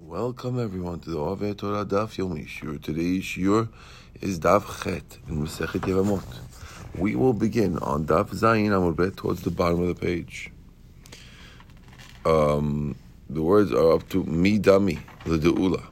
Welcome 0.00 0.60
everyone 0.60 1.00
to 1.00 1.10
the 1.10 1.18
Ove 1.18 1.56
Torah 1.56 1.84
Daf 1.84 2.18
Yomi 2.18 2.46
Shiur. 2.46 2.80
Today's 2.80 3.24
Shiur 3.24 3.68
is 4.20 4.38
Daf 4.38 4.84
Chet 4.84 5.18
in 5.26 5.44
Masechet 5.44 5.80
Yevamot. 5.80 6.22
We 6.96 7.16
will 7.16 7.32
begin 7.32 7.78
on 7.78 8.06
Daf 8.06 8.30
Zayin 8.30 8.68
Amud 8.68 8.94
Bet 8.94 9.16
towards 9.16 9.42
the 9.42 9.50
bottom 9.50 9.82
of 9.82 9.88
the 9.88 9.96
page. 9.96 10.52
Um, 12.24 12.94
the 13.28 13.42
words 13.42 13.72
are 13.72 13.90
up 13.94 14.08
to 14.10 14.22
Mi 14.22 14.60
Dami 14.60 15.00
L'De'ula. 15.26 15.82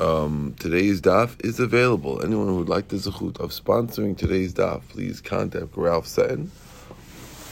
Um, 0.00 0.56
today's 0.58 1.02
Daf 1.02 1.44
is 1.44 1.60
available. 1.60 2.24
Anyone 2.24 2.46
who 2.46 2.56
would 2.56 2.70
like 2.70 2.88
the 2.88 2.96
zechut 2.96 3.38
of 3.38 3.50
sponsoring 3.50 4.16
today's 4.16 4.54
Daf, 4.54 4.80
please 4.88 5.20
contact 5.20 5.76
Ralph 5.76 6.06
Seton 6.06 6.50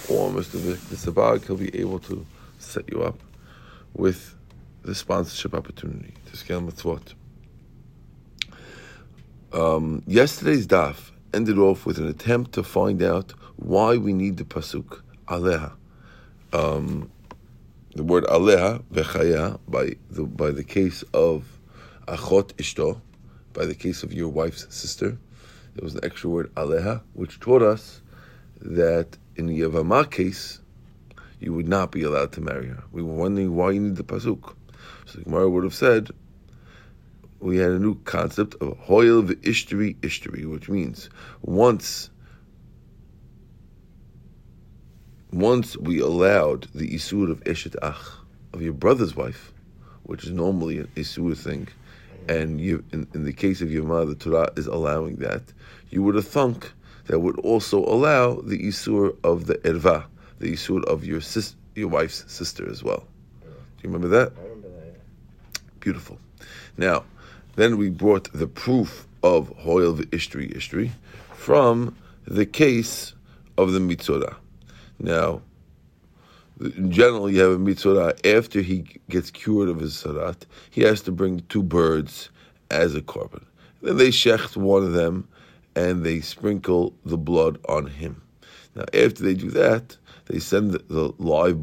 or 0.09 0.31
Mr. 0.31 0.55
Victor 0.55 0.97
Sabag. 0.97 1.47
He'll 1.47 1.57
be 1.57 1.79
able 1.79 1.99
to 2.01 2.25
set 2.59 2.91
you 2.91 3.03
up 3.03 3.19
with 3.93 4.36
the 4.87 4.95
sponsorship 4.95 5.53
opportunity 5.53 6.15
to 6.31 6.37
scale 6.37 6.63
mitzvot. 6.63 7.15
Um, 9.53 10.03
yesterday's 10.07 10.67
daf 10.69 11.11
ended 11.35 11.59
off 11.59 11.87
with 11.87 11.99
an 11.99 12.07
attempt 12.07 12.53
to 12.53 12.63
find 12.63 13.03
out 13.03 13.35
why 13.57 13.97
we 13.97 14.13
need 14.13 14.37
the 14.37 14.45
pasuk 14.45 15.01
aleha. 15.27 15.73
Um, 16.53 17.11
the 17.97 18.05
word 18.05 18.25
aleha 18.25 18.83
vechaya 18.93 19.59
by 19.67 19.97
the 20.09 20.23
by 20.23 20.53
the 20.53 20.63
case 20.63 21.03
of 21.13 21.59
achot 22.07 22.53
ishto, 22.55 23.01
by 23.55 23.67
the 23.67 23.75
case 23.75 24.05
of 24.05 24.13
your 24.13 24.29
wife's 24.29 24.73
sister. 24.73 25.19
There 25.75 25.83
was 25.83 25.95
an 25.95 26.05
extra 26.05 26.31
word 26.31 26.55
aleha, 26.55 27.03
which 27.15 27.41
taught 27.41 27.63
us 27.63 28.03
that 28.61 29.19
in 29.35 29.47
the 29.47 29.61
Yavama 29.63 30.09
case, 30.09 30.61
you 31.41 31.53
would 31.55 31.69
not 31.69 31.91
be 31.91 32.05
allowed 32.05 32.31
to 32.33 32.41
marry 32.41 32.69
her. 32.69 32.85
We 32.93 33.03
were 33.03 33.15
wondering 33.15 33.57
why 33.57 33.73
you 33.73 33.81
need 33.81 33.97
the 33.97 34.05
pasuk. 34.05 34.55
So 35.17 35.23
Gemara 35.23 35.49
would 35.49 35.65
have 35.65 35.75
said, 35.75 36.11
we 37.41 37.57
had 37.57 37.71
a 37.71 37.79
new 37.79 37.95
concept 38.03 38.55
of 38.61 38.77
hoil 38.77 39.23
v'ishtri 39.23 39.97
ishtri, 40.01 40.45
which 40.45 40.69
means 40.69 41.09
once 41.41 42.11
once 45.33 45.75
we 45.79 46.01
allowed 46.01 46.69
the 46.75 46.89
isur 46.91 47.31
of 47.31 47.43
eshet 47.45 47.77
ach, 47.83 47.97
of 48.53 48.61
your 48.61 48.75
brother's 48.75 49.17
wife, 49.17 49.55
which 50.03 50.25
is 50.25 50.33
normally 50.33 50.79
an 50.81 50.89
isur 50.97 51.35
thing, 51.37 51.69
and 52.29 52.61
you, 52.61 52.85
in, 52.93 53.07
in 53.15 53.25
the 53.25 53.33
case 53.33 53.63
of 53.63 53.73
your 53.73 53.85
mother, 53.85 54.07
the 54.07 54.15
Torah 54.17 54.51
is 54.57 54.67
allowing 54.67 55.17
that, 55.17 55.43
you 55.89 56.03
would 56.03 56.15
have 56.15 56.29
thunk 56.29 56.73
that 57.07 57.21
would 57.21 57.39
also 57.41 57.79
allow 57.79 58.35
the 58.35 58.59
isur 58.59 59.17
of 59.25 59.47
the 59.47 59.55
erva, 59.59 60.05
the 60.41 60.53
isur 60.53 60.85
of 60.85 61.07
your 61.07 61.23
sis, 61.23 61.57
your 61.75 61.89
wife's 61.89 62.31
sister 62.31 62.69
as 62.69 62.83
well. 62.85 63.07
Do 63.43 63.83
you 63.83 63.91
remember 63.91 64.09
that? 64.09 64.46
Beautiful. 65.87 66.19
Now, 66.77 67.05
then 67.55 67.77
we 67.77 67.91
brought 67.91 68.33
the 68.33 68.49
proof 68.49 69.07
of 69.23 69.57
Hoyel 69.59 69.97
Ishtri 70.07 70.53
Ishtri 70.53 70.91
from 71.33 71.97
the 72.27 72.45
case 72.45 73.15
of 73.57 73.71
the 73.71 73.79
Mitzorah. 73.79 74.35
Now, 74.99 75.43
in 76.61 76.91
general, 76.91 77.31
you 77.31 77.41
have 77.41 77.53
a 77.53 77.59
Mitzorah 77.59 78.19
after 78.37 78.63
he 78.63 78.99
gets 79.09 79.31
cured 79.31 79.69
of 79.69 79.79
his 79.79 80.03
tzarat, 80.03 80.39
he 80.73 80.81
has 80.81 81.03
to 81.03 81.13
bring 81.13 81.45
two 81.49 81.63
birds 81.63 82.31
as 82.69 82.97
a 82.97 83.01
korban. 83.01 83.45
Then 83.81 83.97
they 83.97 84.09
shecht 84.09 84.57
one 84.57 84.83
of 84.83 84.93
them 84.93 85.29
and 85.77 86.03
they 86.03 86.19
sprinkle 86.19 86.95
the 87.05 87.17
blood 87.17 87.61
on 87.69 87.87
him. 87.87 88.23
Now, 88.75 88.87
after 88.93 89.23
they 89.23 89.35
do 89.35 89.51
that, 89.51 89.97
they 90.27 90.39
send 90.39 90.73
the 90.73 91.13
live, 91.19 91.59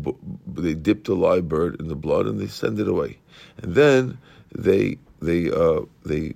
they 0.47 0.73
dip 0.73 1.03
the 1.05 1.15
live 1.15 1.47
bird 1.47 1.79
in 1.79 1.87
the 1.87 1.95
blood 1.95 2.25
and 2.25 2.39
they 2.39 2.47
send 2.47 2.79
it 2.79 2.87
away. 2.87 3.17
And 3.61 3.75
then 3.75 4.17
they 4.53 4.97
they 5.21 5.51
uh, 5.51 5.81
they 6.05 6.33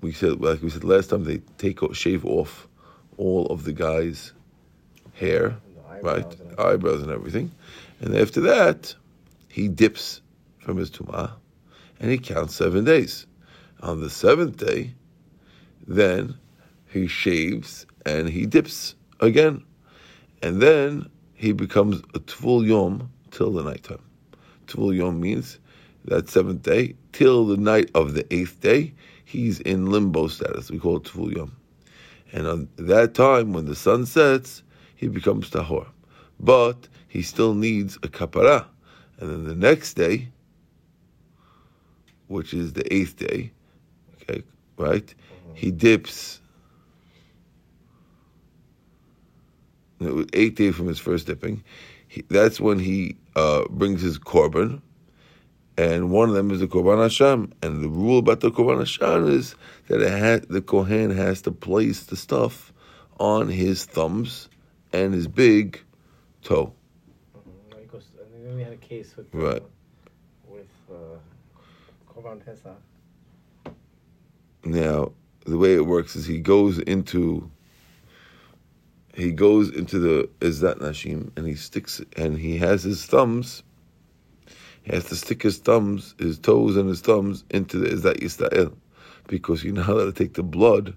we 0.00 0.12
said 0.12 0.40
like 0.40 0.62
we 0.62 0.70
said 0.70 0.84
last 0.84 1.10
time 1.10 1.24
they 1.24 1.38
take 1.58 1.78
shave 1.94 2.24
off 2.24 2.68
all 3.16 3.46
of 3.46 3.64
the 3.64 3.72
guy's 3.72 4.32
hair, 5.14 5.56
right, 6.02 6.40
and 6.40 6.58
eyebrows 6.58 7.02
and 7.02 7.10
everything, 7.10 7.50
and 8.00 8.16
after 8.16 8.40
that 8.40 8.94
he 9.48 9.68
dips 9.68 10.22
from 10.58 10.76
his 10.76 10.90
tumah 10.90 11.32
and 12.00 12.10
he 12.10 12.18
counts 12.18 12.54
seven 12.54 12.84
days. 12.84 13.26
On 13.82 14.00
the 14.00 14.10
seventh 14.10 14.56
day, 14.56 14.94
then 15.86 16.36
he 16.88 17.06
shaves 17.06 17.86
and 18.06 18.28
he 18.28 18.46
dips 18.46 18.94
again, 19.20 19.64
and 20.42 20.60
then 20.60 21.08
he 21.34 21.52
becomes 21.52 21.98
a 22.14 22.20
tvul 22.20 22.66
yom 22.66 23.10
till 23.30 23.52
the 23.52 23.62
nighttime. 23.62 24.02
Tvul 24.66 24.96
yom 24.96 25.20
means 25.20 25.58
that 26.04 26.28
seventh 26.28 26.62
day 26.62 26.94
till 27.12 27.46
the 27.46 27.56
night 27.56 27.90
of 27.94 28.14
the 28.14 28.32
eighth 28.32 28.60
day, 28.60 28.92
he's 29.24 29.60
in 29.60 29.90
limbo 29.90 30.28
status. 30.28 30.70
We 30.70 30.78
call 30.78 30.96
it 30.96 31.04
Tvul 31.04 31.36
Yom. 31.36 31.56
And 32.32 32.46
on 32.46 32.68
that 32.76 33.14
time, 33.14 33.52
when 33.52 33.66
the 33.66 33.74
sun 33.74 34.06
sets, 34.06 34.62
he 34.96 35.08
becomes 35.08 35.50
tahor. 35.50 35.88
But 36.38 36.88
he 37.08 37.22
still 37.22 37.54
needs 37.54 37.96
a 37.96 38.08
kapara. 38.08 38.66
And 39.18 39.30
then 39.30 39.44
the 39.44 39.54
next 39.54 39.94
day, 39.94 40.28
which 42.28 42.54
is 42.54 42.72
the 42.72 42.92
eighth 42.94 43.16
day, 43.16 43.50
okay, 44.22 44.42
right? 44.76 45.14
He 45.54 45.70
dips. 45.70 46.40
Eighth 50.32 50.56
day 50.56 50.72
from 50.72 50.86
his 50.86 50.98
first 50.98 51.26
dipping. 51.26 51.62
He, 52.08 52.22
that's 52.28 52.60
when 52.60 52.78
he 52.78 53.16
uh, 53.36 53.64
brings 53.68 54.02
his 54.02 54.18
korban, 54.18 54.80
and 55.80 56.10
one 56.10 56.28
of 56.28 56.34
them 56.34 56.50
is 56.50 56.60
the 56.60 56.66
Korban 56.66 56.98
Asham. 56.98 57.52
And 57.62 57.82
the 57.82 57.88
rule 57.88 58.18
about 58.18 58.40
the 58.40 58.50
Korban 58.50 58.82
Asham 58.82 59.30
is 59.30 59.54
that 59.88 60.00
it 60.02 60.48
the 60.50 60.60
Kohen 60.60 61.10
has 61.10 61.40
to 61.42 61.52
place 61.52 62.02
the 62.04 62.16
stuff 62.16 62.72
on 63.18 63.48
his 63.48 63.86
thumbs 63.86 64.50
and 64.92 65.14
his 65.14 65.26
big 65.26 65.82
toe. 66.42 66.74
And 67.32 68.44
then 68.44 68.56
we 68.56 68.62
had 68.62 68.72
a 68.72 68.76
case 68.76 69.16
with, 69.16 69.34
uh, 69.34 69.38
right. 69.38 69.62
with 70.46 70.68
uh, 70.90 72.12
Korban 72.12 72.44
Pesach. 72.44 72.76
Now, 74.64 75.12
the 75.46 75.56
way 75.56 75.74
it 75.74 75.86
works 75.86 76.14
is 76.14 76.26
he 76.26 76.40
goes 76.40 76.78
into 76.78 77.50
he 79.20 79.32
goes 79.32 79.70
into 79.70 79.98
the 79.98 80.28
Ezrat 80.40 80.78
Nashim 80.78 81.30
and 81.36 81.46
he 81.46 81.54
sticks 81.54 82.00
and 82.16 82.38
he 82.38 82.58
has 82.58 82.82
his 82.82 83.04
thumbs 83.04 83.62
he 84.82 84.94
has 84.94 85.04
to 85.06 85.16
stick 85.16 85.42
his 85.42 85.58
thumbs, 85.58 86.14
his 86.18 86.38
toes 86.38 86.76
and 86.76 86.88
his 86.88 87.00
thumbs 87.00 87.44
into 87.50 87.78
the 87.78 87.88
Ezrat 87.90 88.20
Yisrael, 88.20 88.74
because 89.28 89.62
you're 89.62 89.74
not 89.74 89.88
allowed 89.88 90.04
to 90.06 90.12
take 90.12 90.34
the 90.34 90.42
blood 90.42 90.94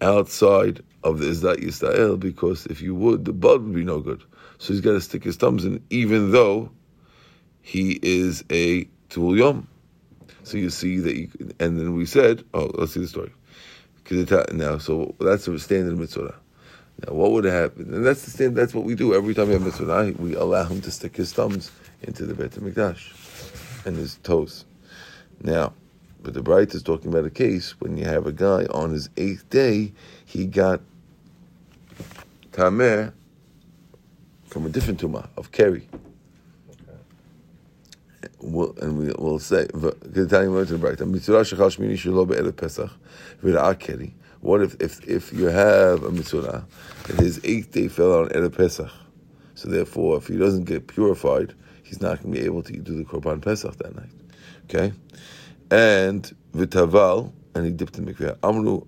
outside 0.00 0.82
of 1.02 1.18
the 1.18 1.26
Ezrat 1.26 1.56
Yisrael, 1.56 2.18
because 2.20 2.66
if 2.66 2.82
you 2.82 2.94
would, 2.94 3.24
the 3.24 3.32
blood 3.32 3.62
would 3.62 3.74
be 3.74 3.84
no 3.84 4.00
good. 4.00 4.22
So 4.58 4.72
he's 4.72 4.82
got 4.82 4.92
to 4.92 5.00
stick 5.00 5.24
his 5.24 5.36
thumbs 5.36 5.64
in, 5.64 5.82
even 5.90 6.32
though 6.32 6.70
he 7.62 7.98
is 8.02 8.44
a 8.50 8.84
Tvul 9.08 9.38
Yom. 9.38 9.68
So 10.42 10.58
you 10.58 10.68
see 10.68 10.98
that, 10.98 11.16
you, 11.16 11.30
and 11.58 11.78
then 11.78 11.94
we 11.94 12.04
said, 12.04 12.44
oh, 12.52 12.70
let's 12.74 12.92
see 12.92 13.00
the 13.00 13.08
story. 13.08 13.32
Now, 14.52 14.76
so 14.76 15.14
that's 15.18 15.48
a 15.48 15.58
standard 15.58 15.96
mitzvah. 15.96 16.34
Now, 17.02 17.14
what 17.14 17.32
would 17.32 17.44
happen? 17.44 17.92
And 17.92 18.06
that's 18.06 18.24
the 18.24 18.30
stand, 18.30 18.56
That's 18.56 18.74
what 18.74 18.84
we 18.84 18.94
do 18.94 19.14
every 19.14 19.34
time 19.34 19.48
we 19.48 19.54
have 19.54 19.62
mitzvah. 19.62 20.14
We 20.18 20.34
allow 20.34 20.64
him 20.64 20.80
to 20.82 20.90
stick 20.90 21.16
his 21.16 21.32
thumbs 21.32 21.70
into 22.02 22.24
the 22.24 22.34
Beit 22.34 22.52
Hamikdash 22.52 23.86
and 23.86 23.96
his 23.96 24.18
toes. 24.22 24.64
Now, 25.42 25.72
but 26.22 26.34
the 26.34 26.40
Braita 26.42 26.74
is 26.74 26.82
talking 26.82 27.10
about 27.10 27.24
a 27.24 27.30
case 27.30 27.78
when 27.80 27.96
you 27.98 28.04
have 28.04 28.26
a 28.26 28.32
guy 28.32 28.64
on 28.66 28.90
his 28.92 29.10
eighth 29.16 29.48
day, 29.50 29.92
he 30.24 30.46
got 30.46 30.80
tamer 32.52 33.12
from 34.46 34.64
a 34.64 34.68
different 34.68 35.00
tumah 35.00 35.28
of 35.36 35.50
keri. 35.52 35.88
And 38.22 38.54
we'll, 38.54 38.74
and 38.80 38.96
we 38.96 39.12
will 39.18 39.38
say, 39.38 39.66
what 44.44 44.60
if, 44.60 44.78
if, 44.78 45.02
if 45.08 45.32
you 45.32 45.46
have 45.46 46.02
a 46.02 46.10
metzora 46.10 46.64
and 47.08 47.18
his 47.18 47.40
eighth 47.44 47.72
day 47.72 47.88
fell 47.88 48.20
on 48.20 48.28
Erev 48.28 48.54
Pesach? 48.54 48.90
So 49.54 49.70
therefore, 49.70 50.18
if 50.18 50.26
he 50.26 50.36
doesn't 50.36 50.64
get 50.64 50.86
purified, 50.86 51.54
he's 51.82 52.02
not 52.02 52.22
going 52.22 52.34
to 52.34 52.40
be 52.40 52.44
able 52.44 52.62
to 52.64 52.72
do 52.72 52.94
the 52.94 53.04
Korban 53.04 53.40
Pesach 53.40 53.74
that 53.78 53.96
night. 53.96 54.10
Okay? 54.64 54.92
And 55.70 56.30
v'taval, 56.54 57.32
and 57.54 57.64
he 57.64 57.70
dipped 57.72 57.96
in 57.96 58.04
mikveh. 58.04 58.36
Amru, 58.42 58.82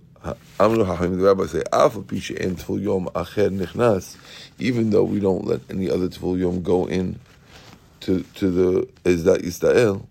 Amru 0.61 0.85
Hachim, 0.85 1.19
the 1.19 1.25
rabbi 1.25 1.47
say, 1.47 1.63
Alpha 1.73 2.03
Pisha 2.03 2.39
and 2.39 2.59
Tvul 2.59 2.83
Yom 2.83 3.07
Acher 3.15 3.49
Nichnas, 3.49 4.19
even 4.59 4.91
though 4.91 5.05
we 5.05 5.21
don't 5.21 5.47
let 5.47 5.63
any 5.71 5.91
other 5.91 6.09
Tvul 6.09 6.39
Yom 6.39 6.63
go 6.63 6.85
in 6.85 7.19
to, 8.01 8.23
to 8.35 8.51
the 8.51 8.89
Ezrat 9.05 9.39
Yisrael, 9.39 10.07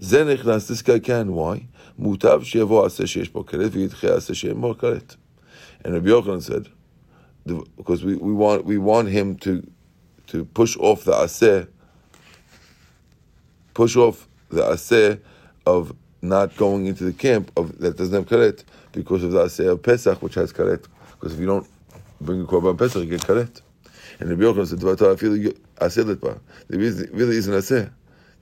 Zen 0.00 0.28
Nichnas, 0.28 0.68
this 0.68 0.82
guy 0.82 1.00
can. 1.00 1.32
Why? 1.32 1.66
Mutav 2.00 2.42
Shevo 2.42 2.84
Aseh 2.84 3.04
Shesh 3.04 3.32
Bo 3.32 3.44
Keret, 3.44 3.70
V'yitche 3.70 4.16
Aseh 4.16 4.34
Shesh 4.34 4.60
Bo 4.60 4.74
Keret. 4.74 5.16
And 5.84 5.94
Rabbi 5.94 6.08
Yochanan 6.08 6.42
said, 6.42 6.68
because 7.76 8.04
we, 8.04 8.16
we 8.16 8.32
want 8.32 8.64
we 8.64 8.78
want 8.78 9.08
him 9.08 9.36
to 9.36 9.66
to 10.28 10.44
push 10.44 10.76
off 10.78 11.04
the 11.04 11.12
aseh 11.12 11.68
push 13.74 13.96
off 13.96 14.26
the 14.48 14.62
aseh 14.62 15.20
of 15.64 15.94
not 16.22 16.56
going 16.56 16.86
into 16.86 17.04
the 17.04 17.12
camp 17.12 17.52
of 17.56 17.78
that 17.78 17.96
doesn't 17.96 18.14
have 18.14 18.26
karet 18.26 18.64
because 18.92 19.22
of 19.22 19.32
the 19.32 19.44
aseh 19.44 19.70
of 19.70 19.82
Pesach, 19.82 20.20
which 20.22 20.34
has 20.34 20.52
karet. 20.52 20.86
Because 21.12 21.34
if 21.34 21.40
you 21.40 21.46
don't 21.46 21.68
bring 22.20 22.40
a 22.40 22.44
korban 22.44 22.76
Pesach, 22.76 23.04
you 23.04 23.10
get 23.10 23.20
karet. 23.20 23.60
And 24.18 24.30
the 24.30 24.34
Yochanan 24.34 24.66
said, 24.66 24.80
"Dvar 24.80 24.98
Torah 24.98 25.14
afilu 25.14 25.56
aseh 25.76 26.02
litpa." 26.04 26.40
There 26.68 26.78
really 26.78 27.36
isn't 27.36 27.54
aseh 27.54 27.90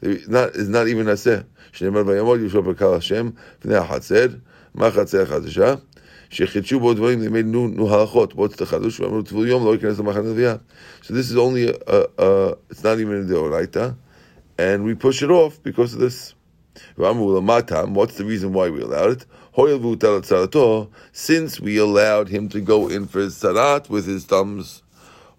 There 0.04 0.12
is 0.12 0.30
not 0.30 0.56
is 0.56 0.70
not 0.70 0.88
even 0.88 1.08
aseh. 1.08 1.44
שנאמר 1.72 2.04
ויעמוד 2.06 2.40
יהושע 2.40 2.60
בקהל 2.60 2.94
השם 2.94 3.30
לפני 3.60 3.76
החצר, 3.76 4.28
מה 4.76 4.88
החצר 4.88 5.22
החדשה? 5.22 5.76
שחידשו 6.30 6.80
בו 6.80 6.94
דברים, 6.94 7.22
they 7.22 7.30
made 7.30 7.54
new, 7.54 7.80
new 7.80 7.94
הלכות, 7.94 8.34
בו 8.34 8.48
תחדוש, 8.48 9.00
ואמרו 9.00 9.22
טבול 9.22 9.48
יום 9.48 9.66
לא 9.66 9.74
ייכנס 9.74 10.00
למחנה 10.00 10.22
לוויה. 10.22 10.56
So 11.02 11.14
this 11.14 11.32
is 11.32 11.38
only, 11.38 11.68
a, 11.68 12.06
a, 12.18 12.54
it's 12.70 12.84
not 12.84 13.00
even 13.00 13.16
in 13.22 13.28
the 13.28 13.36
Oraita, 13.36 13.96
and 14.58 14.84
we 14.84 14.96
push 14.96 15.24
it 15.24 15.32
off 15.32 15.62
because 15.64 15.94
of 15.94 16.00
this. 16.00 16.34
ואמרו 16.98 17.38
למטה, 17.38 17.84
what's 17.94 18.16
the 18.18 18.26
reason 18.26 18.54
why 18.54 18.70
we 18.70 18.82
allowed 18.82 19.12
it? 19.12 19.26
הואיל 19.52 19.76
והוטל 19.76 20.18
את 20.18 20.24
צרתו, 20.24 20.88
since 21.14 21.60
we 21.60 21.78
allowed 21.78 22.30
him 22.30 22.48
to 22.48 22.62
go 22.62 22.88
in 22.88 23.08
for 23.08 23.20
his 23.20 23.36
tzarat 23.36 23.90
with 23.90 24.06
his 24.06 24.26
thumbs, 24.26 24.82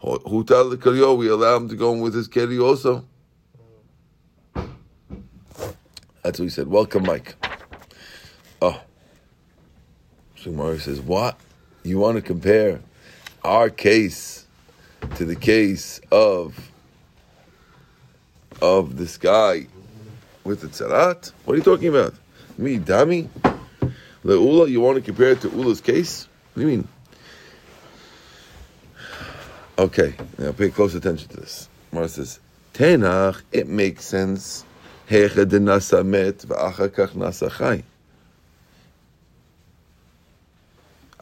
הוטל 0.01 0.63
לקריו, 0.73 1.17
we 1.17 1.29
allow 1.29 1.57
him 1.57 1.69
to 1.69 1.77
go 1.77 1.93
in 1.93 2.01
with 2.01 2.15
his 2.15 2.29
keri 2.29 2.59
also. 2.59 3.05
That's 6.26 6.40
what 6.40 6.46
he 6.46 6.50
said. 6.50 6.68
Welcome, 6.68 7.04
Mike. 7.04 7.36
Oh. 8.60 8.82
So 10.36 10.50
Gemara 10.50 10.80
says, 10.80 11.00
what? 11.00 11.40
You 11.84 12.00
want 12.00 12.16
to 12.16 12.22
compare 12.24 12.80
our 13.44 13.70
case 13.70 14.48
to 15.18 15.26
the 15.26 15.36
case 15.36 16.02
of 16.12 16.72
of 18.60 18.98
this 18.98 19.18
guy 19.18 19.68
with 20.44 20.62
the 20.62 20.68
tzarat? 20.68 21.32
What 21.46 21.54
are 21.54 21.58
you 21.58 21.64
talking 21.64 21.90
about? 21.90 22.16
Me, 22.58 22.80
Dami? 22.80 23.30
Le'ula, 24.24 24.68
you 24.68 24.82
want 24.82 24.96
to 24.96 25.02
compare 25.02 25.34
it 25.34 25.42
to 25.42 25.50
Ula's 25.50 25.80
case? 25.80 26.28
What 26.56 26.64
do 26.64 26.68
you 26.68 26.78
mean? 26.78 26.88
Okay, 29.78 30.16
now 30.40 30.54
pay 30.54 30.72
close 30.72 30.96
attention 30.96 31.30
to 31.30 31.38
this. 31.38 31.70
Mara 31.92 32.10
says, 32.10 32.40
Tenach, 32.74 33.44
it 33.52 33.68
makes 33.68 34.06
sense. 34.06 34.65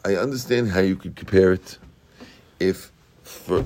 I 0.04 0.16
understand 0.16 0.70
how 0.70 0.80
you 0.80 0.96
could 0.96 1.16
compare 1.16 1.52
it 1.52 1.78
if 2.60 2.90
for, 3.22 3.64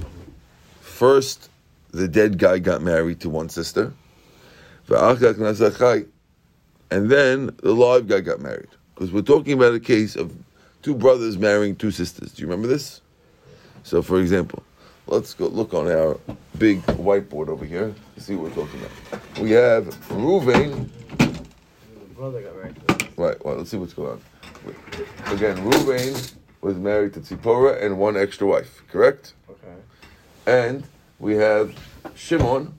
first 0.81 1.51
the 1.93 2.09
dead 2.09 2.39
guy 2.39 2.59
got 2.59 2.83
married 2.83 3.21
to 3.21 3.29
one 3.29 3.49
sister, 3.49 3.93
and 6.91 7.11
then 7.11 7.51
the 7.63 7.73
live 7.73 8.09
guy 8.09 8.21
got 8.21 8.41
married. 8.41 8.69
Because 8.95 9.13
we're 9.13 9.23
talking 9.23 9.53
about 9.53 9.75
a 9.75 9.81
case 9.81 10.17
of 10.17 10.33
two 10.83 10.95
brothers 10.95 11.39
marrying 11.39 11.77
two 11.77 11.91
sisters. 11.91 12.33
Do 12.33 12.43
you 12.43 12.49
remember 12.49 12.69
this? 12.69 13.01
So, 13.85 14.03
for 14.03 14.21
example, 14.21 14.63
let's 15.09 15.35
go 15.35 15.47
look 15.49 15.75
on 15.75 15.91
our 15.91 16.19
big 16.59 16.83
whiteboard 16.83 17.49
over 17.49 17.65
here. 17.65 17.95
See 18.17 18.35
what 18.35 18.57
we're 18.57 18.65
talking 18.65 18.81
about. 18.81 19.39
We 19.39 19.51
have 19.53 19.87
Ruvain. 20.09 20.89
The 21.19 22.15
brother 22.15 22.43
got 22.43 22.57
married. 22.57 22.77
Right. 23.17 23.45
Well, 23.45 23.57
let's 23.57 23.71
see 23.71 23.77
what's 23.77 23.95
going 23.95 24.13
on. 24.13 24.21
Again, 25.27 25.57
Ruvain 25.59 26.35
was 26.61 26.77
married 26.77 27.15
to 27.15 27.21
Tzipora 27.21 27.83
and 27.83 27.99
one 27.99 28.17
extra 28.17 28.47
wife. 28.47 28.83
Correct. 28.89 29.35
Okay. 29.49 29.75
And 30.47 30.85
we 31.19 31.35
have 31.37 31.75
Shimon, 32.15 32.75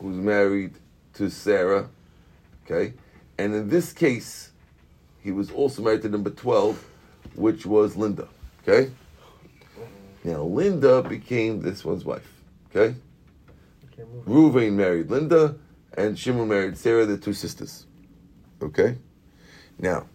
who's 0.00 0.16
married 0.16 0.74
to 1.14 1.30
Sarah. 1.30 1.88
Okay. 2.64 2.94
And 3.38 3.54
in 3.54 3.68
this 3.68 3.92
case, 3.92 4.52
he 5.22 5.32
was 5.32 5.50
also 5.50 5.82
married 5.82 6.02
to 6.02 6.08
number 6.08 6.30
12, 6.30 6.84
which 7.34 7.66
was 7.66 7.96
Linda. 7.96 8.28
Okay. 8.62 8.90
Now, 10.24 10.42
Linda 10.42 11.02
became 11.02 11.60
this 11.60 11.84
one's 11.84 12.04
wife. 12.04 12.42
Okay. 12.70 12.94
Ruvain 14.26 14.72
married 14.72 15.10
Linda, 15.10 15.56
and 15.94 16.18
Shimon 16.18 16.48
married 16.48 16.76
Sarah, 16.76 17.06
the 17.06 17.18
two 17.18 17.32
sisters. 17.32 17.86
Okay? 18.62 18.96
Now, 19.78 20.06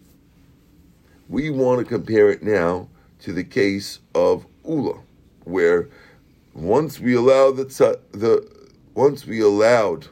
we 1.28 1.50
want 1.50 1.80
to 1.80 1.86
compare 1.86 2.30
it 2.30 2.44
now 2.44 2.88
to 3.20 3.34
the 3.34 3.44
case 3.44 4.00
of 4.14 4.46
Ula, 4.68 5.00
where 5.44 5.90
once 6.54 7.00
we 7.00 7.16
allow 7.16 7.52
the 7.52 7.66
tza- 7.66 8.00
the 8.12 8.48
once 8.94 9.26
we 9.26 9.42
allowed 9.42 10.08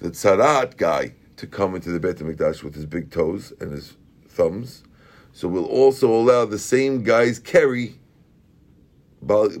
the 0.00 0.10
tzarat 0.10 0.76
guy 0.76 1.14
to 1.36 1.46
come 1.46 1.74
into 1.74 1.90
the 1.90 1.98
Beit 1.98 2.18
HaMikdash 2.18 2.62
with 2.62 2.74
his 2.74 2.86
big 2.86 3.10
toes 3.10 3.52
and 3.60 3.72
his 3.72 3.96
thumbs, 4.28 4.84
so 5.32 5.48
we'll 5.48 5.64
also 5.64 6.12
allow 6.12 6.44
the 6.44 6.58
same 6.58 7.02
guy's 7.02 7.38
keri, 7.38 7.98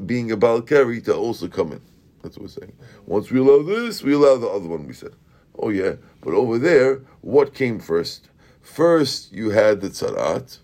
being 0.06 0.30
a 0.32 0.36
Baal 0.36 0.62
keri, 0.62 1.00
to 1.02 1.14
also 1.14 1.48
come 1.48 1.72
in. 1.72 1.80
That's 2.22 2.36
what 2.36 2.44
we're 2.44 2.48
saying. 2.48 2.72
Once 3.06 3.30
we 3.30 3.38
allow 3.38 3.62
this, 3.62 4.02
we 4.02 4.14
allow 4.14 4.36
the 4.36 4.48
other 4.48 4.68
one, 4.68 4.86
we 4.86 4.94
said. 4.94 5.14
Oh, 5.58 5.68
yeah. 5.68 5.94
But 6.20 6.34
over 6.34 6.58
there, 6.58 7.02
what 7.20 7.54
came 7.54 7.78
first? 7.78 8.28
First, 8.62 9.32
you 9.32 9.50
had 9.50 9.80
the 9.80 9.88
tzarat, 9.88 10.58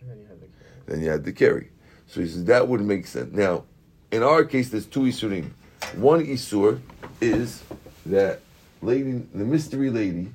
And 0.00 0.10
then 0.10 0.18
you 0.18 0.26
had 0.26 0.40
the 0.40 0.46
then 0.86 1.00
you 1.02 1.10
had 1.10 1.24
the 1.24 1.32
keri. 1.32 1.70
So 2.06 2.20
he 2.20 2.26
says 2.26 2.44
that 2.46 2.68
would 2.68 2.80
make 2.80 3.06
sense. 3.06 3.32
Now, 3.34 3.64
in 4.10 4.22
our 4.22 4.44
case, 4.44 4.70
there's 4.70 4.86
two 4.86 5.00
isurim. 5.00 5.50
One 5.96 6.24
isur 6.24 6.80
is 7.20 7.62
that 8.06 8.40
lady, 8.80 9.22
the 9.34 9.44
mystery 9.44 9.90
lady, 9.90 10.28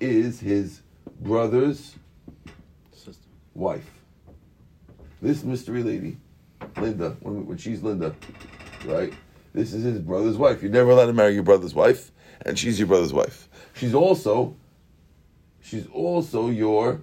is 0.00 0.40
his 0.40 0.80
brother's 1.20 1.94
Sister. 2.92 3.22
wife. 3.54 3.90
This 5.20 5.42
mystery 5.42 5.82
lady, 5.82 6.16
Linda, 6.76 7.16
when, 7.20 7.46
when 7.46 7.58
she's 7.58 7.82
Linda, 7.82 8.14
right? 8.84 9.12
This 9.52 9.72
is 9.72 9.84
his 9.84 10.00
brother's 10.00 10.36
wife. 10.36 10.62
You're 10.62 10.72
never 10.72 10.90
allowed 10.90 11.06
to 11.06 11.12
marry 11.12 11.34
your 11.34 11.42
brother's 11.42 11.74
wife, 11.74 12.10
and 12.42 12.58
she's 12.58 12.78
your 12.78 12.88
brother's 12.88 13.12
wife. 13.12 13.48
She's 13.74 13.94
also, 13.94 14.56
she's 15.62 15.86
also 15.88 16.50
your 16.50 17.00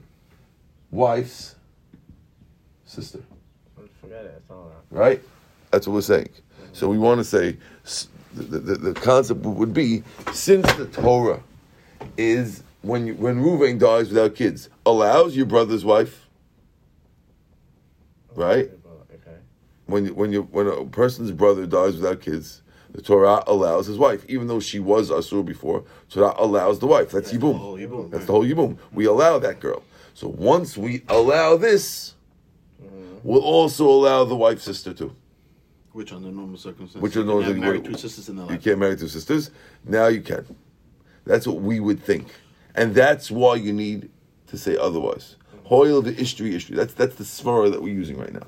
wife's 0.91 1.55
sister, 2.85 3.19
Forget 4.01 4.25
it. 4.25 4.43
Right? 4.89 5.21
That's 5.71 5.87
what 5.87 5.93
we're 5.93 6.01
saying. 6.01 6.29
So 6.73 6.89
we 6.89 6.97
want 6.97 7.19
to 7.19 7.23
say 7.23 7.57
the, 8.33 8.43
the, 8.43 8.75
the 8.75 8.93
concept 8.93 9.41
would 9.41 9.73
be 9.73 10.03
since 10.33 10.71
the 10.73 10.87
Torah 10.87 11.41
is 12.17 12.63
when 12.81 13.07
you, 13.07 13.13
when 13.15 13.41
Ruvain 13.41 13.79
dies 13.79 14.09
without 14.09 14.35
kids 14.35 14.69
allows 14.85 15.35
your 15.35 15.45
brother's 15.45 15.85
wife, 15.85 16.27
right? 18.35 18.71
Okay. 19.93 20.07
when 20.07 20.15
when 20.15 20.31
you 20.33 20.43
when 20.43 20.67
a 20.67 20.85
person's 20.85 21.31
brother 21.31 21.65
dies 21.65 21.95
without 21.95 22.21
kids, 22.21 22.61
the 22.91 23.01
Torah 23.01 23.43
allows 23.47 23.87
his 23.87 23.97
wife, 23.97 24.25
even 24.27 24.47
though 24.47 24.59
she 24.59 24.79
was 24.79 25.09
asur 25.09 25.45
before. 25.45 25.83
Torah 26.09 26.33
allows 26.37 26.79
the 26.79 26.87
wife. 26.87 27.11
That's 27.11 27.31
yibum. 27.31 27.57
whole 27.57 27.77
yibum, 27.77 28.11
That's 28.11 28.25
the 28.25 28.31
whole 28.31 28.45
yibum. 28.45 28.77
We 28.91 29.05
allow 29.05 29.39
that 29.39 29.59
girl. 29.59 29.83
So 30.13 30.27
once 30.27 30.77
we 30.77 31.03
allow 31.07 31.55
this, 31.55 32.15
mm-hmm. 32.83 33.19
we'll 33.23 33.41
also 33.41 33.87
allow 33.87 34.25
the 34.25 34.35
wife's 34.35 34.63
sister 34.63 34.93
too. 34.93 35.15
Which 35.93 36.11
under 36.13 36.31
normal 36.31 36.57
circumstances, 36.57 37.01
Which 37.01 37.15
you 37.15 37.21
are 37.21 37.23
can 37.23 37.27
normal 37.29 37.43
have 37.47 37.57
married 37.57 37.83
circumstances- 37.85 38.01
two 38.01 38.07
sisters 38.07 38.29
in 38.29 38.35
their 38.37 38.51
You 38.53 38.59
can't 38.59 38.79
marry 38.79 38.97
two 38.97 39.07
sisters. 39.07 39.51
Now 39.85 40.07
you 40.07 40.21
can. 40.21 40.55
That's 41.25 41.45
what 41.45 41.61
we 41.61 41.79
would 41.79 42.01
think, 42.03 42.27
and 42.75 42.95
that's 42.95 43.29
why 43.29 43.55
you 43.55 43.71
need 43.73 44.09
to 44.47 44.57
say 44.57 44.75
otherwise. 44.75 45.35
Mm-hmm. 45.55 45.67
Hoil 45.67 46.01
the 46.01 46.13
ishtri 46.13 46.53
ishtri. 46.53 46.75
That's 46.75 46.93
that's 46.93 47.15
the 47.15 47.23
svara 47.23 47.71
that 47.71 47.81
we're 47.81 47.93
using 47.93 48.17
right 48.17 48.33
now. 48.33 48.45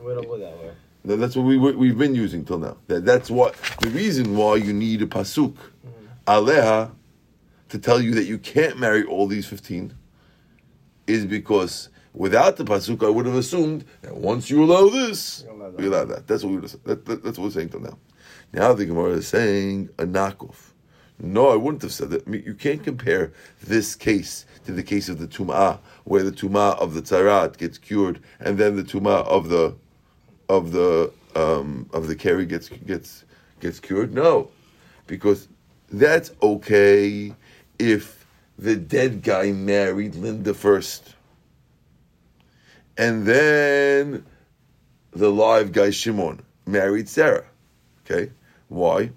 We 1.05 1.09
don't 1.09 1.19
go 1.19 1.21
that 1.21 1.21
That's 1.21 1.35
what 1.35 1.45
we 1.45 1.57
we've 1.57 1.97
been 1.97 2.15
using 2.15 2.45
till 2.45 2.59
now. 2.59 2.77
That 2.87 3.05
that's 3.05 3.29
what 3.29 3.55
the 3.81 3.89
reason 3.89 4.35
why 4.37 4.55
you 4.55 4.73
need 4.73 5.01
a 5.01 5.07
pasuk, 5.07 5.55
aleha, 6.27 6.91
to 7.69 7.79
tell 7.79 8.01
you 8.01 8.13
that 8.15 8.25
you 8.25 8.37
can't 8.37 8.79
marry 8.79 9.03
all 9.03 9.27
these 9.27 9.45
fifteen, 9.45 9.93
is 11.07 11.25
because 11.25 11.89
without 12.13 12.57
the 12.57 12.63
pasuk, 12.63 13.05
I 13.05 13.09
would 13.09 13.25
have 13.25 13.35
assumed 13.35 13.85
that 14.01 14.15
once 14.15 14.49
you 14.49 14.63
allow 14.63 14.89
this, 14.89 15.43
You 15.45 15.53
allow 15.53 15.71
that. 15.71 15.85
allow 15.85 16.05
that. 16.05 16.27
That's 16.27 16.43
what 16.43 16.49
we 16.49 16.55
would 16.57 16.69
have, 16.69 16.83
that, 16.83 17.05
that, 17.05 17.23
That's 17.23 17.37
what 17.37 17.45
we're 17.45 17.51
saying 17.51 17.69
till 17.69 17.81
now. 17.81 17.97
Now 18.53 18.73
the 18.73 18.85
Gemara 18.85 19.13
is 19.13 19.27
saying 19.27 19.89
a 19.97 20.05
knockoff. 20.05 20.71
No, 21.19 21.49
I 21.49 21.55
wouldn't 21.55 21.81
have 21.83 21.93
said 21.93 22.09
that. 22.11 22.27
You 22.27 22.53
can't 22.53 22.83
compare 22.83 23.31
this 23.63 23.95
case 23.95 24.45
to 24.65 24.71
the 24.71 24.83
case 24.83 25.09
of 25.09 25.19
the 25.19 25.27
tumah, 25.27 25.79
where 26.05 26.23
the 26.23 26.31
tumah 26.31 26.77
of 26.79 26.93
the 26.93 27.01
tzarat 27.01 27.57
gets 27.57 27.77
cured, 27.77 28.19
and 28.39 28.57
then 28.57 28.75
the 28.75 28.83
tumah 28.83 29.25
of 29.27 29.49
the 29.49 29.75
of 30.49 30.71
the 30.71 31.11
um, 31.35 31.89
of 31.93 32.07
the 32.07 32.15
keri 32.15 32.45
gets 32.45 32.69
gets 32.69 33.25
gets 33.59 33.79
cured. 33.79 34.13
No, 34.13 34.49
because 35.07 35.47
that's 35.91 36.31
okay 36.41 37.33
if 37.79 38.25
the 38.57 38.75
dead 38.75 39.23
guy 39.23 39.51
married 39.51 40.15
Linda 40.15 40.53
first, 40.53 41.15
and 42.97 43.25
then 43.25 44.25
the 45.11 45.31
live 45.31 45.71
guy 45.71 45.89
Shimon 45.89 46.41
married 46.65 47.09
Sarah. 47.09 47.45
Okay, 48.05 48.31
why? 48.69 49.11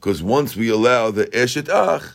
Because 0.00 0.22
once 0.22 0.56
we 0.56 0.68
allow 0.68 1.10
the 1.10 1.26
eshet 1.26 1.68
ach, 1.68 2.14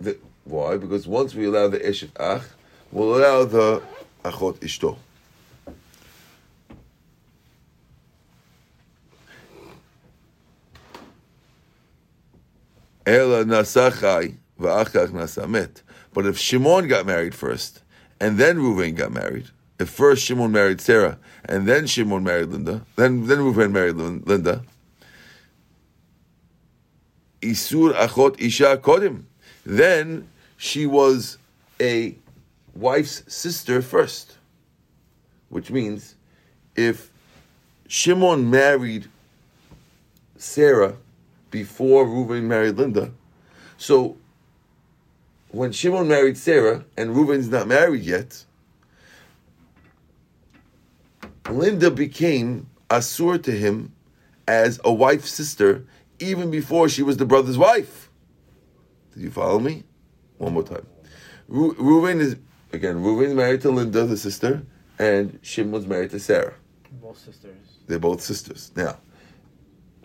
the, 0.00 0.16
why? 0.44 0.76
Because 0.76 1.06
once 1.06 1.34
we 1.34 1.44
allow 1.44 1.68
the 1.68 1.78
eshet 1.78 2.10
ach, 2.18 2.42
we'll 2.90 3.16
allow 3.16 3.44
the 3.44 3.82
achot 4.24 4.58
ishto. 4.60 4.96
Ela 13.06 13.44
nasachai 13.44 14.34
va'achach 14.60 15.10
nasamet. 15.10 15.82
But 16.12 16.26
if 16.26 16.38
Shimon 16.38 16.88
got 16.88 17.06
married 17.06 17.34
first, 17.34 17.82
and 18.20 18.36
then 18.36 18.56
Reuven 18.58 18.96
got 18.96 19.12
married, 19.12 19.50
if 19.78 19.88
first 19.88 20.24
Shimon 20.24 20.50
married 20.50 20.80
Sarah, 20.80 21.18
and 21.44 21.68
then 21.68 21.86
Shimon 21.86 22.24
married 22.24 22.48
Linda, 22.48 22.84
then 22.96 23.26
then 23.26 23.38
Reuven 23.38 23.70
married 23.70 23.94
Linda, 23.94 24.64
Isur 27.42 27.94
achot 27.94 28.40
isha 28.40 28.76
kodim. 28.78 29.24
Then 29.64 30.28
she 30.56 30.86
was 30.86 31.38
a 31.80 32.16
wife's 32.74 33.22
sister 33.32 33.82
first, 33.82 34.36
which 35.48 35.70
means 35.70 36.16
if 36.74 37.10
Shimon 37.86 38.50
married 38.50 39.08
Sarah 40.38 40.96
before 41.56 42.04
Reuven 42.04 42.42
married 42.42 42.76
Linda, 42.76 43.10
so 43.78 44.18
when 45.48 45.72
Shimon 45.72 46.06
married 46.06 46.36
Sarah 46.36 46.84
and 46.98 47.16
Reuven's 47.16 47.48
not 47.48 47.66
married 47.66 48.02
yet, 48.02 48.44
Linda 51.48 51.90
became 51.90 52.68
asur 52.90 53.42
to 53.42 53.52
him 53.52 53.94
as 54.46 54.78
a 54.84 54.92
wife's 54.92 55.30
sister 55.30 55.86
even 56.18 56.50
before 56.50 56.90
she 56.90 57.02
was 57.02 57.16
the 57.16 57.24
brother's 57.24 57.56
wife. 57.56 58.10
Did 59.14 59.22
you 59.22 59.30
follow 59.30 59.58
me? 59.58 59.84
One 60.36 60.52
more 60.52 60.62
time. 60.62 60.86
Ru- 61.48 61.74
Reuven 61.76 62.20
is 62.20 62.36
again. 62.74 62.96
Reuven 62.96 63.28
is 63.28 63.34
married 63.34 63.62
to 63.62 63.70
Linda, 63.70 64.04
the 64.04 64.18
sister, 64.18 64.62
and 64.98 65.38
Shimon's 65.40 65.86
married 65.86 66.10
to 66.10 66.20
Sarah. 66.20 66.52
Both 67.00 67.16
sisters. 67.16 67.56
They're 67.86 67.98
both 67.98 68.20
sisters. 68.20 68.72
Now, 68.76 68.98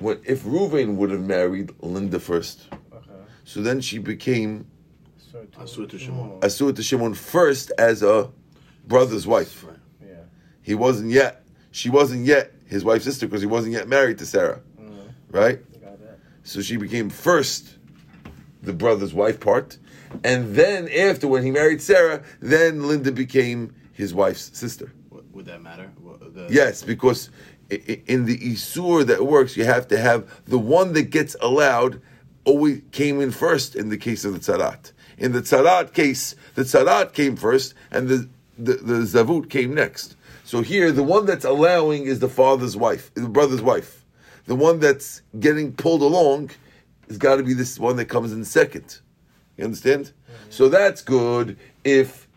when 0.02 0.20
if 0.26 0.44
Reuven 0.44 0.96
would 0.96 1.12
have 1.12 1.22
married 1.22 1.72
Linda 1.82 2.20
first, 2.20 2.68
Okay. 2.94 3.10
so 3.46 3.62
then 3.62 3.82
she 3.82 3.98
became 4.00 4.66
So 5.32 5.44
to, 5.44 5.60
Asur 5.60 5.90
to 5.90 5.98
Shimon. 6.00 6.40
asur 6.42 6.76
to 6.76 6.84
Shimon 6.84 7.14
first 7.14 7.72
as 7.78 8.04
a 8.04 8.30
brother's 8.88 9.26
wife. 9.28 9.64
Right. 9.64 9.76
Yeah. 10.10 10.16
He 10.62 10.76
wasn't 10.76 11.12
yet. 11.12 11.44
She 11.72 11.90
wasn't 11.90 12.26
yet 12.26 12.52
his 12.66 12.84
wife's 12.84 13.06
sister 13.06 13.28
because 13.28 13.42
he 13.42 13.48
wasn't 13.48 13.74
yet 13.74 13.88
married 13.88 14.18
to 14.18 14.26
Sarah, 14.26 14.60
Mm, 14.80 15.10
right? 15.30 15.60
So 16.44 16.62
she 16.62 16.76
became 16.78 17.10
first 17.10 17.78
the 18.64 18.74
brother's 18.74 19.14
wife 19.14 19.40
part, 19.40 19.78
and 20.24 20.56
then 20.56 20.90
after 20.90 21.28
when 21.28 21.44
he 21.44 21.52
married 21.52 21.82
Sarah, 21.82 22.24
then 22.42 22.88
Linda 22.88 23.12
became 23.12 23.74
his 23.94 24.14
wife's 24.14 24.52
sister. 24.58 24.92
Would 25.34 25.46
that 25.46 25.62
matter? 25.62 25.90
The, 26.34 26.48
Yes, 26.50 26.82
because 26.84 27.30
i- 27.30 27.32
i- 27.32 27.51
in 27.72 28.26
the 28.26 28.38
isur 28.38 29.06
that 29.06 29.26
works, 29.26 29.56
you 29.56 29.66
have 29.66 29.88
to 29.90 29.98
have 29.98 30.30
the 30.46 30.60
one 30.60 30.94
that 30.94 31.10
gets 31.10 31.36
allowed 31.42 32.02
always 32.44 32.82
came 32.92 33.22
in 33.22 33.32
first 33.32 33.76
in 33.76 33.90
the 33.90 33.98
case 33.98 34.26
of 34.26 34.34
the 34.34 34.40
tzarat. 34.40 34.92
In 35.18 35.32
the 35.32 35.42
tzarat 35.42 35.94
case, 35.94 36.36
the 36.56 36.64
tzarat 36.64 37.14
came 37.14 37.36
first, 37.36 37.74
and 37.92 38.08
the, 38.08 38.30
the, 38.58 38.74
the 38.74 38.94
zavut 39.02 39.50
came 39.50 39.74
next. 39.74 40.16
So 40.44 40.62
here, 40.62 40.92
the 40.92 41.04
one 41.04 41.26
that's 41.26 41.46
allowing 41.46 42.06
is 42.06 42.20
the 42.20 42.28
father's 42.28 42.76
wife, 42.76 43.14
the 43.14 43.30
brother's 43.30 43.62
wife. 43.62 44.04
The 44.46 44.56
one 44.56 44.80
that's 44.80 45.22
getting 45.40 45.72
pulled 45.72 46.02
along 46.02 46.50
has 47.08 47.18
got 47.18 47.36
to 47.36 47.44
be 47.44 47.54
this 47.54 47.80
one 47.80 47.96
that 47.98 48.06
comes 48.06 48.34
in 48.34 48.44
second. 48.44 49.00
You 49.58 49.66
understand? 49.66 50.06
Mm-hmm. 50.06 50.50
So 50.50 50.68
that's 50.68 51.02
good 51.02 51.58
if 51.84 52.28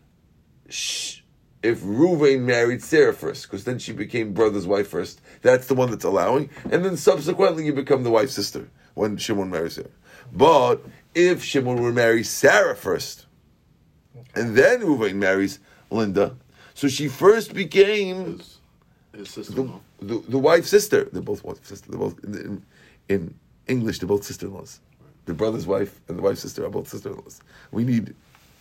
sh- 0.69 1.21
if 1.65 1.81
Ruvain 1.81 2.43
married 2.43 2.83
Sarah 2.83 3.15
first, 3.15 3.45
because 3.45 3.65
then 3.65 3.79
she 3.79 3.93
became 3.93 4.35
brother's 4.35 4.67
wife 4.67 4.89
first. 4.89 5.23
That's 5.41 5.67
the 5.67 5.75
one 5.75 5.91
that's 5.91 6.05
allowing, 6.05 6.51
and 6.71 6.85
then 6.85 6.99
subsequently 6.99 7.65
you 7.65 7.73
become 7.73 8.03
the 8.03 8.11
wife's 8.11 8.35
sister 8.35 8.69
when 8.93 9.17
Shimon 9.17 9.51
marries 9.51 9.77
her. 9.77 9.91
But 10.31 10.85
if 11.15 11.43
Shimon 11.43 11.83
would 11.83 11.95
marry 11.95 12.23
Sarah 12.23 12.77
first, 12.77 13.25
and 14.35 14.55
then 14.55 14.83
Ruvain 14.83 15.15
marries 15.15 15.59
Linda, 15.91 16.37
so 16.75 16.87
she 16.87 17.09
first 17.09 17.55
became 17.55 18.39
His, 18.39 18.59
his 19.17 19.31
sister. 19.31 19.55
the, 19.55 19.73
the, 20.03 20.19
the 20.29 20.39
wife's 20.39 20.69
sister. 20.69 21.05
They're 21.05 21.23
both 21.23 21.45
wife 21.45 21.65
sister. 21.65 21.91
They're 21.91 21.99
both 21.99 22.23
in, 22.25 22.35
in, 22.35 22.63
in 23.09 23.35
English. 23.69 24.01
They're 24.01 24.09
both 24.09 24.25
sister-in-laws. 24.25 24.81
The 25.25 25.33
brother's 25.33 25.67
wife 25.67 26.01
and 26.09 26.19
the 26.19 26.23
wife's 26.23 26.43
sister 26.43 26.67
are 26.67 26.69
both 26.69 26.89
sister-in-laws. 26.89 27.41
We 27.71 27.85
need 27.85 28.15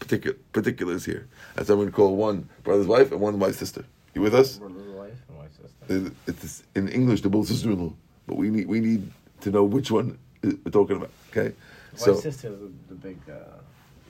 particular 0.03 0.37
particulars 0.51 1.05
here. 1.05 1.27
Why 1.55 1.61
I'm 1.61 1.65
going 1.77 1.87
to 1.87 1.91
call 1.91 2.15
one 2.15 2.49
brother's 2.63 2.87
wife 2.87 3.11
and 3.11 3.21
one 3.21 3.39
wife's 3.39 3.57
sister. 3.57 3.85
You 4.13 4.21
with 4.21 4.35
us? 4.35 4.57
Brother's 4.57 4.87
wife 4.89 5.13
and 5.29 5.37
my 5.37 5.47
sister. 5.47 6.11
It- 6.27 6.33
It's 6.43 6.63
in 6.75 6.87
English. 6.89 7.21
They're 7.21 7.31
both 7.31 7.47
sister-in-law, 7.47 7.93
but 8.27 8.35
we 8.37 8.49
need 8.49 8.67
we 8.67 8.79
need 8.79 9.11
to 9.41 9.49
know 9.51 9.63
which 9.63 9.89
one 9.91 10.17
we're 10.43 10.71
talking 10.71 10.97
about. 10.97 11.11
Okay, 11.31 11.55
My 11.93 11.99
sister 12.21 12.49
is 12.53 12.59
the, 12.59 12.71
the 12.89 12.95
big. 12.95 13.17
Uh, 13.29 13.35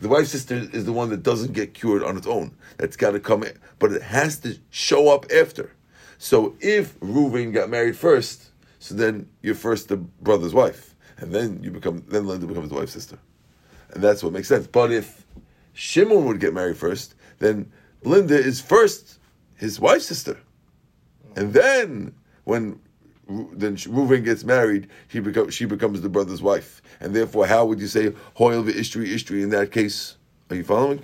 the 0.02 0.10
wife's 0.10 0.32
sister 0.32 0.56
is 0.74 0.84
the 0.84 0.92
one 0.92 1.10
that 1.12 1.24
doesn't 1.24 1.54
get 1.54 1.74
cured 1.74 2.04
on 2.04 2.18
its 2.18 2.28
own. 2.28 2.52
That's 2.78 2.98
got 2.98 3.12
to 3.12 3.20
come 3.22 3.42
in, 3.44 3.58
but 3.80 3.94
it 3.94 4.02
has 4.02 4.40
to 4.40 4.58
show 4.70 5.08
up 5.16 5.32
after. 5.32 5.72
So 6.18 6.56
if 6.60 7.00
Reuven 7.00 7.54
got 7.54 7.70
married 7.70 7.96
first, 7.96 8.50
so 8.80 8.96
then 8.96 9.30
you're 9.42 9.56
first 9.56 9.88
the 9.88 9.98
brother's 9.98 10.54
wife, 10.54 10.96
and 11.18 11.32
then 11.32 11.64
you 11.64 11.72
become 11.72 12.04
then 12.10 12.28
Linda 12.28 12.48
becomes 12.48 12.70
the 12.70 12.76
wife's 12.76 12.92
sister, 12.94 13.18
and 13.94 14.04
that's 14.04 14.22
what 14.24 14.34
makes 14.34 14.50
sense. 14.50 14.68
But 14.68 14.92
if 14.92 15.23
Shimon 15.74 16.26
would 16.26 16.40
get 16.40 16.54
married 16.54 16.78
first, 16.78 17.16
then 17.40 17.72
Linda 18.04 18.36
is 18.38 18.62
first 18.62 19.20
his 19.56 19.80
wife's 19.80 20.06
sister, 20.06 20.38
and 21.36 21.54
then 21.54 22.14
when 22.44 22.80
then 23.28 23.78
Reuven 23.78 24.24
gets 24.24 24.44
married, 24.44 24.88
he 25.08 25.20
becomes 25.20 25.54
she 25.54 25.66
becomes 25.66 26.02
the 26.02 26.10
brother's 26.10 26.42
wife, 26.42 26.82
and 27.00 27.16
therefore, 27.16 27.48
how 27.48 27.66
would 27.66 27.80
you 27.80 27.88
say 27.88 28.14
Hoyle 28.36 28.64
Ishtri 28.64 29.08
Ishtri 29.14 29.42
in 29.42 29.50
that 29.50 29.72
case? 29.72 30.18
Are 30.50 30.56
you 30.56 30.64
following? 30.64 31.04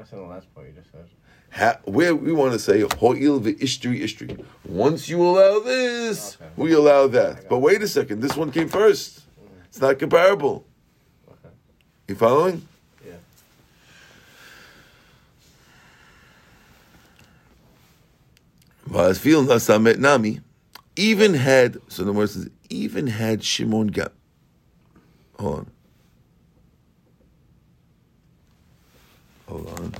that's 0.00 0.12
in 0.12 0.18
the 0.18 0.24
last 0.24 0.52
part 0.54 0.66
you 0.66 0.72
just 0.72 0.90
said. 0.90 1.04
Ha, 1.52 1.78
where 1.84 2.14
we 2.14 2.32
want 2.32 2.52
to 2.52 2.58
say 2.58 2.80
Ho'il 2.80 3.40
Ishtri 3.40 4.00
Ishtri. 4.02 4.42
Once 4.64 5.08
you 5.08 5.20
allow 5.20 5.58
this, 5.58 6.36
Okay. 6.40 6.50
we 6.56 6.72
allow 6.72 7.06
that. 7.08 7.48
But 7.48 7.58
wait 7.58 7.82
a 7.82 7.88
second, 7.88 8.20
this 8.20 8.36
one 8.36 8.50
came 8.50 8.68
first. 8.68 9.22
It's 9.68 9.80
not 9.80 9.98
comparable. 9.98 10.64
Okay. 11.28 11.54
You 12.08 12.14
following? 12.14 12.66
Yeah. 13.06 13.12
Va'asfil 18.79 18.79
nasamet 18.79 18.79
nami. 19.98 20.40
Even 20.96 21.34
had 21.34 21.78
so 21.88 22.04
the 22.04 22.12
word 22.12 22.30
says 22.30 22.50
even 22.68 23.06
had 23.06 23.42
Shimon 23.42 23.88
got 23.88 24.12
hold 25.38 25.60
on. 25.60 25.70
Hold 29.48 29.68
on. 29.80 29.94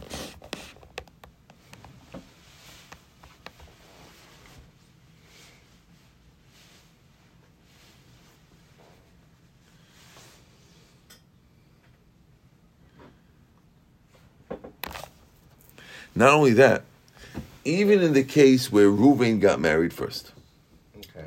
Not 16.14 16.34
only 16.34 16.52
that, 16.54 16.84
even 17.70 18.02
in 18.02 18.12
the 18.12 18.24
case 18.24 18.70
where 18.72 18.88
Reuven 18.88 19.40
got 19.40 19.60
married 19.60 19.92
first. 19.92 20.32
Okay. 20.96 21.26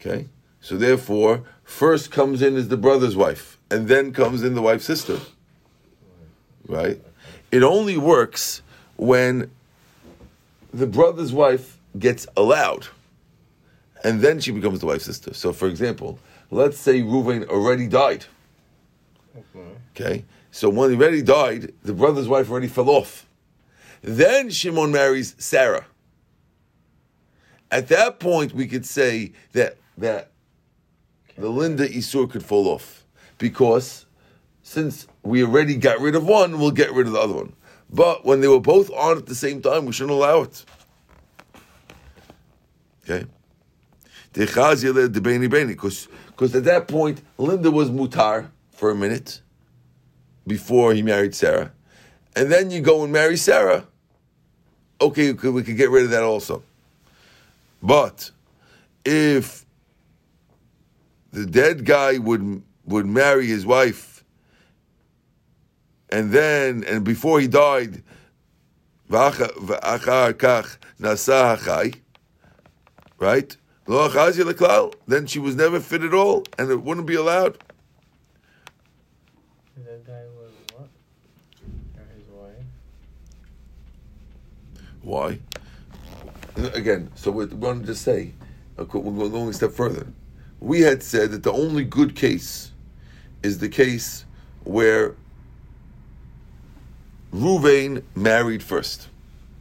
Okay? 0.00 0.28
So 0.60 0.76
therefore, 0.76 1.42
first 1.62 2.10
comes 2.10 2.42
in 2.42 2.56
is 2.56 2.68
the 2.68 2.76
brother's 2.76 3.16
wife, 3.16 3.58
and 3.70 3.88
then 3.88 4.12
comes 4.12 4.42
in 4.42 4.54
the 4.54 4.62
wife's 4.62 4.84
sister. 4.84 5.18
Right? 6.66 7.00
It 7.50 7.62
only 7.62 7.96
works 7.96 8.62
when 8.96 9.50
the 10.72 10.86
brother's 10.86 11.32
wife 11.32 11.78
gets 11.98 12.26
allowed, 12.36 12.88
and 14.02 14.20
then 14.20 14.40
she 14.40 14.50
becomes 14.50 14.80
the 14.80 14.86
wife's 14.86 15.04
sister. 15.04 15.34
So, 15.34 15.52
for 15.52 15.68
example, 15.68 16.18
let's 16.50 16.78
say 16.78 17.00
Reuven 17.00 17.46
already 17.48 17.86
died. 17.86 18.24
Okay. 19.36 19.68
Okay? 19.94 20.24
So 20.50 20.68
when 20.68 20.90
he 20.90 20.96
already 20.96 21.22
died, 21.22 21.72
the 21.82 21.92
brother's 21.92 22.28
wife 22.28 22.50
already 22.50 22.68
fell 22.68 22.88
off. 22.88 23.26
Then 24.06 24.50
Shimon 24.50 24.92
marries 24.92 25.34
Sarah. 25.38 25.86
At 27.70 27.88
that 27.88 28.20
point, 28.20 28.52
we 28.52 28.66
could 28.66 28.84
say 28.84 29.32
that 29.52 29.78
that 29.96 30.30
the 31.38 31.48
Linda 31.48 31.88
Isur 31.88 32.30
could 32.30 32.44
fall 32.44 32.68
off 32.68 33.04
because 33.38 34.04
since 34.62 35.06
we 35.22 35.42
already 35.42 35.76
got 35.76 36.00
rid 36.00 36.14
of 36.14 36.26
one, 36.26 36.58
we'll 36.60 36.70
get 36.70 36.92
rid 36.92 37.06
of 37.06 37.14
the 37.14 37.18
other 37.18 37.32
one. 37.34 37.54
But 37.88 38.26
when 38.26 38.42
they 38.42 38.48
were 38.48 38.60
both 38.60 38.90
on 38.90 39.16
at 39.16 39.26
the 39.26 39.34
same 39.34 39.62
time, 39.62 39.86
we 39.86 39.92
shouldn't 39.92 40.12
allow 40.18 40.42
it. 40.42 40.64
Okay? 43.04 43.26
Because 44.32 44.84
at 44.84 46.64
that 46.64 46.88
point, 46.88 47.22
Linda 47.38 47.70
was 47.70 47.90
mutar 47.90 48.50
for 48.72 48.90
a 48.90 48.94
minute. 48.94 49.40
before 50.46 50.92
he 50.94 51.02
married 51.02 51.34
Sarah, 51.34 51.72
and 52.36 52.52
then 52.52 52.70
you 52.70 52.80
go 52.80 53.02
and 53.04 53.12
marry 53.12 53.36
Sarah, 53.36 53.86
okay, 55.06 55.32
we 55.32 55.38
could, 55.38 55.54
we 55.54 55.62
could 55.62 55.76
get 55.76 55.90
rid 55.90 56.04
of 56.04 56.10
that 56.10 56.22
also. 56.22 56.62
But 57.82 58.30
if 59.04 59.64
the 61.32 61.46
dead 61.46 61.84
guy 61.84 62.18
would 62.18 62.62
would 62.86 63.06
marry 63.06 63.46
his 63.46 63.66
wife, 63.66 64.24
and 66.10 66.30
then 66.30 66.84
and 66.84 67.04
before 67.04 67.40
he 67.40 67.48
died, 67.48 68.02
right? 73.18 73.56
Then 73.86 75.26
she 75.26 75.38
was 75.38 75.56
never 75.56 75.80
fit 75.80 76.02
at 76.02 76.14
all, 76.14 76.44
and 76.58 76.70
it 76.70 76.82
wouldn't 76.82 77.06
be 77.06 77.14
allowed. 77.14 77.58
That 79.76 80.06
guy 80.06 80.24
was 80.38 80.52
what? 80.74 80.88
Or 81.98 82.06
his 82.16 82.26
wife? 82.28 82.64
Why? 85.04 85.38
Again, 86.56 87.10
so 87.14 87.30
we're 87.30 87.46
going 87.46 87.80
to 87.80 87.86
just 87.86 88.02
say, 88.02 88.32
we're 88.76 88.84
going 88.86 89.48
a 89.48 89.52
step 89.52 89.72
further. 89.72 90.06
We 90.60 90.80
had 90.80 91.02
said 91.02 91.30
that 91.32 91.42
the 91.42 91.52
only 91.52 91.84
good 91.84 92.16
case 92.16 92.72
is 93.42 93.58
the 93.58 93.68
case 93.68 94.24
where 94.64 95.14
Ruvain 97.32 98.02
married 98.14 98.62
first. 98.62 99.08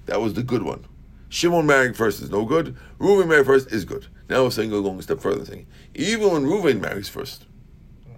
That 0.05 0.21
was 0.21 0.33
the 0.33 0.43
good 0.43 0.63
one. 0.63 0.85
Shimon 1.29 1.65
marrying 1.65 1.93
first 1.93 2.21
is 2.21 2.29
no 2.29 2.45
good. 2.45 2.77
Ruvain 3.00 3.27
marrying 3.27 3.45
first 3.45 3.71
is 3.71 3.85
good. 3.85 4.05
Now 4.29 4.43
we're 4.43 4.51
saying 4.51 4.69
go 4.69 4.81
going 4.81 5.00
a 5.00 5.01
step 5.01 5.19
further, 5.19 5.43
saying 5.43 5.65
even 5.95 6.31
when 6.31 6.43
Ruvain 6.43 6.79
marries 6.79 7.09
first, 7.09 7.47
mm-hmm. 8.07 8.17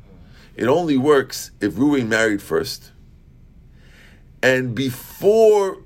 it 0.56 0.68
only 0.68 0.98
works 0.98 1.52
if 1.62 1.74
Ruvain 1.74 2.08
married 2.08 2.42
first, 2.42 2.92
and 4.44 4.76
before, 4.76 5.78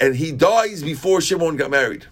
and 0.00 0.14
he 0.16 0.32
dies 0.32 0.82
before 0.82 1.20
Shimon 1.20 1.56
got 1.56 1.70
married. 1.70 2.06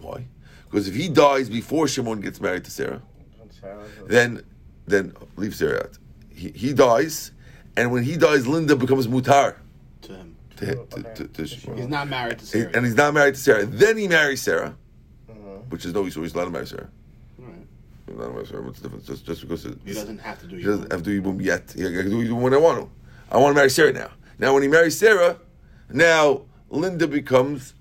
Why? 0.00 0.26
Because 0.70 0.86
if 0.88 0.94
he 0.94 1.08
dies 1.08 1.48
before 1.48 1.88
Shimon 1.88 2.20
gets 2.20 2.40
married 2.40 2.64
to 2.64 2.70
Sarah, 2.70 3.00
And 3.40 3.52
Sarah's 3.52 3.90
a- 4.00 4.04
then 4.08 4.42
then 4.86 5.12
leave 5.36 5.54
Sarah 5.54 5.80
out. 5.84 5.98
He, 6.34 6.50
he 6.50 6.72
dies, 6.72 7.32
and 7.76 7.90
when 7.92 8.02
he 8.04 8.16
dies, 8.16 8.46
Linda 8.46 8.76
becomes 8.76 9.06
mutar 9.06 9.56
to 10.02 10.12
him. 10.14 10.36
to, 10.56 10.66
to, 10.66 10.74
to, 10.86 11.02
to, 11.14 11.28
to 11.28 11.42
He's 11.42 11.50
Shimon. 11.52 11.78
He's 11.78 11.88
not 11.88 12.08
married 12.08 12.38
to 12.38 12.46
Sarah. 12.46 12.70
and 12.74 12.84
he's 12.86 12.94
not 12.96 13.12
married 13.14 13.34
to 13.34 13.40
Sarah. 13.40 13.66
Then 13.66 13.96
he 13.96 14.08
marries 14.08 14.40
Sarah, 14.42 14.76
Mhm. 15.30 15.68
which 15.70 15.84
is 15.84 15.92
no 15.94 16.06
issue. 16.06 16.22
He's 16.22 16.34
allowed 16.34 16.46
to 16.46 16.50
marry 16.50 16.66
Sarah. 16.66 16.88
Right. 17.38 17.52
He's 18.06 18.14
allowed 18.16 18.26
to 18.28 18.32
marry 18.34 18.46
Sarah. 18.46 18.62
What's 18.62 18.78
the 18.80 18.84
difference? 18.88 19.06
Just, 19.06 19.24
just 19.26 19.40
because 19.42 19.64
He 19.84 19.92
doesn't 19.92 20.18
have 20.18 20.40
to 20.40 20.46
do 20.46 20.56
he 20.56 20.62
doesn't 20.64 20.90
have 20.92 21.02
to 21.02 21.10
do 21.10 21.22
Yibum 21.22 21.42
yet. 21.42 21.72
He 21.74 21.82
can 21.82 22.08
do 22.10 22.24
Yibum 22.28 22.40
when 22.40 22.54
I 22.54 22.58
want 22.58 22.78
to. 22.80 22.90
I 23.30 23.36
want 23.38 23.52
to 23.52 23.54
marry 23.56 23.70
Sarah 23.70 23.92
now. 23.92 24.10
Now, 24.38 24.54
when 24.54 24.62
he 24.62 24.68
marries 24.68 24.96
Sarah, 24.98 25.36
now 25.90 26.42
Linda 26.70 27.06
becomes 27.06 27.74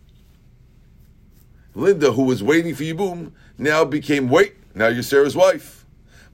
Linda, 1.75 2.11
who 2.11 2.23
was 2.23 2.41
waiting 2.41 2.73
for 2.73 2.83
Yibum, 2.83 3.31
now 3.57 3.85
became 3.85 4.29
wait. 4.29 4.55
Now 4.73 4.87
you're 4.87 5.03
Sarah's 5.03 5.35
wife. 5.35 5.85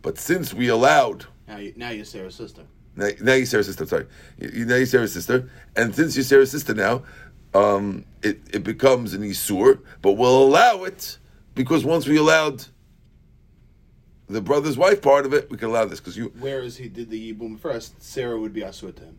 But 0.01 0.17
since 0.17 0.53
we 0.53 0.67
allowed 0.69 1.25
Now, 1.47 1.57
you, 1.57 1.73
now 1.75 1.89
you're 1.89 2.05
Sarah's 2.05 2.35
sister. 2.35 2.63
now, 2.95 3.09
now 3.21 3.33
you're 3.33 3.45
Sarah's 3.45 3.67
sister. 3.67 3.85
Sorry. 3.85 4.05
Now 4.39 4.75
you're 4.75 4.85
Sarah's 4.85 5.13
sister, 5.13 5.49
and 5.75 5.93
since 5.95 6.15
you're 6.15 6.23
Sarah's 6.23 6.51
sister 6.51 6.73
now, 6.73 7.03
um, 7.53 8.05
it 8.21 8.39
it 8.53 8.63
becomes 8.63 9.13
an 9.13 9.21
isur. 9.21 9.79
But 10.01 10.13
we'll 10.13 10.43
allow 10.43 10.83
it 10.83 11.17
because 11.55 11.83
once 11.85 12.07
we 12.07 12.17
allowed 12.17 12.65
the 14.27 14.41
brother's 14.41 14.77
wife 14.77 15.01
part 15.01 15.25
of 15.25 15.33
it, 15.33 15.49
we 15.51 15.57
can 15.57 15.69
allow 15.69 15.85
this 15.85 15.99
because 15.99 16.17
you. 16.17 16.31
Whereas 16.39 16.77
he 16.77 16.87
did 16.87 17.09
the 17.09 17.33
Yibum 17.33 17.59
first, 17.59 18.01
Sarah 18.01 18.39
would 18.39 18.53
be 18.53 18.61
Asur 18.61 18.95
to 18.95 19.03
him. 19.03 19.17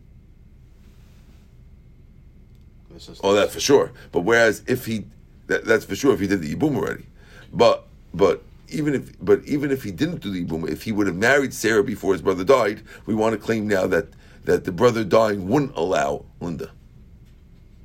Oh, 3.23 3.33
that's 3.33 3.53
for 3.53 3.59
sure. 3.59 3.91
But 4.11 4.21
whereas 4.21 4.63
if 4.67 4.85
he, 4.85 5.05
that, 5.47 5.65
that's 5.65 5.85
for 5.85 5.95
sure 5.95 6.13
if 6.13 6.19
he 6.19 6.27
did 6.27 6.41
the 6.41 6.55
yibum 6.55 6.75
already. 6.75 7.05
But 7.53 7.85
but 8.13 8.43
even 8.69 8.95
if 8.95 9.11
but 9.23 9.43
even 9.45 9.71
if 9.71 9.83
he 9.83 9.91
didn't 9.91 10.21
do 10.21 10.31
the 10.31 10.45
yibum, 10.45 10.67
if 10.69 10.83
he 10.83 10.91
would 10.91 11.07
have 11.07 11.15
married 11.15 11.53
Sarah 11.53 11.83
before 11.83 12.13
his 12.13 12.21
brother 12.21 12.43
died, 12.43 12.81
we 13.05 13.13
want 13.13 13.33
to 13.33 13.39
claim 13.39 13.67
now 13.67 13.87
that 13.87 14.07
that 14.45 14.63
the 14.63 14.71
brother 14.71 15.03
dying 15.03 15.47
wouldn't 15.47 15.75
allow 15.75 16.25
Linda. 16.39 16.71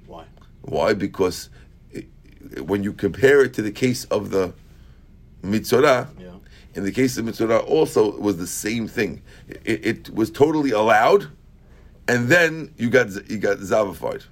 Why? 0.06 0.24
Why? 0.62 0.94
Because 0.94 1.50
it, 1.90 2.06
when 2.64 2.82
you 2.82 2.92
compare 2.92 3.42
it 3.42 3.54
to 3.54 3.62
the 3.62 3.72
case 3.72 4.04
of 4.06 4.30
the 4.30 4.52
metzora, 5.42 6.08
Yeah. 6.18 6.32
in 6.74 6.84
the 6.84 6.92
case 6.92 7.16
of 7.16 7.24
metzora, 7.24 7.66
also 7.66 8.12
it 8.14 8.20
was 8.20 8.36
the 8.36 8.46
same 8.46 8.88
thing. 8.88 9.22
It, 9.64 9.86
it 9.86 10.14
was 10.14 10.30
totally 10.30 10.70
allowed, 10.70 11.28
and 12.08 12.28
then 12.28 12.72
you 12.76 12.90
got 12.90 13.08
you 13.30 13.38
got 13.38 13.58
zavified. 13.58 14.24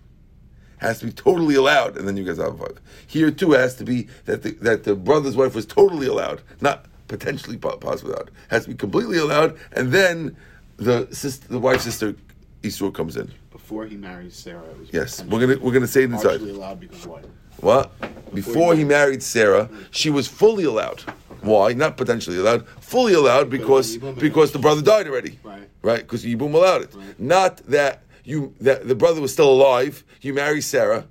Has 0.79 1.01
to 1.01 1.07
be 1.07 1.13
totally 1.13 1.55
allowed, 1.57 1.97
and 1.97 2.07
then 2.07 2.17
you 2.17 2.25
guys 2.25 2.37
have 2.39 2.47
a 2.49 2.51
zavified. 2.65 2.77
Here 3.07 3.31
too 3.31 3.53
has 3.53 3.75
to 3.77 3.85
be 3.85 4.09
that 4.27 4.43
the, 4.43 4.53
that 4.63 4.85
the 4.85 4.95
brother's 4.95 5.37
wife 5.37 5.55
was 5.55 5.67
totally 5.67 6.07
allowed, 6.07 6.41
not 6.61 6.87
potentially 7.09 7.57
po- 7.57 7.77
possibly 7.79 8.13
allowed. 8.13 8.31
Has 8.51 8.65
to 8.65 8.69
be 8.71 8.77
completely 8.77 9.19
allowed, 9.19 9.59
and 9.73 9.91
then 9.93 10.37
the 10.77 11.09
sister, 11.13 11.49
the 11.49 11.59
wife's 11.59 11.85
sister, 11.85 12.15
Isur 12.63 12.93
comes 12.95 13.17
in. 13.17 13.33
Before 13.51 13.87
he 13.87 13.97
marries 13.97 14.35
Sarah, 14.37 14.63
it 14.63 14.79
was 14.79 14.89
Yes, 14.93 15.23
we're 15.25 15.41
gonna 15.41 15.59
we're 15.61 15.73
gonna 15.73 15.87
say 15.87 16.05
it 16.05 16.11
inside. 16.13 16.41
allowed 16.41 16.81
because 16.81 17.07
why? 17.07 17.23
What? 17.61 17.93
Before 18.33 18.75
he 18.77 18.85
married 18.85 19.23
Sarah, 19.23 19.69
she 19.91 20.11
was 20.11 20.29
fully 20.29 20.65
allowed. 20.65 21.01
Why? 21.41 21.73
Not 21.73 21.97
potentially 21.97 22.39
allowed. 22.39 22.67
Fully 22.81 23.15
allowed 23.15 23.51
because 23.51 23.97
Because 23.97 24.19
because 24.19 24.53
the 24.53 24.59
brother 24.59 24.83
died 24.83 25.09
already. 25.09 25.39
Right. 25.43 25.69
Right? 25.83 25.99
Because 26.01 26.25
Yibum 26.25 26.55
allowed 26.55 26.83
it. 26.83 26.95
Right. 26.95 27.19
Not 27.19 27.59
that 27.69 28.03
you 28.29 28.55
that 28.61 28.87
the 28.87 28.95
brother 28.95 29.21
was 29.21 29.33
still 29.33 29.51
alive. 29.51 30.05
You 30.21 30.35
marry 30.35 30.61
Sarah, 30.61 31.07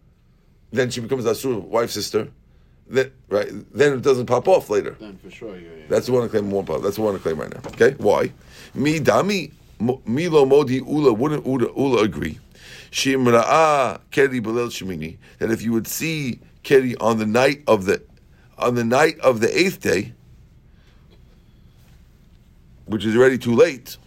then 0.72 0.92
she 0.92 1.02
becomes 1.02 1.26
Asur, 1.26 1.62
wife 1.62 1.90
sister. 1.90 2.28
Then 2.88 3.12
right. 3.28 3.50
Then 3.74 3.94
it 3.94 4.02
doesn't 4.02 4.28
pop 4.28 4.48
off 4.48 4.70
later. 4.70 4.96
Then 5.00 5.18
for 5.18 5.32
sure, 5.32 5.58
yeah. 5.58 5.70
yeah. 5.78 5.86
That's 5.90 6.06
the 6.06 6.14
one 6.14 6.24
to 6.24 6.30
claim 6.30 6.52
one 6.52 6.66
pop. 6.66 6.82
That's 6.82 6.96
the 6.96 7.02
one 7.02 7.14
to 7.16 7.20
claim 7.20 7.40
right 7.40 7.52
now. 7.52 7.62
Okay. 7.72 7.96
Why? 7.98 8.32
Mi 8.74 9.00
dami 9.00 9.52
milo 10.06 10.46
modi 10.46 10.80
ula 10.80 11.12
wouldn't 11.12 11.46
ula, 11.46 11.68
ula 11.76 12.04
agree. 12.04 12.40
Shimra'a 12.92 14.00
keri 14.12 14.40
belel 14.40 14.70
shemini 14.70 15.18
that 15.40 15.52
if 15.52 15.62
you 15.64 15.74
would 15.74 15.88
see 15.88 16.40
keri 16.64 16.96
on 16.98 17.18
the 17.18 17.26
night 17.26 17.64
of 17.68 17.86
the 17.86 18.02
on 18.58 18.76
the 18.76 18.84
night 18.84 19.20
of 19.20 19.42
the 19.42 19.60
eighth 19.60 19.82
day, 19.82 20.14
which 22.86 23.06
is 23.06 23.16
already 23.16 23.38
too 23.38 23.56
late. 23.56 23.98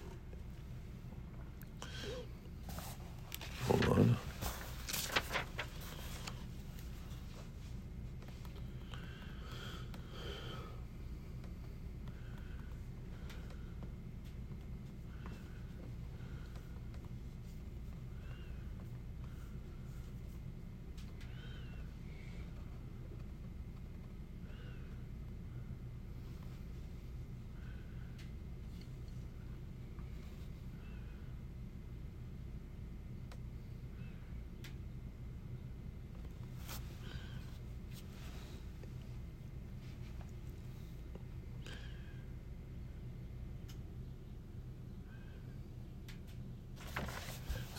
Hold 3.70 3.88
on. 3.98 4.16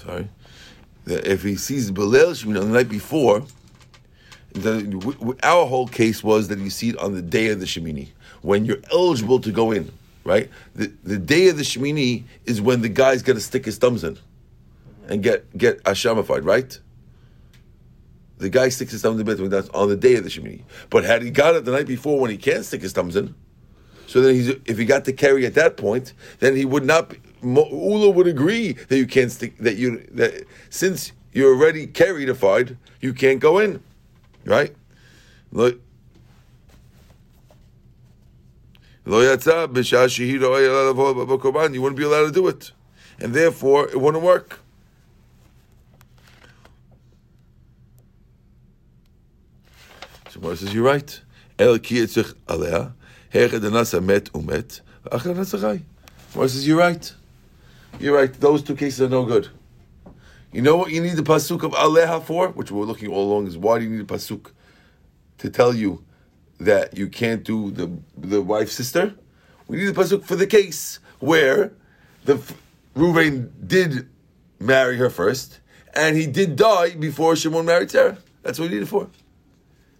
Sorry. 0.03 0.27
That 1.05 1.20
if 1.31 1.43
he 1.43 1.55
sees 1.55 1.91
Belel 1.91 2.31
Shemini 2.31 2.61
on 2.61 2.71
the 2.71 2.73
night 2.73 2.89
before, 2.89 3.43
the, 4.53 5.37
our 5.43 5.65
whole 5.65 5.87
case 5.87 6.23
was 6.23 6.49
that 6.49 6.59
you 6.59 6.69
see 6.69 6.89
it 6.89 6.97
on 6.97 7.13
the 7.13 7.21
day 7.21 7.47
of 7.47 7.59
the 7.59 7.65
Shemini, 7.65 8.09
when 8.41 8.65
you're 8.65 8.81
eligible 8.91 9.39
to 9.39 9.51
go 9.51 9.71
in, 9.71 9.91
right? 10.25 10.49
The, 10.75 10.91
the 11.03 11.17
day 11.17 11.47
of 11.47 11.57
the 11.57 11.63
Shemini 11.63 12.23
is 12.45 12.61
when 12.61 12.81
the 12.81 12.89
guy's 12.89 13.21
got 13.21 13.33
to 13.33 13.39
stick 13.39 13.65
his 13.65 13.77
thumbs 13.77 14.03
in 14.03 14.17
and 15.07 15.23
get 15.23 15.57
get 15.57 15.81
Hashemified, 15.83 16.45
right? 16.45 16.77
The 18.37 18.49
guy 18.49 18.69
sticks 18.69 18.91
his 18.91 19.01
thumbs 19.03 19.19
in 19.19 19.25
between 19.25 19.49
that's 19.49 19.69
on 19.69 19.87
the 19.87 19.95
day 19.95 20.15
of 20.15 20.23
the 20.23 20.29
Shemini. 20.29 20.63
But 20.89 21.03
had 21.03 21.21
he 21.21 21.29
got 21.29 21.55
it 21.55 21.63
the 21.63 21.71
night 21.71 21.87
before 21.87 22.19
when 22.19 22.31
he 22.31 22.37
can't 22.37 22.65
stick 22.65 22.81
his 22.81 22.91
thumbs 22.91 23.15
in, 23.15 23.35
so 24.07 24.19
then 24.19 24.35
he's 24.35 24.49
if 24.65 24.77
he 24.77 24.85
got 24.85 25.05
to 25.05 25.13
carry 25.13 25.45
at 25.45 25.53
that 25.53 25.77
point, 25.77 26.13
then 26.39 26.55
he 26.55 26.65
would 26.65 26.83
not. 26.83 27.09
Be, 27.09 27.19
Ula 27.43 28.11
would 28.11 28.27
agree 28.27 28.73
that 28.73 28.97
you 28.97 29.07
can't 29.07 29.31
stick 29.31 29.57
that 29.59 29.77
you 29.77 30.05
that 30.11 30.45
since 30.69 31.11
you're 31.33 31.53
already 31.55 31.87
carriedified, 31.87 32.77
you 32.99 33.13
can't 33.13 33.39
go 33.39 33.59
in, 33.59 33.81
right? 34.45 34.75
Look. 35.51 35.79
You 39.05 39.11
wouldn't 39.13 39.55
be 41.97 42.03
allowed 42.03 42.25
to 42.25 42.31
do 42.31 42.47
it. 42.47 42.71
And 43.19 43.33
therefore, 43.33 43.87
it 43.89 43.99
wouldn't 43.99 44.23
work. 44.23 44.59
So 50.29 50.39
Moses 50.39 50.59
says, 50.67 50.73
you're 50.73 50.85
right. 50.85 51.21
El 51.59 51.77
ki 51.79 51.95
yitzich 51.95 52.33
alea, 52.47 52.93
hechad 53.33 53.59
umet, 53.59 54.81
achad 55.05 55.35
anasa 55.35 55.59
chai. 55.59 55.81
Moses 56.35 56.53
says, 56.53 56.67
you're 56.67 56.77
right. 56.77 57.13
You're 57.99 58.15
right. 58.15 58.33
Those 58.33 58.63
two 58.63 58.75
cases 58.75 59.01
are 59.01 59.09
no 59.09 59.25
good. 59.25 59.49
You 60.51 60.61
know 60.61 60.75
what 60.75 60.91
you 60.91 61.01
need 61.01 61.15
the 61.15 61.23
pasuk 61.23 61.63
of 61.63 61.71
aleha 61.71 62.21
for, 62.21 62.49
which 62.49 62.71
we're 62.71 62.83
looking 62.83 63.09
all 63.09 63.31
along, 63.31 63.47
is 63.47 63.57
why 63.57 63.79
do 63.79 63.85
you 63.85 63.89
need 63.89 64.01
a 64.01 64.03
pasuk 64.03 64.51
to 65.37 65.49
tell 65.49 65.73
you 65.73 66.03
that 66.59 66.97
you 66.97 67.07
can't 67.07 67.43
do 67.43 67.71
the 67.71 67.89
the 68.17 68.41
wife 68.41 68.69
sister? 68.69 69.15
We 69.67 69.77
need 69.77 69.85
the 69.85 70.01
pasuk 70.01 70.25
for 70.25 70.35
the 70.35 70.47
case 70.47 70.99
where 71.19 71.71
the 72.25 72.41
Ruvain 72.95 73.49
did 73.65 74.09
marry 74.59 74.97
her 74.97 75.09
first, 75.09 75.61
and 75.93 76.17
he 76.17 76.27
did 76.27 76.57
die 76.57 76.95
before 76.95 77.37
Shimon 77.37 77.65
married 77.65 77.89
Sarah. 77.89 78.17
That's 78.43 78.59
what 78.59 78.69
we 78.69 78.75
need 78.75 78.83
it 78.83 78.87
for. 78.87 79.07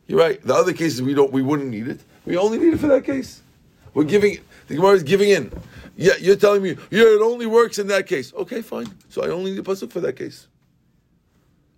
You're 0.07 0.19
right. 0.19 0.41
The 0.45 0.53
other 0.53 0.73
cases 0.73 1.01
we 1.01 1.13
don't, 1.13 1.31
we 1.31 1.41
wouldn't 1.41 1.69
need 1.69 1.87
it. 1.87 2.01
We 2.25 2.35
only 2.35 2.59
need 2.59 2.73
it 2.73 2.79
for 2.81 2.87
that 2.87 3.05
case. 3.05 3.41
We're 3.93 4.03
giving. 4.03 4.39
The 4.67 4.75
Gemara 4.75 4.95
is 4.95 5.03
giving 5.03 5.29
in. 5.29 5.51
Yeah, 5.95 6.13
you're 6.19 6.35
telling 6.35 6.63
me, 6.63 6.77
yeah, 6.89 7.03
it 7.03 7.21
only 7.21 7.45
works 7.45 7.77
in 7.79 7.87
that 7.87 8.07
case. 8.07 8.33
Okay, 8.33 8.61
fine. 8.61 8.87
So 9.09 9.23
I 9.23 9.27
only 9.29 9.51
need 9.51 9.59
a 9.59 9.63
pasuk 9.63 9.91
for 9.91 9.99
that 10.01 10.15
case. 10.15 10.47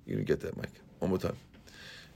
You 0.05 0.15
didn't 0.15 0.27
get 0.27 0.41
that, 0.41 0.55
Mike. 0.55 0.71
One 0.99 1.09
more 1.09 1.19
time. 1.19 1.37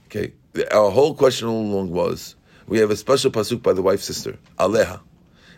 Okay. 0.06 0.32
Our 0.72 0.90
whole 0.90 1.14
question 1.14 1.48
all 1.48 1.60
along 1.60 1.90
was 1.90 2.34
we 2.66 2.78
have 2.78 2.90
a 2.90 2.96
special 2.96 3.30
pasuk 3.30 3.62
by 3.62 3.72
the 3.72 3.82
wife's 3.82 4.04
sister, 4.04 4.38
Aleha. 4.58 5.00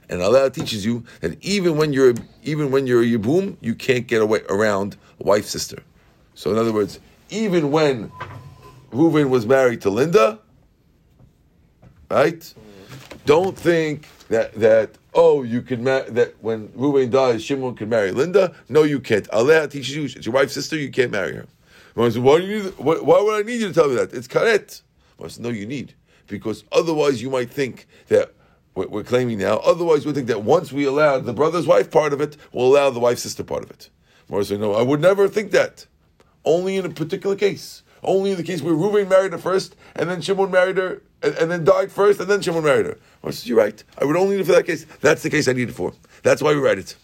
And 0.08 0.20
Aleha 0.20 0.52
teaches 0.52 0.84
you 0.84 1.04
that 1.20 1.42
even 1.44 1.76
when 1.76 1.92
you're 1.92 2.14
even 2.42 2.72
when 2.72 2.86
you're 2.86 3.02
a 3.02 3.06
yibum, 3.06 3.56
you 3.60 3.76
can't 3.76 4.08
get 4.08 4.20
away 4.20 4.42
around 4.48 4.96
a 5.20 5.22
wife 5.22 5.46
sister. 5.46 5.82
So 6.34 6.50
in 6.50 6.58
other 6.58 6.72
words, 6.72 6.98
even 7.30 7.70
when 7.70 8.10
Reuven 8.90 9.30
was 9.30 9.46
married 9.46 9.82
to 9.82 9.90
Linda, 9.90 10.40
right? 12.10 12.54
Don't 13.24 13.56
think 13.56 14.08
that 14.28 14.52
that 14.54 14.96
oh 15.14 15.42
you 15.42 15.62
can 15.62 15.84
ma- 15.84 16.04
that 16.08 16.34
when 16.42 16.68
Reuven 16.68 17.10
dies, 17.10 17.44
Shimon 17.44 17.74
can 17.74 17.88
marry 17.88 18.12
Linda. 18.12 18.54
No, 18.68 18.82
you 18.82 19.00
can't. 19.00 19.28
Aleha 19.30 19.70
teaches 19.70 19.94
you 19.96 20.04
it's 20.04 20.26
your 20.26 20.34
wife's 20.34 20.54
sister. 20.54 20.76
You 20.76 20.90
can't 20.90 21.10
marry 21.10 21.34
her. 21.34 21.46
why 21.94 22.08
do 22.08 22.46
you 22.46 22.62
need? 22.62 22.78
Why, 22.78 22.96
why, 22.96 23.20
would 23.20 23.40
I 23.40 23.42
need 23.42 23.60
you 23.60 23.68
to 23.68 23.74
tell 23.74 23.88
me 23.88 23.96
that? 23.96 24.12
It's 24.12 24.28
karet. 24.28 24.82
I 25.22 25.28
no, 25.38 25.50
you 25.50 25.66
need 25.66 25.94
because 26.26 26.64
otherwise 26.72 27.20
you 27.20 27.28
might 27.28 27.50
think 27.50 27.86
that 28.08 28.32
we're 28.74 29.02
claiming 29.02 29.38
now. 29.38 29.56
Otherwise, 29.58 30.06
we 30.06 30.12
think 30.12 30.28
that 30.28 30.42
once 30.42 30.72
we 30.72 30.84
allow 30.84 31.18
the 31.18 31.32
brother's 31.32 31.66
wife 31.66 31.90
part 31.90 32.12
of 32.12 32.20
it, 32.20 32.36
we'll 32.52 32.66
allow 32.66 32.88
the 32.88 33.00
wife's 33.00 33.22
sister 33.22 33.44
part 33.44 33.64
of 33.64 33.70
it. 33.70 33.90
Morris 34.28 34.48
said, 34.48 34.60
no, 34.60 34.74
I 34.74 34.82
would 34.82 35.00
never 35.00 35.28
think 35.28 35.50
that. 35.50 35.86
Only 36.44 36.76
in 36.76 36.86
a 36.86 36.90
particular 36.90 37.36
case. 37.36 37.82
Only 38.02 38.30
in 38.30 38.36
the 38.36 38.42
case 38.42 38.62
where 38.62 38.74
Reuven 38.74 39.08
married 39.08 39.32
her 39.32 39.38
first, 39.38 39.76
and 39.96 40.08
then 40.08 40.20
Shimon 40.20 40.50
married 40.50 40.78
her, 40.78 41.02
and, 41.22 41.34
and 41.34 41.50
then 41.50 41.64
died 41.64 41.92
first, 41.92 42.20
and 42.20 42.28
then 42.28 42.40
Shimon 42.40 42.64
married 42.64 42.86
her. 42.86 42.98
Oh, 43.22 43.28
I 43.28 43.30
said, 43.30 43.48
you're 43.48 43.58
right. 43.58 43.82
I 43.98 44.04
would 44.04 44.16
only 44.16 44.36
need 44.36 44.42
it 44.42 44.46
for 44.46 44.52
that 44.52 44.66
case. 44.66 44.86
That's 45.00 45.22
the 45.22 45.30
case 45.30 45.48
I 45.48 45.52
need 45.52 45.68
it 45.68 45.74
for. 45.74 45.92
That's 46.22 46.42
why 46.42 46.54
we 46.54 46.60
write 46.60 46.78
it. 46.78 46.96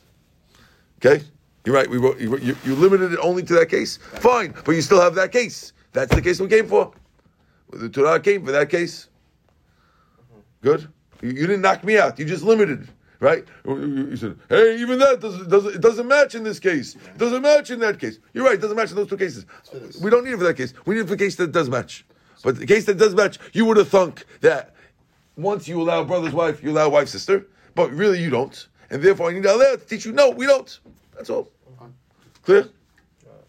Okay? 1.05 1.25
You're 1.65 1.75
right. 1.75 1.89
We 1.89 1.99
wrote, 1.99 2.19
you, 2.19 2.39
you, 2.39 2.57
you 2.65 2.75
limited 2.75 3.13
it 3.13 3.19
only 3.21 3.43
to 3.43 3.55
that 3.55 3.69
case. 3.69 3.99
Fine, 3.99 4.55
but 4.65 4.73
you 4.73 4.81
still 4.81 5.01
have 5.01 5.15
that 5.17 5.33
case. 5.33 5.73
That's 5.93 6.15
the 6.15 6.23
case 6.23 6.41
we 6.41 6.49
came 6.49 6.67
for. 6.67 6.93
The 7.73 7.89
Torah 7.89 8.21
came 8.21 8.45
for 8.45 8.53
that 8.53 8.71
case. 8.71 9.09
Good. 10.63 10.89
You, 11.21 11.31
you 11.31 11.47
didn't 11.47 11.63
knock 11.63 11.85
me 11.85 11.99
out. 11.99 12.19
You 12.19 12.25
just 12.25 12.45
limited 12.45 12.89
right? 13.20 13.44
You 13.64 14.16
said, 14.16 14.38
hey, 14.48 14.79
even 14.79 14.98
that 14.98 15.20
doesn't, 15.20 15.48
doesn't 15.48 15.74
it 15.76 15.81
doesn't 15.81 16.09
match 16.09 16.35
in 16.35 16.42
this 16.42 16.59
case. 16.59 16.94
It 16.94 17.18
doesn't 17.18 17.42
match 17.42 17.70
in 17.70 17.81
that 17.81 17.98
case. 17.98 18.18
You're 18.33 18.44
right. 18.44 18.55
It 18.55 18.61
doesn't 18.61 18.76
match 18.76 18.90
in 18.90 18.96
those 18.96 19.09
two 19.09 19.16
cases. 19.16 19.46
We 20.02 20.11
don't 20.11 20.24
need 20.24 20.33
it 20.33 20.38
for 20.38 20.44
that 20.44 20.57
case. 20.57 20.74
We 20.85 20.94
need 20.94 21.02
it 21.02 21.05
for 21.05 21.11
the 21.11 21.16
case 21.16 21.37
that 21.37 21.52
does 21.52 21.68
match. 21.68 22.05
But 22.42 22.59
the 22.59 22.66
case 22.66 22.85
that 22.87 22.98
does 22.98 23.14
match, 23.14 23.38
you 23.52 23.64
would 23.64 23.76
have 23.76 23.88
thunk 23.88 24.24
that 24.40 24.74
once 25.37 25.66
you 25.68 25.81
allow 25.81 26.05
brother's 26.05 26.33
wife, 26.33 26.62
you 26.62 26.70
allow 26.70 26.88
wife's 26.88 27.12
sister, 27.12 27.46
but 27.74 27.90
really 27.90 28.22
you 28.22 28.31
don't, 28.31 28.68
and 28.90 29.02
therefore 29.02 29.31
I 29.31 29.35
need 29.35 29.42
to 29.42 29.55
allow 29.55 29.72
to 29.72 29.79
teach 29.79 30.05
you. 30.05 30.12
No, 30.12 30.31
we 30.31 30.46
don't. 30.46 30.79
That's 31.14 31.31
all. 31.31 31.48
Clear? 32.42 32.68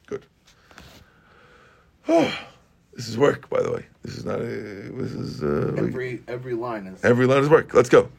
Good. 0.08 0.26
Oh, 2.08 2.40
this 2.94 3.08
is 3.08 3.18
work, 3.18 3.50
by 3.50 3.62
the 3.62 3.72
way. 3.72 3.86
This 4.04 4.18
is 4.18 4.26
not 4.26 4.40
a. 4.40 4.46
This 4.46 5.12
is 5.12 5.44
uh, 5.44 5.76
every 5.78 6.22
every 6.28 6.54
line 6.54 6.88
is 6.88 7.04
every 7.04 7.28
line 7.28 7.44
is 7.44 7.50
work. 7.50 7.74
Let's 7.74 7.90
go. 7.90 8.10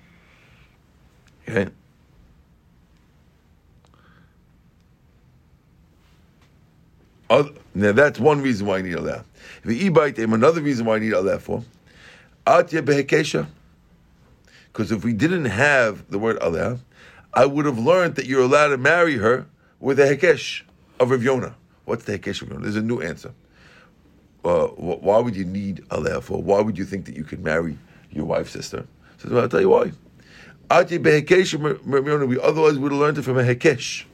Okay. 1.48 1.70
Now 7.78 7.92
that's 7.92 8.18
one 8.18 8.42
reason 8.42 8.66
why 8.66 8.78
I 8.78 8.82
need 8.82 8.96
aleh. 8.96 9.22
The 9.64 9.84
e-bite, 9.84 10.18
another 10.18 10.60
reason 10.60 10.84
why 10.84 10.96
I 10.96 10.98
need 10.98 11.12
aleh 11.12 11.40
for. 11.40 11.62
Atya 12.44 12.82
behekesha. 12.82 13.46
Because 14.72 14.90
if 14.90 15.04
we 15.04 15.12
didn't 15.12 15.44
have 15.44 16.10
the 16.10 16.18
word 16.18 16.40
aleh, 16.40 16.80
I 17.32 17.46
would 17.46 17.66
have 17.66 17.78
learned 17.78 18.16
that 18.16 18.26
you're 18.26 18.42
allowed 18.42 18.68
to 18.68 18.78
marry 18.78 19.16
her 19.18 19.46
with 19.78 20.00
a 20.00 20.16
hekesh 20.16 20.62
of 20.98 21.12
Rav 21.12 21.22
Yonah. 21.22 21.54
What's 21.84 22.04
the 22.04 22.18
hekesh 22.18 22.42
of 22.42 22.48
Yonah? 22.48 22.62
There's 22.62 22.74
a 22.74 22.82
new 22.82 23.00
answer. 23.00 23.32
Uh, 24.44 24.66
why 24.66 25.18
would 25.18 25.36
you 25.36 25.44
need 25.44 25.84
aleh 25.90 26.20
for? 26.20 26.42
Why 26.42 26.60
would 26.60 26.76
you 26.76 26.84
think 26.84 27.04
that 27.04 27.14
you 27.14 27.22
could 27.22 27.44
marry 27.44 27.78
your 28.10 28.24
wife's 28.24 28.50
sister? 28.50 28.88
So 29.18 29.38
I'll 29.38 29.48
tell 29.48 29.60
you 29.60 29.68
why. 29.68 29.92
Ati 30.70 30.98
behekesh 30.98 31.54
Rav. 31.62 32.28
We 32.28 32.38
otherwise 32.40 32.78
would 32.78 32.92
have 32.92 33.00
learned 33.00 33.18
it 33.18 33.22
from 33.22 33.38
a 33.38 33.42
hekesh 33.42 34.04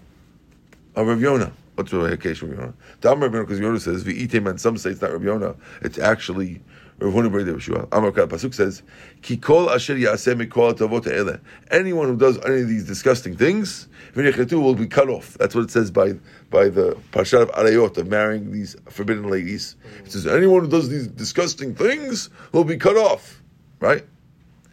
of 0.95 1.07
Rav 1.09 1.21
Yonah. 1.21 1.53
What's 1.75 1.93
a 1.93 1.97
hekesh 1.97 2.43
Rav 2.43 2.53
Yonah? 2.53 2.75
Dam 3.01 3.21
Rav 3.21 3.33
Yonah 3.33 3.45
because 3.45 3.59
Yonah 3.59 3.81
says 3.81 4.05
v'item, 4.05 4.49
and 4.49 4.61
some 4.61 4.79
say 4.79 4.91
it's 4.91 5.01
not 5.03 5.11
Rav 5.11 5.25
Yonah. 5.25 5.57
It's 5.83 5.99
actually 5.99 6.63
Rav 7.01 7.13
Huna 7.13 7.33
Ber 7.33 7.45
Yeshua. 7.45 7.89
Amar 7.91 8.13
Kad 8.13 8.29
Pasuk 8.29 8.55
says 8.55 8.83
ki 9.23 9.37
kol 9.37 9.69
asher 9.69 9.97
yaseh 9.97 10.41
mikol 10.41 10.75
tavot 10.75 11.13
ele. 11.13 11.41
Anyone 11.73 12.07
who 12.07 12.17
does 12.17 12.39
any 12.45 12.61
of 12.61 12.69
these 12.69 12.87
disgusting 12.87 13.37
things, 13.37 13.89
v'nechetu 14.15 14.63
will 14.63 14.77
be 14.77 14.87
cut 14.87 15.09
off. 15.09 15.37
That's 15.39 15.57
what 15.57 15.65
it 15.65 15.73
says 15.73 15.91
by 15.91 16.13
by 16.51 16.69
the 16.69 16.97
Parshat 17.11 17.43
of 17.43 17.51
Arayot 17.51 17.97
of 17.99 18.07
marrying 18.07 18.53
these 18.53 18.77
forbidden 18.89 19.29
ladies. 19.29 19.75
It 20.05 20.13
says 20.13 20.29
anyone 20.29 20.61
who 20.61 20.69
does 20.69 20.89
these 20.89 21.09
disgusting 21.09 21.75
things 21.75 22.31
will 22.53 22.63
be 22.63 22.77
cut 22.77 22.97
off. 22.97 23.43
Right? 23.81 24.05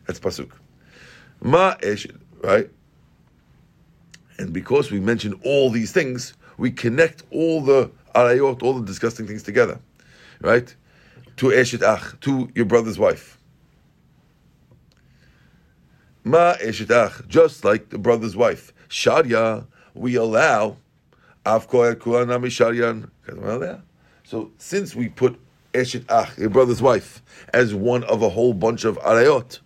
That's 0.06 0.20
Pasuk. 0.20 0.52
Ma 1.42 1.76
eshid, 1.78 2.20
right? 2.44 2.70
And 4.38 4.54
because 4.54 4.92
we 4.92 5.00
mention 5.00 5.40
all 5.44 5.72
these 5.72 5.92
things, 5.92 6.34
we 6.58 6.72
connect 6.72 7.24
all 7.32 7.62
the 7.62 7.92
arayot, 8.14 8.62
all 8.62 8.74
the 8.74 8.86
disgusting 8.86 9.26
things 9.28 9.44
together, 9.44 9.80
right? 10.42 10.74
To 11.38 11.48
eshet 11.48 11.82
ach, 11.82 12.20
to 12.22 12.50
your 12.54 12.66
brother's 12.66 13.00
wife. 13.00 13.40
Ma 16.24 16.54
eshet 16.62 16.92
ach, 16.92 17.28
just 17.28 17.66
like 17.66 17.90
the 17.90 17.98
brother's 17.98 18.36
wife. 18.36 18.72
Sharia, 18.88 19.66
we 19.96 20.16
allow. 20.16 20.78
So 24.24 24.52
since 24.58 24.96
we 24.96 25.10
put 25.10 25.40
eshet 25.74 26.06
ach, 26.08 26.38
your 26.38 26.50
brother's 26.52 26.82
wife, 26.84 27.24
as 27.52 27.74
one 27.74 28.04
of 28.04 28.22
a 28.22 28.30
whole 28.30 28.54
bunch 28.54 28.86
of 28.86 29.00
arayot, 29.00 29.60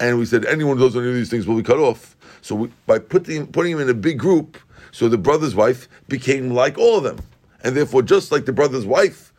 and 0.00 0.18
we 0.18 0.26
said 0.26 0.44
anyone 0.44 0.76
who 0.76 0.84
does 0.84 0.96
any 0.96 1.08
of 1.08 1.14
these 1.14 1.30
things 1.30 1.46
will 1.46 1.56
be 1.56 1.62
cut 1.62 1.78
off. 1.78 2.16
So 2.40 2.54
we, 2.54 2.70
by 2.86 2.98
putting 2.98 3.46
putting 3.46 3.72
him 3.72 3.80
in 3.80 3.88
a 3.88 3.94
big 3.94 4.18
group, 4.18 4.58
so 4.90 5.08
the 5.08 5.18
brother's 5.18 5.54
wife 5.54 5.88
became 6.08 6.50
like 6.50 6.78
all 6.78 6.98
of 6.98 7.04
them, 7.04 7.18
and 7.62 7.76
therefore 7.76 8.02
just 8.02 8.32
like 8.32 8.44
the 8.44 8.52
brother's 8.52 8.86
wife, 8.86 9.32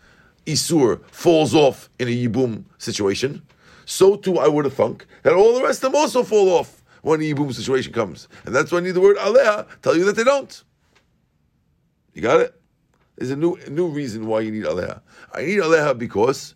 Isur 0.46 1.04
falls 1.12 1.54
off 1.54 1.90
in 2.00 2.08
a 2.08 2.12
Yibum 2.12 2.64
situation, 2.78 3.42
so 3.86 4.16
too 4.16 4.40
I 4.40 4.48
would 4.48 4.66
have 4.66 4.74
thunk 4.74 5.06
that 5.24 5.34
all 5.34 5.54
the 5.54 5.64
rest 5.64 5.84
of 5.84 5.92
them 5.92 6.02
also 6.02 6.24
fall 6.24 6.50
off 6.50 6.82
when 7.02 7.22
a 7.22 7.24
Yibum 7.24 7.54
situation 7.54 7.94
comes, 7.94 8.28
and 8.46 8.56
that's 8.56 8.72
why 8.72 8.80
I 8.80 8.82
need 8.82 8.92
the 8.92 9.02
word 9.02 9.18
Aleh 9.18 9.68
tell 9.82 9.96
you 9.96 10.06
that 10.06 10.16
they 10.16 10.24
don't. 10.24 10.64
You 12.14 12.22
got 12.22 12.40
it. 12.40 12.60
There's 13.18 13.32
a 13.32 13.36
new 13.36 13.56
a 13.66 13.70
new 13.70 13.88
reason 13.88 14.26
why 14.26 14.42
you 14.42 14.52
need 14.52 14.66
Aleh. 14.66 15.00
I 15.34 15.46
need 15.46 15.60
Aleh 15.60 15.98
because 15.98 16.56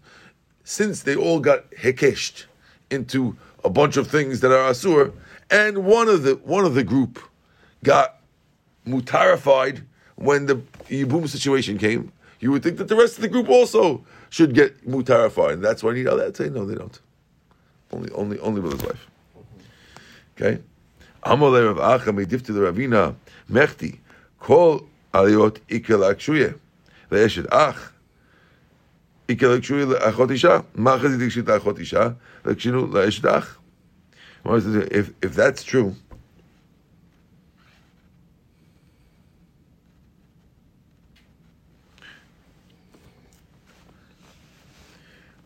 since 0.63 1.03
they 1.03 1.15
all 1.15 1.39
got 1.39 1.65
hekeshed 1.75 2.45
into 2.91 3.37
a 3.63 3.69
bunch 3.69 3.97
of 3.97 4.07
things 4.07 4.39
that 4.41 4.51
are 4.51 4.71
asur, 4.71 5.13
and 5.49 5.85
one 5.85 6.07
of 6.07 6.23
the 6.23 6.35
one 6.43 6.65
of 6.65 6.73
the 6.73 6.83
group 6.83 7.19
got 7.83 8.19
mutarified 8.87 9.83
when 10.15 10.45
the 10.45 10.55
yibum 10.89 11.27
situation 11.27 11.77
came. 11.77 12.11
You 12.39 12.51
would 12.51 12.63
think 12.63 12.77
that 12.77 12.87
the 12.87 12.95
rest 12.95 13.15
of 13.17 13.21
the 13.21 13.27
group 13.27 13.49
also 13.49 14.05
should 14.29 14.53
get 14.53 14.87
mutarified, 14.87 15.53
and 15.53 15.63
that's 15.63 15.83
why 15.83 15.93
need 15.93 16.07
Allah 16.07 16.31
to 16.31 16.35
say 16.35 16.49
no, 16.49 16.65
they 16.65 16.75
don't. 16.75 16.99
Only, 17.91 18.11
only, 18.11 18.39
only 18.39 18.61
with 18.61 18.73
his 18.73 18.83
wife. 18.83 19.07
Okay. 20.39 20.61
Amalei 21.23 21.75
Rav 21.75 22.01
Acha 22.01 22.43
to 22.45 22.53
the 22.53 22.61
Ravina 22.61 23.15
Mechti 23.51 23.99
Kol 24.39 24.87
Aliyot 25.13 25.59
Ikel 25.67 26.13
Akshuye 26.13 26.57
Le'eshet 27.11 27.45
Ach 27.51 27.91
Ikel 29.29 29.59
Akshuye 29.59 29.85
Le'achot 29.85 30.31
Isha 30.31 30.65
Machazit 30.75 31.19
Ikshit 31.19 31.43
Le'achot 31.43 31.79
Isha 31.79 32.17
if 34.45 35.11
if 35.21 35.35
that's 35.35 35.63
true, 35.63 35.95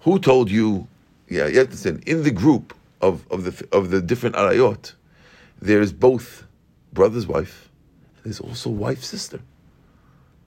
who 0.02 0.20
told 0.20 0.52
you 0.52 0.88
yeah, 1.28 1.48
you 1.48 1.58
have 1.58 1.72
to 1.72 1.78
say 1.78 1.98
in 2.06 2.24
the 2.24 2.32
group 2.32 2.74
of, 3.02 3.26
of 3.32 3.44
the 3.44 3.68
of 3.72 3.90
the 3.90 4.02
different 4.02 4.36
arayot, 4.36 4.94
there's 5.62 5.92
both 5.92 6.46
brother's 6.94 7.28
wife, 7.28 7.70
there's 8.24 8.40
also 8.40 8.70
wife 8.70 9.04
sister. 9.04 9.40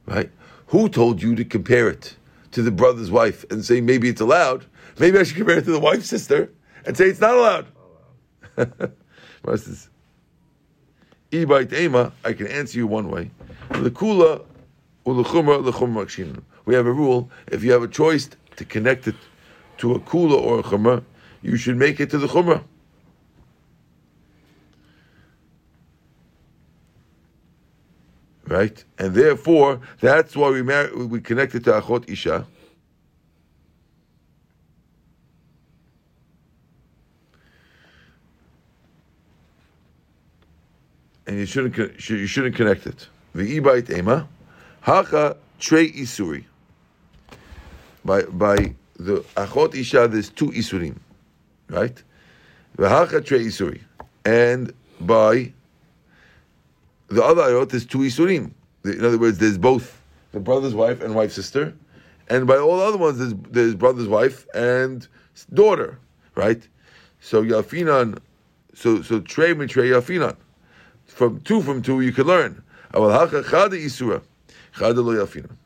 Right? 0.07 0.31
Who 0.69 0.89
told 0.89 1.21
you 1.21 1.35
to 1.35 1.45
compare 1.45 1.89
it 1.89 2.17
to 2.57 2.63
the 2.63 2.71
brother's 2.71 3.11
wife 3.11 3.45
and 3.51 3.63
say 3.63 3.83
maybe 3.83 4.09
it's 4.09 4.23
allowed? 4.23 4.65
Maybe 4.99 5.19
I 5.19 5.25
should 5.25 5.37
compare 5.37 5.59
it 5.59 5.67
to 5.67 5.73
the 5.73 5.79
wife's 5.79 6.09
sister 6.09 6.51
and 6.87 6.97
say 6.97 7.05
it's 7.05 7.21
not 7.21 7.35
allowed. 7.35 7.67
"Ibait 11.31 11.71
ema." 11.75 12.15
I 12.25 12.33
can 12.33 12.47
answer 12.47 12.79
you 12.79 12.87
one 12.87 13.11
way. 13.11 13.31
We 13.75 13.91
have 16.75 16.87
a 16.87 16.93
rule: 16.93 17.31
if 17.49 17.63
you 17.63 17.73
have 17.73 17.83
a 17.83 17.89
choice 17.89 18.31
to 18.57 18.65
connect 18.65 19.07
it 19.07 19.17
to 19.77 19.93
a 19.93 20.01
kula 20.01 20.41
or 20.41 20.61
a 20.61 20.63
chumrah, 20.63 21.05
you 21.43 21.59
should 21.59 21.77
make 21.77 22.01
it 22.01 22.09
to 22.09 22.17
the 22.17 22.27
chumrah. 22.27 22.65
Right, 28.49 28.85
and 28.97 29.13
therefore 29.13 29.81
that's 30.01 30.37
why 30.37 30.51
we 30.51 30.63
marry, 30.63 30.95
we 30.95 31.21
connect 31.21 31.57
it 31.57 31.65
to 31.65 31.73
achot 31.73 32.09
isha. 32.09 32.47
And 41.27 41.41
you 41.41 41.47
shouldn't 41.47 41.77
you 42.09 42.27
shouldn't 42.29 42.55
connect 42.55 42.87
it. 42.87 43.09
The 43.35 43.59
ibait 43.61 43.91
ema, 43.91 44.29
hacha 44.81 45.37
tre 45.59 45.91
isuri. 45.91 46.45
By 48.05 48.23
by 48.23 48.77
the 48.97 49.25
achot 49.37 49.75
isha, 49.75 50.07
there's 50.07 50.29
two 50.29 50.51
isurim, 50.51 50.99
right? 51.69 52.01
V'hacha 52.79 53.27
tre 53.27 53.41
isuri, 53.41 53.81
and 54.25 54.73
by 55.01 55.53
the 57.09 57.23
other 57.23 57.43
arayot, 57.43 57.73
is 57.75 57.87
two 57.87 57.99
isurim. 57.99 58.53
In 58.85 59.05
other 59.05 59.19
words, 59.19 59.39
there's 59.39 59.59
both 59.59 60.01
the 60.33 60.41
brother's 60.41 60.75
wife 60.75 61.01
and 61.03 61.15
wife's 61.15 61.35
sister, 61.35 61.75
and 62.29 62.47
by 62.47 62.57
all 62.57 62.77
the 62.79 62.85
other 62.85 62.99
ones, 62.99 63.19
there's, 63.19 63.35
there's 63.51 63.75
brother's 63.75 64.09
wife 64.09 64.47
and 64.55 65.07
daughter, 65.53 65.99
right? 66.35 66.67
So 67.21 67.43
yafinan, 67.43 68.19
so 68.75 69.03
so 69.03 69.21
trei 69.21 69.55
mitrei 69.55 69.91
yafinan. 69.91 70.37
From 71.07 71.41
two 71.41 71.63
from 71.63 71.83
two, 71.83 72.01
you 72.01 72.13
can 72.13 72.27
learn. 72.27 72.63
Aval 72.93 73.13
hacha 73.13 73.43
chada 73.43 73.73
isura, 73.73 74.23
chada 74.75 75.05
lo 75.05 75.15
yafinan. 75.15 75.57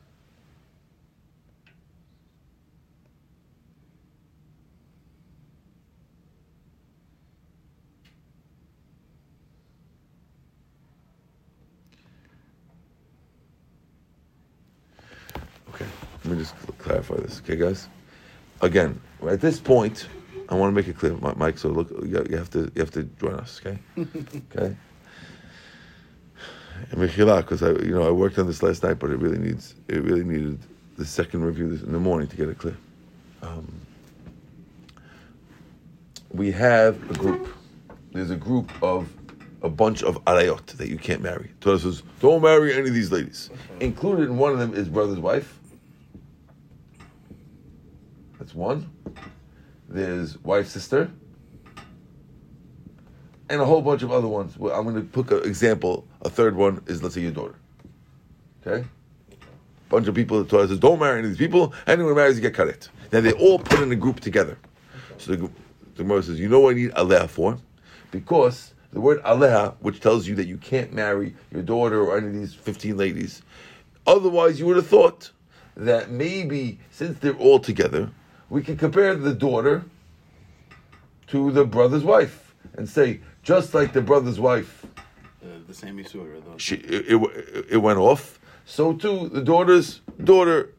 Okay, 15.75 15.87
let 16.31 16.39
me 16.39 16.45
just 16.45 16.55
clarify 16.79 17.17
this, 17.17 17.41
okay, 17.41 17.57
guys. 17.57 17.89
Again, 18.61 19.01
at 19.27 19.41
this 19.41 19.59
point, 19.59 20.07
I 20.49 20.55
want 20.55 20.71
to 20.71 20.75
make 20.75 20.87
it 20.87 20.97
clear, 20.97 21.17
Mike. 21.17 21.59
So 21.59 21.71
look, 21.71 21.91
you 22.05 22.37
have 22.37 22.51
to 22.51 22.71
you 22.73 22.81
have 22.81 22.93
to 22.93 23.03
join 23.03 23.35
us, 23.35 23.61
okay? 23.65 23.79
okay. 23.99 24.77
And 26.91 27.01
Mechila, 27.01 27.39
because 27.39 27.65
I 27.65 27.71
you 27.71 27.95
know 27.95 28.07
I 28.07 28.13
worked 28.13 28.39
on 28.39 28.47
this 28.47 28.63
last 28.63 28.85
night, 28.85 29.01
but 29.01 29.11
it 29.11 29.17
really 29.17 29.39
needs 29.39 29.75
it 29.89 30.03
really 30.05 30.23
needed 30.23 30.61
the 30.97 31.05
second 31.05 31.45
review 31.45 31.67
in 31.67 31.91
the 31.93 31.99
morning 31.99 32.29
to 32.29 32.37
get 32.37 32.49
it 32.49 32.59
clear. 32.59 32.77
Um, 33.43 33.81
we 36.33 36.53
have 36.53 37.11
a 37.11 37.15
group. 37.15 37.49
There's 38.13 38.31
a 38.31 38.37
group 38.37 38.71
of 38.83 39.13
a 39.63 39.69
bunch 39.69 40.05
of 40.05 40.25
arayot 40.27 40.67
that 40.67 40.89
you 40.89 40.97
can't 40.97 41.23
marry. 41.23 41.51
Torah 41.61 41.79
says, 41.79 42.03
don't 42.21 42.43
marry 42.43 42.73
any 42.73 42.89
of 42.89 42.95
these 42.95 43.13
ladies. 43.13 43.51
Included 43.81 44.25
in 44.25 44.39
one 44.39 44.53
of 44.53 44.59
them 44.59 44.75
is 44.75 44.89
brother's 44.89 45.19
wife. 45.19 45.60
That's 48.41 48.55
one. 48.55 48.91
There's 49.87 50.39
wife, 50.39 50.67
sister. 50.67 51.11
And 53.51 53.61
a 53.61 53.67
whole 53.67 53.83
bunch 53.83 54.03
of 54.03 54.11
other 54.11 54.29
ones. 54.29 54.57
Well, 54.57 54.75
I'm 54.75 54.85
going 54.85 54.97
to 54.97 55.03
put 55.03 55.31
an 55.31 55.47
example. 55.47 56.09
A 56.23 56.31
third 56.31 56.57
one 56.57 56.83
is, 56.87 57.03
let's 57.03 57.17
say, 57.17 57.21
your 57.21 57.33
daughter. 57.33 57.57
Okay? 58.67 58.89
Bunch 59.91 60.09
of 60.09 60.15
people, 60.15 60.43
the 60.43 60.49
Torah 60.49 60.69
says, 60.69 60.79
don't 60.79 60.99
marry 60.99 61.19
any 61.19 61.29
of 61.29 61.37
these 61.37 61.47
people. 61.47 61.75
Anyone 61.87 62.13
who 62.13 62.17
marries, 62.17 62.37
you 62.37 62.43
get 62.43 62.55
karet. 62.55 62.89
Now, 63.13 63.21
they 63.21 63.33
all 63.33 63.59
put 63.59 63.81
in 63.81 63.93
a 63.93 63.97
group 63.97 64.21
together. 64.21 64.57
So 65.19 65.37
the, 65.37 65.51
the 66.03 66.23
says, 66.23 66.41
you 66.41 66.49
know 66.49 66.61
what 66.61 66.71
I 66.71 66.79
need 66.79 66.93
aleha 66.93 67.29
for? 67.29 67.59
Because 68.11 68.73
the 68.93 69.03
word 69.03 69.23
aleha, 69.23 69.75
which 69.81 70.01
tells 70.01 70.27
you 70.27 70.35
that 70.37 70.47
you 70.47 70.57
can't 70.57 70.95
marry 70.95 71.35
your 71.53 71.63
daughter 71.63 72.01
or 72.01 72.17
any 72.17 72.29
of 72.29 72.33
these 72.33 72.55
15 72.55 72.97
ladies, 72.97 73.43
otherwise 74.07 74.59
you 74.59 74.65
would 74.65 74.77
have 74.77 74.87
thought 74.87 75.31
that 75.77 76.11
maybe 76.11 76.79
since 76.91 77.19
they're 77.19 77.35
all 77.35 77.59
together, 77.59 78.11
we 78.51 78.63
can 78.63 78.77
compare 78.77 79.15
the 79.15 79.33
daughter 79.35 79.85
to 81.29 81.51
the 81.53 81.65
brother's 81.65 82.05
wife 82.05 82.55
and 82.77 82.89
say, 82.89 83.21
just 83.43 83.73
like 83.73 83.93
the 83.93 84.03
brother's 84.03 84.39
wife, 84.39 84.85
The, 85.41 85.49
the 85.67 85.75
same 85.75 85.97
Isura, 85.99 86.43
though. 86.45 86.59
she, 86.59 86.75
it, 86.77 87.13
it, 87.13 87.67
it 87.71 87.77
went 87.79 87.99
off, 87.99 88.39
so 88.67 88.93
too 88.93 89.29
the 89.29 89.41
daughter's 89.43 90.01
daughter 90.23 90.71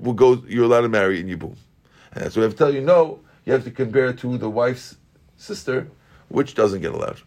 will 0.00 0.14
go, 0.14 0.42
you're 0.46 0.64
allowed 0.64 0.82
to 0.82 0.88
marry 0.88 1.20
in 1.20 1.26
Yibum. 1.26 1.56
And 2.12 2.24
what 2.24 2.36
I 2.36 2.40
have 2.42 2.52
to 2.52 2.56
tell 2.56 2.72
you, 2.72 2.80
no, 2.80 3.20
you 3.44 3.52
have 3.52 3.64
to 3.64 3.70
compare 3.70 4.06
it 4.06 4.18
to 4.18 4.38
the 4.38 4.48
wife's 4.48 4.96
sister, 5.36 5.88
which 6.28 6.54
doesn't 6.54 6.80
get 6.80 6.92
allowed. 6.92 7.20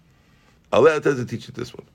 Allah 0.72 1.00
doesn't 1.00 1.28
teach 1.28 1.48
it 1.50 1.56
this 1.56 1.74
one. 1.74 1.86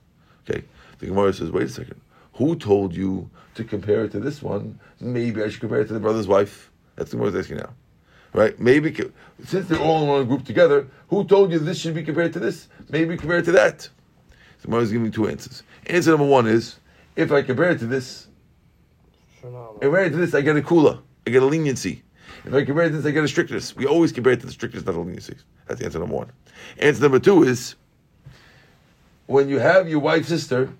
Okay. 0.49 0.63
The 0.99 1.07
Gemara 1.07 1.33
says, 1.33 1.51
wait 1.51 1.65
a 1.65 1.69
second. 1.69 1.99
Who 2.35 2.55
told 2.55 2.95
you 2.95 3.29
to 3.55 3.63
compare 3.63 4.05
it 4.05 4.11
to 4.11 4.19
this 4.19 4.41
one? 4.41 4.79
Maybe 4.99 5.43
I 5.43 5.49
should 5.49 5.59
compare 5.59 5.81
it 5.81 5.87
to 5.87 5.93
the 5.93 5.99
brother's 5.99 6.27
wife. 6.27 6.71
That's 6.95 7.11
the 7.11 7.17
Gemara's 7.17 7.35
asking 7.35 7.57
now. 7.57 7.73
Right? 8.33 8.59
Maybe, 8.59 8.95
since 9.45 9.67
they're 9.67 9.79
all 9.79 10.03
in 10.03 10.09
one 10.09 10.27
group 10.27 10.45
together, 10.45 10.87
who 11.09 11.23
told 11.23 11.51
you 11.51 11.59
this 11.59 11.79
should 11.79 11.93
be 11.93 12.03
compared 12.03 12.33
to 12.33 12.39
this? 12.39 12.67
Maybe 12.89 13.15
compared 13.15 13.45
to 13.45 13.51
that. 13.53 13.89
The 14.61 14.67
Gemara 14.67 14.81
is 14.81 14.91
giving 14.91 15.11
two 15.11 15.27
answers. 15.27 15.63
Answer 15.85 16.11
number 16.11 16.25
one 16.25 16.47
is, 16.47 16.79
if 17.15 17.31
I 17.31 17.41
compare 17.41 17.71
it 17.71 17.79
to 17.79 17.85
this, 17.85 18.27
I 19.43 19.47
compare 19.81 20.05
it 20.05 20.11
to 20.11 20.17
this, 20.17 20.33
I 20.33 20.41
get 20.41 20.57
a 20.57 20.61
kula. 20.61 21.01
I 21.27 21.29
get 21.29 21.43
a 21.43 21.45
leniency. 21.45 22.01
If 22.45 22.53
I 22.53 22.65
compare 22.65 22.85
it 22.85 22.89
to 22.89 22.97
this, 22.97 23.05
I 23.05 23.11
get 23.11 23.23
a 23.23 23.27
strictness. 23.27 23.75
We 23.75 23.85
always 23.85 24.11
compare 24.11 24.33
it 24.33 24.39
to 24.39 24.45
the 24.45 24.51
strictness, 24.51 24.85
not 24.85 24.93
the 24.93 24.99
leniency. 24.99 25.35
That's 25.67 25.81
answer 25.81 25.99
number 25.99 26.15
one. 26.15 26.31
Answer 26.79 27.01
number 27.03 27.19
two 27.19 27.43
is, 27.43 27.75
when 29.27 29.47
you 29.47 29.59
have 29.59 29.87
your 29.87 29.99
wife's 29.99 30.27
sister, 30.27 30.73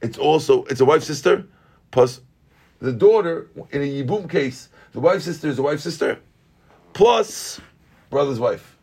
it's 0.00 0.18
also 0.18 0.64
it's 0.64 0.80
a 0.80 0.84
wife's 0.84 1.06
sister 1.06 1.46
plus 1.90 2.20
the 2.80 2.92
daughter 2.92 3.48
in 3.70 3.82
a 3.82 3.84
yibum 3.84 4.28
case. 4.28 4.68
The 4.96 5.02
wife 5.02 5.20
sister 5.20 5.48
is 5.48 5.58
a 5.58 5.62
wife 5.62 5.80
sister 5.80 6.18
plus 6.94 7.60
brother's 8.08 8.40
wife. 8.40 8.78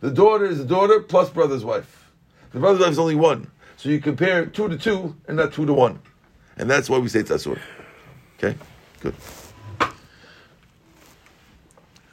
The 0.00 0.10
daughter 0.10 0.46
is 0.46 0.56
the 0.56 0.64
daughter 0.64 1.00
plus 1.00 1.28
brother's 1.28 1.62
wife. 1.62 2.10
The 2.52 2.60
brother's 2.60 2.80
wife 2.80 2.92
is 2.92 2.98
only 2.98 3.14
one, 3.14 3.50
so 3.76 3.90
you 3.90 4.00
compare 4.00 4.46
two 4.46 4.68
to 4.68 4.78
two 4.78 5.14
and 5.28 5.36
not 5.36 5.52
two 5.52 5.66
to 5.66 5.74
one, 5.74 6.00
and 6.56 6.70
that's 6.70 6.88
why 6.88 6.96
we 6.96 7.08
say 7.08 7.20
it's 7.20 7.30
asur. 7.30 7.58
Okay, 8.38 8.56
good. 9.00 9.14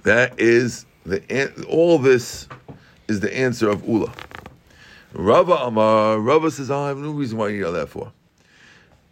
That 0.03 0.37
is 0.37 0.85
the 1.05 1.23
an- 1.31 1.63
all 1.69 1.99
this 1.99 2.49
is 3.07 3.21
the 3.21 3.33
answer 3.33 3.69
of 3.69 3.87
Ula. 3.87 4.11
Rava 5.13 5.53
Amar, 5.53 6.19
Rava 6.19 6.51
says, 6.51 6.69
ah, 6.69 6.83
I 6.83 6.87
have 6.89 6.97
no 6.97 7.11
reason 7.11 7.37
why 7.37 7.47
you 7.47 7.65
all 7.65 7.71
that 7.71 7.87
for. 7.87 8.11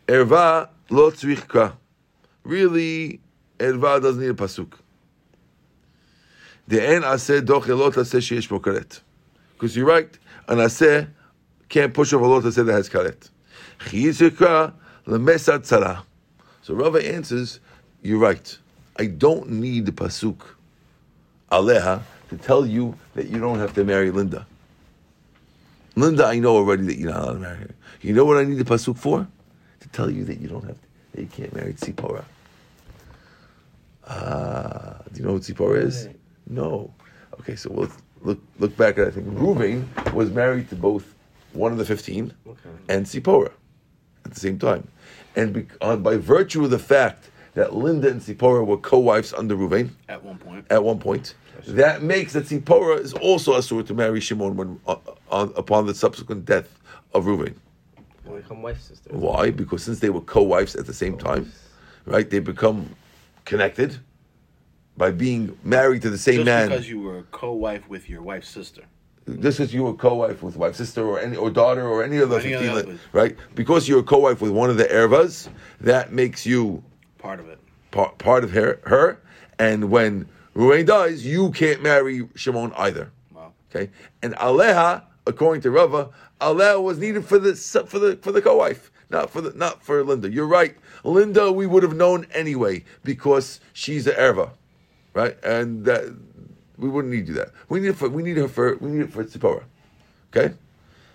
Erva 0.09 0.67
lo 0.89 1.09
tzrich 1.09 1.47
ka. 1.47 1.77
Really, 2.43 3.21
Erva 3.59 4.01
doesn't 4.01 4.21
need 4.21 4.29
a 4.29 4.33
pasuk. 4.33 4.73
The 6.67 6.81
en 6.81 7.01
aseh 7.01 7.45
doch 7.45 7.67
elot 7.67 7.93
aseh 7.95 8.19
sheyesh 8.19 8.49
bo 8.49 8.59
karet. 8.59 9.01
Because 9.53 9.75
you're 9.75 9.85
right, 9.85 10.17
an 10.47 10.57
aseh 10.57 11.07
can't 11.67 11.93
push 11.93 12.13
off 12.13 12.21
a 12.21 12.25
lot 12.25 12.43
aseh 12.43 12.65
that 12.65 12.73
has 12.73 12.89
karet. 12.89 13.29
Chiyizikra 13.79 14.73
lemesat 15.05 15.59
tzara. 15.59 16.03
So 16.61 16.73
Rava 16.73 17.05
answers, 17.05 17.59
you're 18.01 18.19
right. 18.19 18.57
I 18.97 19.07
don't 19.07 19.49
need 19.49 19.85
the 19.85 19.91
pasuk 19.91 20.41
aleha 21.51 22.01
to 22.29 22.37
tell 22.37 22.65
you 22.65 22.97
that 23.15 23.27
you 23.27 23.39
don't 23.39 23.59
have 23.59 23.73
to 23.73 23.83
marry 23.83 24.11
Linda. 24.11 24.45
Linda, 25.95 26.25
I 26.25 26.39
know 26.39 26.55
already 26.55 26.83
that 26.83 26.97
you're 26.97 27.11
not 27.11 27.23
allowed 27.23 27.33
to 27.33 27.39
marry 27.39 27.57
her. 27.57 27.75
You 28.01 28.13
know 28.13 28.23
what 28.23 28.37
I 28.37 28.43
need 28.43 28.57
the 28.57 28.63
pasuk 28.63 28.97
for? 28.97 29.27
To 29.81 29.89
tell 29.89 30.09
you 30.09 30.23
that 30.25 30.39
you 30.39 30.47
don't 30.47 30.63
have 30.63 30.79
to, 30.79 30.87
that 31.13 31.21
you 31.21 31.27
can't 31.27 31.53
marry 31.53 31.73
Tzipora. 31.73 32.23
Ah, 34.09 35.01
do 35.13 35.19
you 35.19 35.25
know 35.25 35.33
who 35.33 35.39
Tzipora 35.39 35.83
is? 35.83 36.07
Right. 36.07 36.19
No. 36.47 36.93
Okay, 37.39 37.55
so 37.55 37.69
we'll 37.69 37.91
look 38.21 38.39
look 38.59 38.75
back 38.75 38.97
at 38.97 39.07
I 39.07 39.11
think 39.11 39.27
Reuven 39.27 39.85
was 40.13 40.31
married 40.31 40.69
to 40.69 40.75
both 40.75 41.13
one 41.53 41.71
of 41.71 41.77
the 41.77 41.85
fifteen 41.85 42.33
Okay. 42.47 42.69
and 42.89 43.05
Tzipora 43.05 43.51
at 44.25 44.33
the 44.33 44.39
same 44.39 44.57
time, 44.59 44.87
and 45.35 45.53
be, 45.53 45.67
on, 45.81 46.01
by 46.03 46.17
virtue 46.17 46.63
of 46.63 46.71
the 46.71 46.79
fact 46.79 47.29
that 47.53 47.75
Linda 47.75 48.09
and 48.09 48.21
Zipporah 48.21 48.63
were 48.63 48.77
co-wives 48.77 49.33
under 49.33 49.55
Ruvain 49.55 49.89
At 50.07 50.23
one 50.23 50.37
point. 50.37 50.65
at 50.69 50.83
one 50.83 50.99
point. 50.99 51.33
That 51.67 52.03
makes 52.03 52.33
that 52.33 52.45
Zipporah 52.47 52.97
is 52.97 53.13
also 53.13 53.53
asur 53.53 53.85
to 53.87 53.93
marry 53.93 54.19
Shimon 54.19 54.55
when, 54.55 54.79
uh, 54.87 54.95
on, 55.29 55.51
upon 55.55 55.85
the 55.87 55.95
subsequent 55.95 56.45
death 56.45 56.69
of 57.13 57.25
wife. 57.25 57.53
Why? 59.09 59.51
Because 59.51 59.83
since 59.83 59.99
they 59.99 60.09
were 60.09 60.21
co-wives 60.21 60.75
at 60.75 60.85
the 60.85 60.93
same 60.93 61.17
time, 61.17 61.51
right? 62.05 62.29
They 62.29 62.39
become 62.39 62.95
connected 63.49 63.97
by 64.95 65.11
being 65.11 65.57
married 65.63 66.01
to 66.03 66.09
the 66.09 66.17
same 66.17 66.37
Just 66.37 66.45
man. 66.45 66.69
because 66.69 66.89
you 66.89 66.99
were 67.01 67.19
a 67.19 67.23
co-wife 67.23 67.87
with 67.89 68.09
your 68.09 68.21
wife's 68.21 68.49
sister. 68.49 68.83
Just 69.39 69.59
as 69.59 69.73
you 69.73 69.83
were 69.83 69.91
a 69.91 69.93
co-wife 70.09 70.41
with 70.41 70.55
wife, 70.55 70.75
sister, 70.75 71.05
or 71.05 71.19
any 71.19 71.35
or 71.37 71.49
daughter, 71.51 71.87
or 71.87 72.03
any 72.03 72.19
other 72.21 72.39
Any 72.39 72.53
other 72.55 72.83
li- 72.83 72.99
right? 73.11 73.35
Because 73.55 73.87
you're 73.87 73.99
a 73.99 74.03
co-wife 74.03 74.41
with 74.41 74.51
one 74.51 74.69
of 74.69 74.77
the 74.77 74.85
ervas, 74.85 75.49
that 75.81 76.11
makes 76.11 76.45
you 76.45 76.83
Part 77.19 77.39
of 77.39 77.47
it. 77.49 77.59
part, 77.91 78.17
part 78.17 78.43
of 78.43 78.51
her, 78.51 78.79
her. 78.85 79.19
And 79.59 79.91
when 79.91 80.27
Ruvain 80.55 80.85
dies, 80.85 81.25
you 81.25 81.51
can't 81.51 81.81
marry 81.83 82.27
Shimon 82.35 82.71
either. 82.75 83.11
Wow. 83.33 83.53
Okay, 83.69 83.91
and 84.23 84.33
Aleha, 84.35 85.03
according 85.27 85.61
to 85.63 85.69
Rava, 85.71 86.09
Aleha 86.41 86.81
was 86.81 86.97
needed 86.97 87.23
for 87.25 87.37
the 87.37 87.53
for 87.55 87.99
the 87.99 88.15
for 88.17 88.31
the 88.31 88.41
co-wife, 88.41 88.89
not 89.11 89.29
for 89.29 89.41
the 89.41 89.51
not 89.53 89.83
for 89.83 90.03
Linda. 90.03 90.29
You're 90.31 90.47
right, 90.47 90.75
Linda. 91.03 91.51
We 91.51 91.67
would 91.67 91.83
have 91.83 91.95
known 91.95 92.27
anyway 92.33 92.83
because 93.03 93.59
she's 93.73 94.07
a 94.07 94.13
erva, 94.13 94.51
right? 95.13 95.37
And 95.43 95.85
that 95.85 96.13
we 96.77 96.89
wouldn't 96.89 97.13
need 97.13 97.27
to 97.27 97.33
do 97.33 97.39
that. 97.39 97.51
We 97.67 97.79
need 97.79 97.89
it 97.89 97.95
for 97.95 98.09
we 98.09 98.23
need 98.23 98.37
her 98.37 98.47
for 98.47 98.77
we 98.77 98.89
need 98.89 99.01
it 99.01 99.13
for 99.13 99.23
Tzipporah. 99.23 99.63
Okay, 100.31 100.53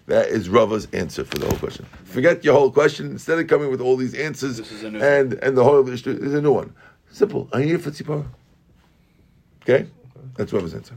that 0.07 0.29
is 0.29 0.49
Rava's 0.49 0.87
answer 0.93 1.25
for 1.25 1.39
the 1.39 1.47
whole 1.47 1.59
question. 1.59 1.87
Forget 2.05 2.45
your 2.45 2.55
whole 2.55 2.71
question. 2.71 3.11
Instead 3.11 3.39
of 3.39 3.47
coming 3.47 3.71
with 3.71 3.81
all 3.81 3.97
these 3.97 4.15
answers 4.15 4.59
This 4.59 4.73
is 4.73 4.83
a 4.85 4.91
new 4.91 5.03
and 5.03 5.35
and 5.35 5.57
the 5.57 5.65
whole 5.65 5.89
issue 5.89 6.11
is 6.11 6.35
a 6.35 6.43
new 6.43 6.53
one. 6.53 6.75
Simple. 7.11 7.49
I 7.53 7.61
need 7.61 7.75
it 7.75 7.79
for 7.79 7.91
Tzipporah. 7.91 8.27
Okay, 9.63 9.87
that's 10.37 10.53
Rava's 10.53 10.75
answer. 10.75 10.95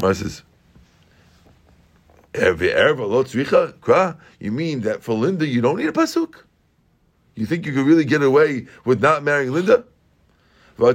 Mara 0.00 0.14
says. 0.14 0.42
Every 2.34 2.68
erva 2.68 3.08
lo 3.08 3.24
tzricha 3.24 3.72
kra. 3.74 4.16
You 4.38 4.52
mean 4.52 4.80
that 4.82 5.02
for 5.02 5.14
Linda 5.14 5.46
you 5.46 5.60
don't 5.60 5.76
need 5.76 5.88
a 5.88 5.92
pasuk? 5.92 6.34
You 7.38 7.46
think 7.46 7.64
you 7.66 7.72
could 7.72 7.86
really 7.86 8.04
get 8.04 8.20
away 8.20 8.66
with 8.84 9.00
not 9.00 9.22
marrying 9.22 9.52
Linda? 9.52 9.84
And 10.76 10.88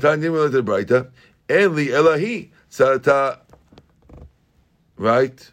elahi. 1.50 2.50
Right. 4.98 5.52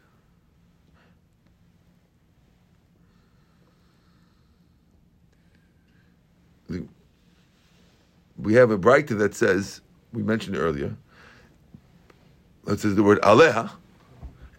We 8.36 8.54
have 8.54 8.72
a 8.72 8.78
braita 8.78 9.16
that 9.18 9.34
says 9.36 9.80
we 10.12 10.24
mentioned 10.24 10.56
earlier. 10.56 10.96
That 12.64 12.80
says 12.80 12.96
the 12.96 13.04
word 13.04 13.20
aleha 13.20 13.70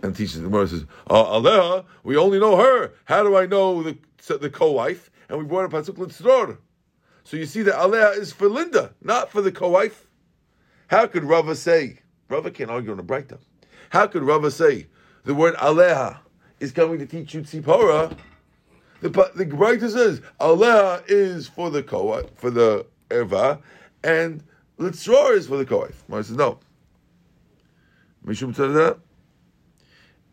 and 0.02 0.16
teaches 0.16 0.36
the 0.38 0.44
Gemara 0.44 0.68
says, 0.68 0.86
uh, 1.10 1.26
Aleha, 1.26 1.86
we 2.04 2.16
only 2.16 2.40
know 2.40 2.56
her. 2.56 2.94
How 3.06 3.24
do 3.24 3.36
I 3.36 3.46
know 3.46 3.84
the 3.84 3.98
the 4.38 4.50
co-wife? 4.50 5.11
And 5.32 5.40
we 5.40 5.46
brought 5.46 5.64
a 5.64 5.70
pasuk 5.70 5.98
l'tzror. 5.98 6.58
So 7.24 7.38
you 7.38 7.46
see 7.46 7.62
that 7.62 7.76
Aleha 7.76 8.18
is 8.18 8.34
for 8.34 8.50
Linda, 8.50 8.94
not 9.02 9.32
for 9.32 9.42
the 9.42 9.52
co-wife. 9.52 10.06
How 10.88 11.08
could 11.08 11.24
Rava 11.24 11.56
say? 11.56 12.00
Rava 12.28 12.52
can't 12.52 12.70
argue 12.70 12.92
on 12.92 12.98
the 12.98 13.04
Braita. 13.04 13.38
How 13.92 14.08
could 14.08 14.24
Rava 14.24 14.52
say 14.52 14.88
the 15.24 15.34
word 15.34 15.56
Aleha 15.56 16.20
is 16.60 16.74
coming 16.74 17.00
to 17.00 17.06
teach 17.06 17.34
you 17.34 17.44
Tzipora? 17.44 18.18
The 19.00 19.08
the 19.08 19.46
Braita 19.46 19.90
says 19.90 20.22
Aleha 20.42 21.02
is 21.08 21.48
for 21.48 21.70
the 21.70 21.82
co 21.82 22.22
for 22.36 22.52
the 22.52 22.86
Erva, 23.10 23.62
and 24.04 24.44
Litzror 24.80 25.38
is 25.38 25.48
for 25.48 25.56
the 25.56 25.66
co-wife. 25.66 26.04
Gemara 26.08 26.26
says 26.26 26.36
no. 26.36 26.60
Mishum 28.26 28.54
tzaradah. 28.54 29.00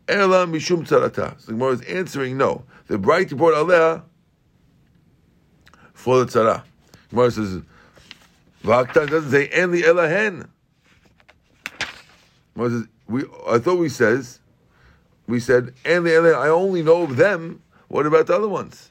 Ela 0.09 0.47
mishum 0.49 0.85
tzarata. 0.85 1.41
So 1.41 1.47
the 1.47 1.53
Gemara 1.53 1.75
is 1.75 1.83
answering 1.83 2.37
no. 2.37 2.65
The 2.89 2.99
bright 2.99 3.37
brought 3.37 3.55
Aleha 3.55 4.03
for 6.09 6.25
the 6.25 6.33
tzara. 6.33 6.63
Gemara 7.11 7.31
says, 7.31 7.61
V'aktan 8.65 9.11
doesn't 9.11 9.31
say 9.31 9.47
en 9.49 9.73
elahen. 9.73 10.49
Gemara 12.55 12.71
says, 12.71 12.85
we, 13.07 13.25
I 13.47 13.59
thought 13.59 13.79
we 13.79 13.91
says, 13.91 14.41
we 15.27 15.39
said 15.39 15.67
li 15.85 15.91
elahen, 15.91 16.35
I 16.35 16.49
only 16.49 16.83
know 16.83 17.03
of 17.03 17.17
them. 17.17 17.63
What 17.89 18.07
about 18.07 18.27
the 18.27 18.37
other 18.37 18.49
ones? 18.49 18.91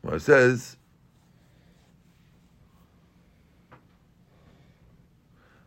Gemara 0.00 0.20
says, 0.20 0.78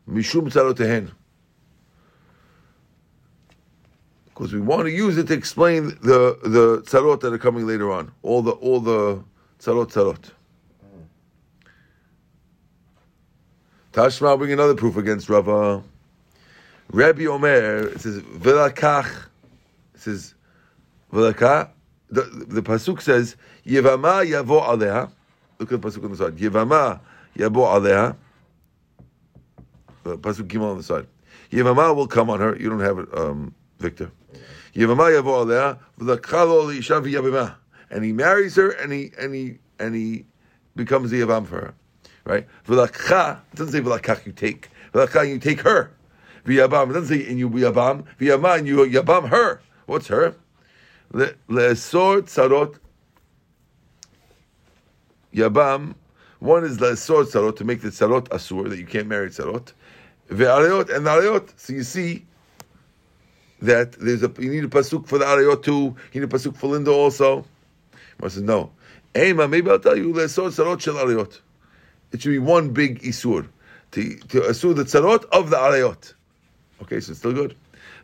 mishum 0.09 0.51
tzarotehen. 0.51 1.11
Because 4.39 4.53
we 4.53 4.61
want 4.61 4.85
to 4.85 4.89
use 4.89 5.17
it 5.17 5.27
to 5.27 5.33
explain 5.33 5.89
the 6.01 6.39
the 6.43 6.81
tzarot 6.85 7.19
that 7.19 7.33
are 7.33 7.37
coming 7.37 7.67
later 7.67 7.91
on. 7.91 8.09
All 8.21 8.41
the 8.41 8.51
all 8.51 8.79
the 8.79 9.21
tzarot 9.59 9.91
tzarot. 9.91 10.31
Tashma 13.91 14.37
bring 14.37 14.53
another 14.53 14.75
proof 14.75 14.95
against 14.95 15.27
Rava. 15.27 15.83
Rabbi 16.91 17.25
Omer 17.25 17.89
it 17.89 17.99
says 17.99 18.21
velakach. 18.21 19.11
It 19.95 19.99
says 19.99 20.35
velakach. 21.11 21.71
The, 22.09 22.21
the 22.21 22.61
pasuk 22.61 23.01
says 23.01 23.35
Yevama 23.65 24.25
yavo 24.25 24.63
aleha. 24.63 25.11
Look 25.59 25.73
at 25.73 25.81
the 25.81 25.89
pasuk 25.89 26.05
on 26.05 26.11
the 26.11 26.17
side. 26.17 26.37
Yevama 26.37 27.01
yavo 27.35 27.67
aleha. 27.67 28.15
The 30.03 30.17
pasuk 30.17 30.47
gimel 30.47 30.71
on 30.71 30.77
the 30.77 30.83
side. 30.83 31.07
Yevama 31.51 31.93
will 31.93 32.07
come 32.07 32.29
on 32.29 32.39
her. 32.39 32.55
You 32.55 32.69
don't 32.69 32.79
have 32.79 32.99
it, 32.99 33.09
um, 33.13 33.53
Victor. 33.79 34.11
And 37.91 38.05
he 38.05 38.13
marries 38.13 38.55
her, 38.55 38.69
and 38.69 38.91
he 38.93 39.11
and 39.17 39.33
he 39.33 39.57
and 39.79 39.95
he 39.95 40.25
becomes 40.75 41.09
the 41.09 41.21
yavam 41.21 41.47
for 41.47 41.55
her, 41.55 41.73
right? 42.25 42.47
V'lakcha 42.67 43.39
it 43.51 43.55
doesn't 43.55 43.73
say 43.73 43.81
v'lakach 43.81 44.25
you 44.25 44.31
take. 44.31 44.69
V'lakcha 44.93 45.27
you 45.27 45.39
take 45.39 45.61
her. 45.61 45.91
V'yabam 46.45 46.91
it 46.91 46.93
doesn't 46.93 47.17
say 47.17 47.27
and 47.27 47.39
you 47.39 47.49
yabam. 47.49 48.05
V'yama 48.19 48.59
and 48.59 48.67
you 48.67 48.77
yabam 48.77 49.29
her. 49.29 49.61
What's 49.87 50.07
her? 50.07 50.35
Le- 51.11 51.33
Le'esor 51.49 52.21
tzarot 52.21 52.77
yabam. 55.33 55.95
One 56.39 56.63
is 56.63 56.77
le'esor 56.77 57.25
tzarot 57.25 57.55
to 57.57 57.63
make 57.63 57.81
the 57.81 57.89
tzarot 57.89 58.27
asur 58.29 58.69
that 58.69 58.77
you 58.77 58.85
can't 58.85 59.07
marry 59.07 59.29
tzarot. 59.29 59.73
Ve'arayot 60.29 60.95
and 60.95 61.05
the. 61.07 61.49
So 61.57 61.73
you 61.73 61.83
see 61.83 62.25
that 63.61 63.93
there's 63.93 64.23
a 64.23 64.31
you 64.39 64.49
need 64.49 64.63
a 64.63 64.67
pasuk 64.67 65.07
for 65.07 65.17
the 65.17 65.25
arayot 65.25 65.63
too. 65.63 65.95
You 66.13 66.21
need 66.21 66.23
a 66.23 66.27
pasuk 66.27 66.55
for 66.55 66.67
Linda 66.67 66.91
also. 66.91 67.45
I 68.21 68.27
said 68.27 68.43
no. 68.43 68.71
Ema, 69.15 69.47
maybe 69.47 69.69
I'll 69.69 69.79
tell 69.79 69.97
you 69.97 70.13
le'esor 70.13 70.49
tzarot 70.49 70.81
shel 70.81 70.95
arayot. 70.95 71.39
It 72.11 72.21
should 72.21 72.29
be 72.29 72.39
one 72.39 72.71
big 72.71 73.01
isur 73.01 73.47
to 73.91 74.15
to 74.15 74.41
asur 74.41 74.75
the 74.75 74.83
tzarot 74.83 75.25
of 75.25 75.49
the 75.49 75.57
arayot. 75.57 76.13
Okay, 76.81 76.99
so 76.99 77.11
it's 77.11 77.19
still 77.19 77.33
good. 77.33 77.55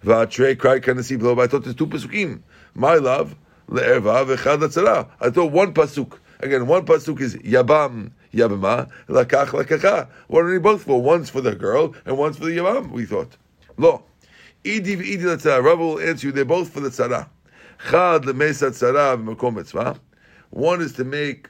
Va'atrei 0.03 0.57
cry 0.57 1.01
see 1.01 1.15
below. 1.15 1.39
I 1.41 1.47
thought 1.47 1.63
there's 1.63 1.75
two 1.75 1.87
pasukim. 1.87 2.41
My 2.73 2.95
love 2.95 3.35
le'erva 3.69 4.25
v'chad 4.25 4.59
tzara. 4.59 5.09
I 5.21 5.29
thought 5.29 5.51
one 5.51 5.73
pasuk. 5.73 6.19
Again, 6.39 6.67
one 6.67 6.85
pasuk 6.85 7.21
is 7.21 7.35
yabam 7.37 8.11
yabama 8.33 8.89
lakach 9.07 9.47
lakacha. 9.47 10.09
What 10.27 10.43
are 10.43 10.51
they 10.51 10.57
both 10.57 10.83
for? 10.83 11.01
One's 11.01 11.29
for 11.29 11.41
the 11.41 11.55
girl 11.55 11.95
and 12.05 12.17
one's 12.17 12.37
for 12.37 12.45
the 12.45 12.57
yabam. 12.57 12.91
We 12.91 13.05
thought. 13.05 13.37
Lo. 13.77 14.03
Idi 14.65 14.97
v'idi 14.97 15.23
l'tzara. 15.23 15.63
Rabbi 15.63 15.81
will 15.81 15.99
answer 15.99 16.27
you. 16.27 16.33
They're 16.33 16.43
both 16.43 16.73
for 16.73 16.79
the 16.79 16.89
tzara. 16.89 17.29
Chad 17.89 18.23
le'mesa 18.23 18.71
tzara 18.71 19.15
v'makom 19.15 19.55
mitzvah. 19.55 19.99
One 20.49 20.81
is 20.81 20.93
to 20.93 21.03
make 21.03 21.49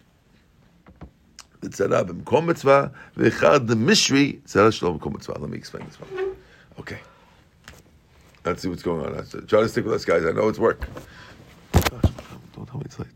the 1.62 1.70
tzara 1.70 2.06
b'makom 2.06 2.46
mitzvah. 2.48 2.92
V'chad 3.18 3.68
the 3.68 3.76
mishri 3.76 4.42
tzara 4.42 4.70
shlo 4.70 5.00
b'makom 5.00 5.14
mitzvah. 5.14 5.40
Let 5.40 5.50
me 5.50 5.58
explain 5.58 5.86
this 5.86 6.00
one. 6.00 6.36
Okay. 6.80 7.00
Let's 8.44 8.62
see 8.62 8.68
what's 8.68 8.84
going 8.84 9.06
on. 9.06 9.16
Let's 9.16 9.32
try 9.48 9.62
to 9.62 9.70
stick 9.70 9.86
with 9.86 9.94
us, 9.96 10.06
guys. 10.06 10.26
I 10.26 10.32
know 10.32 10.50
it's 10.50 10.60
work. 10.60 10.88
Gosh, 11.72 12.12
don't 12.54 12.68
tell 12.68 12.78
me 12.78 12.84
it's 12.86 13.00
late. 13.00 13.08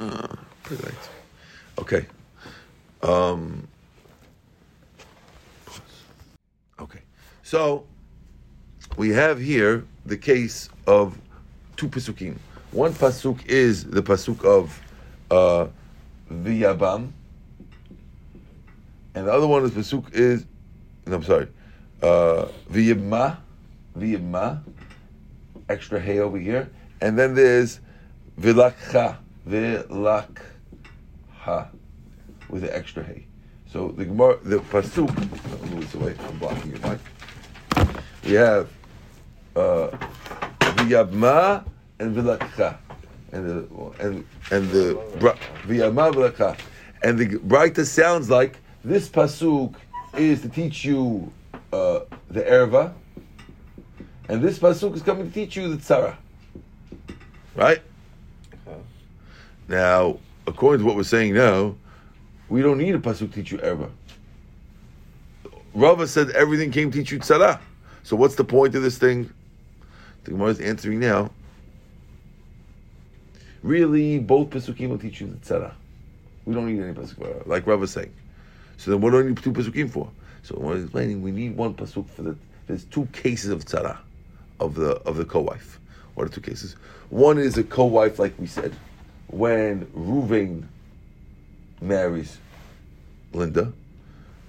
Uh, 0.00 0.36
pretty 0.64 0.82
late. 0.82 0.94
Okay. 1.78 2.06
Um. 3.02 3.66
Okay. 6.78 7.00
So 7.42 7.86
we 8.98 9.10
have 9.10 9.38
here 9.38 9.86
the 10.04 10.16
case 10.16 10.68
of 10.88 11.16
two 11.76 11.88
pasukim. 11.88 12.36
One 12.72 12.92
pasuk 12.92 13.46
is 13.46 13.84
the 13.84 14.02
pasuk 14.02 14.44
of 14.44 14.82
uh, 15.30 15.68
V'yabam, 16.30 17.12
and 19.14 19.26
the 19.26 19.32
other 19.32 19.46
one 19.46 19.64
is 19.64 19.70
pasuk 19.70 20.12
is. 20.12 20.44
No, 21.06 21.14
I'm 21.14 21.22
sorry. 21.22 21.46
Uh, 22.02 22.48
V'yibma, 22.70 23.38
extra 25.68 26.00
hay 26.00 26.18
over 26.18 26.38
here, 26.38 26.68
and 27.00 27.16
then 27.16 27.36
there's 27.36 27.80
Vilakha, 28.40 29.16
Vilakha, 29.48 30.38
with 32.48 32.62
the 32.62 32.76
extra 32.76 33.04
hay. 33.04 33.26
So 33.72 33.88
the 33.96 34.04
Gemara, 34.06 34.38
the 34.42 34.56
pasuk. 34.58 35.16
Move 35.70 35.80
this 35.80 35.94
away. 35.94 36.16
I'm 36.26 36.38
blocking 36.38 36.72
your 36.72 36.80
mic. 36.80 36.98
We 38.24 38.32
have 38.32 38.68
v'yavma 40.76 41.64
and 41.98 42.16
v'lakcha, 42.16 42.76
and 43.32 43.46
the 43.46 43.66
and 44.00 44.24
and 44.50 44.70
the 44.70 44.94
v'yavma 45.66 46.12
v'lakcha, 46.12 46.58
and 47.02 47.18
the 47.18 47.26
Braita 47.38 47.84
sounds 47.84 48.30
like 48.30 48.58
this 48.84 49.08
pasuk 49.08 49.74
is 50.16 50.40
to 50.42 50.48
teach 50.48 50.84
you 50.84 51.32
uh, 51.72 52.00
the 52.30 52.42
erva, 52.42 52.92
and 54.28 54.42
this 54.42 54.58
pasuk 54.58 54.94
is 54.94 55.02
coming 55.02 55.28
to 55.28 55.34
teach 55.34 55.56
you 55.56 55.68
the 55.68 55.76
tzara. 55.76 56.16
Right? 57.54 57.82
Now, 59.68 60.18
according 60.46 60.80
to 60.80 60.86
what 60.86 60.96
we're 60.96 61.02
saying 61.02 61.34
now, 61.34 61.74
we 62.48 62.62
don't 62.62 62.78
need 62.78 62.94
a 62.94 62.98
pasuk 62.98 63.18
to 63.18 63.28
teach 63.28 63.52
you 63.52 63.58
erva. 63.58 63.90
Rava 65.74 66.06
said 66.06 66.30
everything 66.30 66.70
came 66.70 66.90
to 66.90 66.98
teach 66.98 67.12
you 67.12 67.18
tzara. 67.18 67.60
So 68.02 68.16
what's 68.16 68.36
the 68.36 68.44
point 68.44 68.74
of 68.74 68.82
this 68.82 68.96
thing? 68.96 69.30
The 70.24 70.32
Gemara 70.32 70.48
is 70.48 70.60
answering 70.60 71.00
now. 71.00 71.30
Really, 73.62 74.18
both 74.18 74.50
pesukim 74.50 74.90
will 74.90 74.98
teach 74.98 75.20
you 75.20 75.26
the 75.26 75.36
tzara. 75.36 75.72
We 76.44 76.54
don't 76.54 76.66
need 76.66 76.82
any 76.82 76.92
pasuk, 76.92 77.46
like 77.46 77.66
Rava 77.66 77.84
is 77.84 77.90
saying. 77.90 78.12
So 78.76 78.90
then, 78.90 79.00
what 79.00 79.10
do 79.10 79.18
we 79.18 79.24
need 79.24 79.38
two 79.38 79.52
pesukim 79.52 79.90
for? 79.90 80.10
So 80.42 80.56
we're 80.58 80.78
explaining, 80.78 81.22
we 81.22 81.32
need 81.32 81.56
one 81.56 81.74
pasuk 81.74 82.08
for 82.10 82.22
the. 82.22 82.36
There's 82.66 82.84
two 82.84 83.06
cases 83.12 83.50
of 83.50 83.64
tzara, 83.64 83.98
of 84.60 84.74
the 84.74 84.92
of 85.02 85.16
the 85.16 85.24
co-wife. 85.24 85.80
What 86.14 86.26
are 86.26 86.30
two 86.30 86.40
cases? 86.40 86.76
One 87.10 87.38
is 87.38 87.56
a 87.58 87.64
co-wife, 87.64 88.18
like 88.18 88.34
we 88.38 88.46
said, 88.46 88.74
when 89.28 89.86
Ruvain 89.86 90.64
marries 91.80 92.38
Linda. 93.32 93.72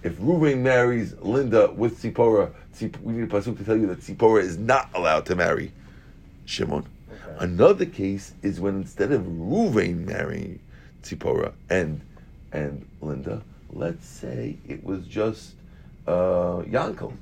If 0.01 0.17
Ruvain 0.17 0.59
marries 0.59 1.13
Linda 1.19 1.71
with 1.71 2.01
Tzipora, 2.01 2.51
Tzip- 2.75 3.01
we 3.01 3.13
need 3.13 3.23
a 3.23 3.27
pasuk 3.27 3.57
to 3.57 3.63
tell 3.65 3.75
you 3.75 3.87
that 3.87 3.99
Tzipora 3.99 4.41
is 4.41 4.57
not 4.57 4.89
allowed 4.93 5.25
to 5.25 5.35
marry 5.35 5.73
Shimon. 6.45 6.85
Another 7.39 7.85
case 7.85 8.33
is 8.41 8.59
when 8.59 8.75
instead 8.75 9.11
of 9.11 9.23
Ruvain 9.23 10.05
marrying 10.05 10.59
Tzipora 11.03 11.53
and 11.69 12.01
and 12.51 12.87
Linda, 13.01 13.41
let's 13.71 14.07
say 14.07 14.57
it 14.67 14.83
was 14.83 15.05
just 15.05 15.53
uh, 16.07 16.63
Yankel, 16.65 17.13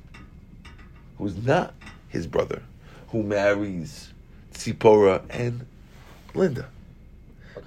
who's 1.17 1.35
not 1.35 1.73
his 2.09 2.27
brother, 2.27 2.61
who 3.09 3.23
marries 3.23 4.13
Tzipora 4.53 5.23
and 5.29 5.65
Linda. 6.33 6.69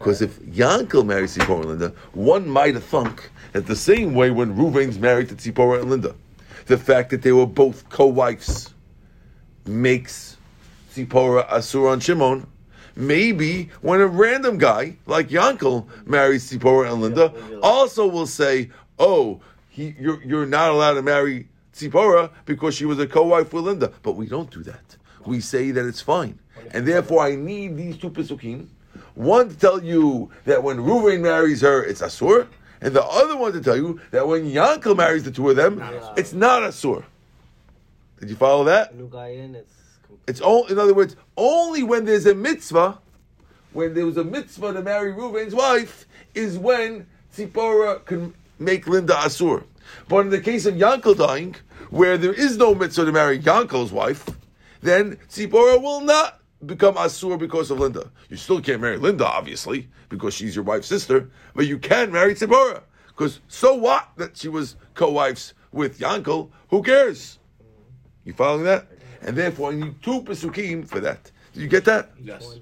Because 0.01 0.23
if 0.23 0.41
Yankel 0.41 1.05
marries 1.05 1.37
Tzipora 1.37 1.61
and 1.61 1.69
Linda, 1.69 1.93
one 2.15 2.49
might 2.49 2.73
have 2.73 2.85
thunk 2.85 3.31
that 3.53 3.67
the 3.67 3.77
same 3.77 4.15
way 4.15 4.31
when 4.31 4.57
Ruvain's 4.57 4.99
married 4.99 5.29
to 5.29 5.35
Tzipora 5.35 5.83
and 5.83 5.91
Linda, 5.91 6.15
the 6.69 6.79
fact 6.79 7.11
that 7.11 7.21
they 7.21 7.33
were 7.33 7.45
both 7.45 7.87
co-wives 7.91 8.73
makes 9.67 10.39
Tzipora 10.95 11.47
Asur 11.51 11.93
on 11.93 12.01
Shimon. 12.01 12.47
Maybe 12.97 13.69
when 13.83 14.01
a 14.01 14.07
random 14.07 14.57
guy 14.57 14.97
like 15.05 15.29
Yankel 15.29 15.87
marries 16.07 16.51
Tzipora 16.51 16.91
and 16.91 17.03
Linda, 17.03 17.35
also 17.63 18.07
will 18.07 18.27
say, 18.27 18.71
"Oh, 18.99 19.43
he, 19.69 19.95
you're 20.01 20.23
you're 20.23 20.47
not 20.47 20.71
allowed 20.71 20.95
to 20.95 21.03
marry 21.03 21.47
Tzipora 21.75 22.31
because 22.47 22.75
she 22.75 22.87
was 22.87 22.99
a 22.99 23.07
co-wife 23.07 23.53
with 23.53 23.65
Linda." 23.65 23.93
But 24.03 24.13
we 24.13 24.27
don't 24.27 24.51
do 24.51 24.63
that. 24.63 24.97
We 25.27 25.43
say 25.43 25.73
that 25.73 25.85
it's 25.85 26.01
fine, 26.01 26.39
and 26.73 26.87
therefore 26.87 27.23
I 27.23 27.35
need 27.35 27.77
these 27.77 27.99
two 27.99 28.09
pesukim. 28.09 28.69
One 29.15 29.49
to 29.49 29.57
tell 29.57 29.83
you 29.83 30.31
that 30.45 30.63
when 30.63 30.79
Ruvain 30.79 31.21
marries 31.21 31.61
her, 31.63 31.83
it's 31.83 32.01
Asur, 32.01 32.47
and 32.81 32.95
the 32.95 33.05
other 33.05 33.37
one 33.37 33.53
to 33.53 33.61
tell 33.61 33.77
you 33.77 34.01
that 34.11 34.27
when 34.27 34.51
Yankel 34.51 34.97
marries 34.97 35.25
the 35.25 35.31
two 35.31 35.51
of 35.51 35.57
them, 35.57 35.83
it's 36.17 36.33
not 36.33 36.63
Asur. 36.63 37.05
Did 38.19 38.31
you 38.31 38.37
follow 38.37 38.65
that? 38.65 38.93
In, 38.93 39.55
it's. 39.55 39.75
It's 40.27 40.41
all, 40.41 40.67
in 40.67 40.79
other 40.79 40.95
words, 40.95 41.17
only 41.37 41.83
when 41.83 42.05
there's 42.05 42.27
a 42.27 42.35
mitzvah, 42.35 42.99
when 43.73 43.95
there 43.95 44.07
was 44.07 44.17
a 44.17 44.23
mitzvah 44.23 44.73
to 44.75 44.83
marry 44.83 45.13
Reuven's 45.13 45.55
wife, 45.55 46.07
is 46.35 46.57
when 46.59 47.07
Tzipora 47.35 48.05
can 48.05 48.35
make 48.59 48.87
Linda 48.87 49.15
Asur. 49.15 49.65
But 50.09 50.19
in 50.19 50.31
the 50.31 50.41
case 50.41 50.67
of 50.67 50.75
Yankel 50.75 51.17
dying, 51.17 51.57
where 51.91 52.17
there 52.17 52.33
is 52.33 52.57
no 52.57 52.75
mitzvah 52.75 53.07
to 53.07 53.13
marry 53.13 53.41
Yankel's 53.41 53.91
wife, 53.91 54.29
then 54.83 55.17
Tzipora 55.29 55.83
will 55.83 56.01
not 56.01 56.40
become 56.65 56.95
Asur 56.95 57.39
because 57.39 57.71
of 57.71 57.81
Linda. 57.81 58.11
You 58.29 58.37
still 58.37 58.61
can't 58.61 58.81
marry 58.81 58.97
Linda, 58.97 59.27
obviously, 59.27 59.89
because 60.09 60.35
she's 60.35 60.55
your 60.55 60.65
wife's 60.65 60.89
sister, 60.89 61.31
but 61.55 61.67
you 61.67 61.79
can 61.79 62.13
marry 62.13 62.35
Tzipora. 62.35 62.83
Because 63.09 63.41
so 63.49 63.75
what 63.75 64.09
that 64.17 64.37
she 64.37 64.49
was 64.49 64.77
co-wives 64.95 65.55
with 65.73 65.99
Yankel? 65.99 66.51
Who 66.69 66.83
cares? 66.83 67.39
You 68.25 68.33
following 68.33 68.65
that? 68.65 68.87
And 69.23 69.37
therefore, 69.37 69.73
I 69.73 69.75
need 69.75 70.03
two 70.03 70.23
pesukim 70.23 70.87
for 70.87 71.01
that. 71.01 71.31
Did 71.53 71.61
you 71.63 71.69
get 71.69 71.85
that? 71.85 72.11
Yes. 72.23 72.59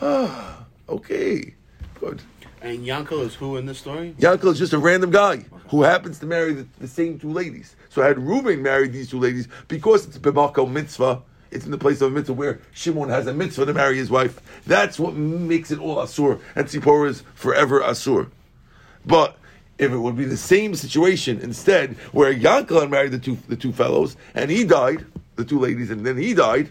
Ah, 0.00 0.64
okay, 0.88 1.54
good. 2.00 2.20
And 2.62 2.84
Yankel 2.84 3.22
is 3.24 3.34
who 3.34 3.56
in 3.56 3.66
this 3.66 3.78
story? 3.78 4.14
Yankel 4.18 4.52
is 4.52 4.58
just 4.58 4.72
a 4.72 4.78
random 4.78 5.10
guy 5.10 5.44
who 5.68 5.82
happens 5.82 6.18
to 6.18 6.26
marry 6.26 6.52
the, 6.52 6.66
the 6.80 6.88
same 6.88 7.18
two 7.18 7.30
ladies. 7.30 7.76
So 7.90 8.02
I 8.02 8.06
had 8.06 8.18
Reuben 8.18 8.62
married 8.62 8.92
these 8.92 9.10
two 9.10 9.20
ladies 9.20 9.48
because 9.68 10.06
it's 10.06 10.18
b'mako 10.18 10.70
mitzvah. 10.70 11.22
It's 11.50 11.64
in 11.64 11.70
the 11.70 11.78
place 11.78 12.00
of 12.00 12.12
a 12.12 12.14
mitzvah 12.14 12.32
where 12.32 12.60
Shimon 12.72 13.08
has 13.08 13.26
a 13.26 13.32
mitzvah 13.34 13.66
to 13.66 13.74
marry 13.74 13.96
his 13.96 14.10
wife. 14.10 14.40
That's 14.66 14.98
what 14.98 15.14
makes 15.14 15.70
it 15.70 15.78
all 15.78 15.96
asur, 15.96 16.40
and 16.54 16.66
Tzipora 16.66 17.10
is 17.10 17.22
forever 17.34 17.80
asur. 17.80 18.30
But 19.04 19.38
if 19.78 19.92
it 19.92 19.98
would 19.98 20.16
be 20.16 20.24
the 20.24 20.36
same 20.36 20.74
situation 20.74 21.40
instead, 21.40 21.96
where 22.12 22.34
Yankel 22.34 22.88
married 22.90 23.12
the 23.12 23.18
two 23.18 23.38
the 23.48 23.56
two 23.56 23.72
fellows 23.72 24.16
and 24.34 24.50
he 24.50 24.64
died, 24.64 25.04
the 25.36 25.44
two 25.44 25.58
ladies, 25.58 25.90
and 25.90 26.04
then 26.04 26.16
he 26.16 26.34
died, 26.34 26.70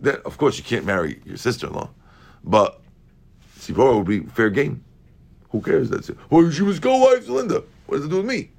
then 0.00 0.16
of 0.24 0.38
course 0.38 0.58
you 0.58 0.64
can't 0.64 0.84
marry 0.84 1.20
your 1.24 1.36
sister-in-law. 1.36 1.88
But 2.44 2.80
Tzipora 3.58 3.96
would 3.96 4.06
be 4.06 4.20
fair 4.20 4.50
game. 4.50 4.84
Who 5.50 5.60
cares? 5.60 5.90
That's 5.90 6.08
it. 6.08 6.16
Well, 6.30 6.50
she 6.50 6.62
was 6.62 6.78
co-wife 6.80 7.26
to 7.26 7.32
Linda. 7.34 7.62
What 7.86 7.96
does 7.96 8.06
it 8.06 8.08
do 8.08 8.16
with 8.18 8.26
me? 8.26 8.50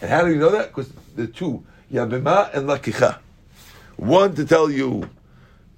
And 0.00 0.10
how 0.10 0.24
do 0.24 0.30
you 0.30 0.36
know 0.36 0.50
that? 0.50 0.68
Because 0.68 0.92
the 1.14 1.26
two, 1.26 1.64
Yabima 1.92 2.52
and 2.54 2.68
Lakicha. 2.68 3.18
One 3.98 4.32
to 4.36 4.44
tell 4.44 4.70
you 4.70 5.10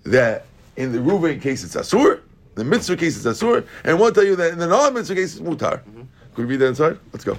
that 0.04 0.44
in 0.76 0.92
the 0.92 0.98
Reuven 0.98 1.40
case 1.40 1.64
it's 1.64 1.74
Asur, 1.74 2.20
the 2.54 2.64
Mitzvah 2.64 2.96
case 2.96 3.16
it's 3.16 3.26
Asur, 3.26 3.66
and 3.82 3.98
one 3.98 4.12
to 4.12 4.20
tell 4.20 4.28
you 4.28 4.36
that 4.36 4.52
in 4.52 4.58
the 4.58 4.66
non-Mitzvah 4.66 5.14
case 5.14 5.36
it's 5.36 5.42
Mutar. 5.42 5.80
Mm-hmm. 5.80 6.02
Could 6.34 6.46
we 6.46 6.52
read 6.52 6.60
that 6.60 6.66
inside? 6.66 6.98
Let's 7.12 7.24
go. 7.24 7.38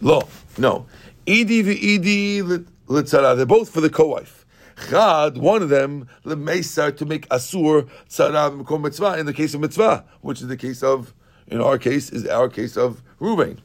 Lo, 0.00 0.26
no. 0.56 0.86
Edi 1.26 1.62
v'edi 1.62 2.66
litzara. 2.86 3.36
They're 3.36 3.44
both 3.44 3.68
for 3.68 3.82
the 3.82 3.90
co-wife. 3.90 4.46
Chad, 4.88 5.36
one 5.36 5.62
of 5.62 5.68
them, 5.68 6.08
lemeisar 6.24 6.96
to 6.96 7.04
make 7.04 7.28
asur 7.28 7.90
tzara 8.08 8.80
mitzvah 8.80 9.18
in 9.18 9.26
the 9.26 9.34
case 9.34 9.52
of 9.52 9.60
mitzvah, 9.60 10.04
which 10.22 10.40
is 10.40 10.48
the 10.48 10.56
case 10.56 10.82
of, 10.82 11.12
in 11.46 11.60
our 11.60 11.76
case, 11.76 12.08
is 12.08 12.26
our 12.26 12.48
case 12.48 12.78
of 12.78 13.02
Ruvain. 13.20 13.58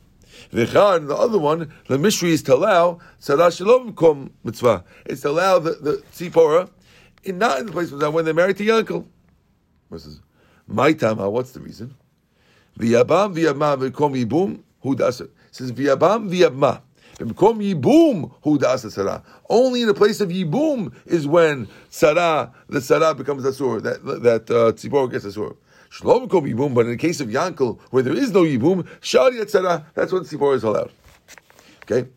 V'chad, 0.54 1.08
the 1.08 1.16
other 1.16 1.40
one, 1.40 1.74
the 1.88 1.98
Mishri 1.98 2.30
is 2.30 2.44
to 2.44 2.54
allow 2.56 3.00
tzara 3.20 3.56
shalom 3.56 3.94
b'makom 3.94 4.30
mitzvah. 4.44 4.84
It's 5.06 5.22
to 5.22 5.30
allow 5.30 5.58
the, 5.58 5.72
the 5.72 6.04
tzipora, 6.14 6.70
in, 7.24 7.40
not 7.40 7.60
in 7.60 7.66
the 7.66 7.72
place 7.72 7.92
of 7.92 8.14
when 8.14 8.24
they're 8.24 8.36
married 8.36 8.58
to 8.58 8.66
Yankel. 8.66 9.06
Versus, 9.90 10.22
my 10.68 10.94
tama, 10.94 11.28
what's 11.28 11.52
the 11.52 11.60
reason? 11.60 11.96
V'yabam 12.78 13.36
v'yabma 13.36 13.90
v'kom 13.90 14.24
yibum, 14.24 14.62
who 14.82 14.96
does 14.96 15.22
it? 15.22 15.32
It 15.50 15.56
says 15.56 15.72
v'yabam 15.72 16.30
v'yabma. 16.30 16.82
B'kom 17.18 17.58
yibum, 17.74 18.32
who 18.44 18.60
does 18.60 18.94
sarah. 18.94 19.24
Only 19.50 19.82
in 19.82 19.88
the 19.88 19.94
place 19.96 20.22
of 20.22 20.30
yibum 20.30 20.94
is 21.06 21.26
when 21.26 21.68
sarah, 21.90 22.54
the 22.70 22.82
sarah 22.82 23.16
becomes 23.16 23.44
asur, 23.44 23.82
that 23.82 24.04
that 24.22 24.52
uh, 24.52 24.72
tzibor 24.74 25.10
gets 25.10 25.26
asur. 25.26 25.56
Shalom 25.94 26.28
b'kom 26.28 26.52
yibum, 26.52 26.74
but 26.74 26.88
in 26.88 26.94
the 26.94 26.98
case 26.98 27.20
of 27.20 27.28
Yankel, 27.28 27.80
where 27.92 28.02
there 28.02 28.16
is 28.16 28.32
no 28.32 28.42
yibum, 28.42 28.88
shari 29.00 29.48
sarah, 29.48 29.86
that's 29.94 30.12
when 30.12 30.24
tzibor 30.24 30.56
is 30.56 30.64
allowed. 30.64 30.92
Okay? 31.84 32.10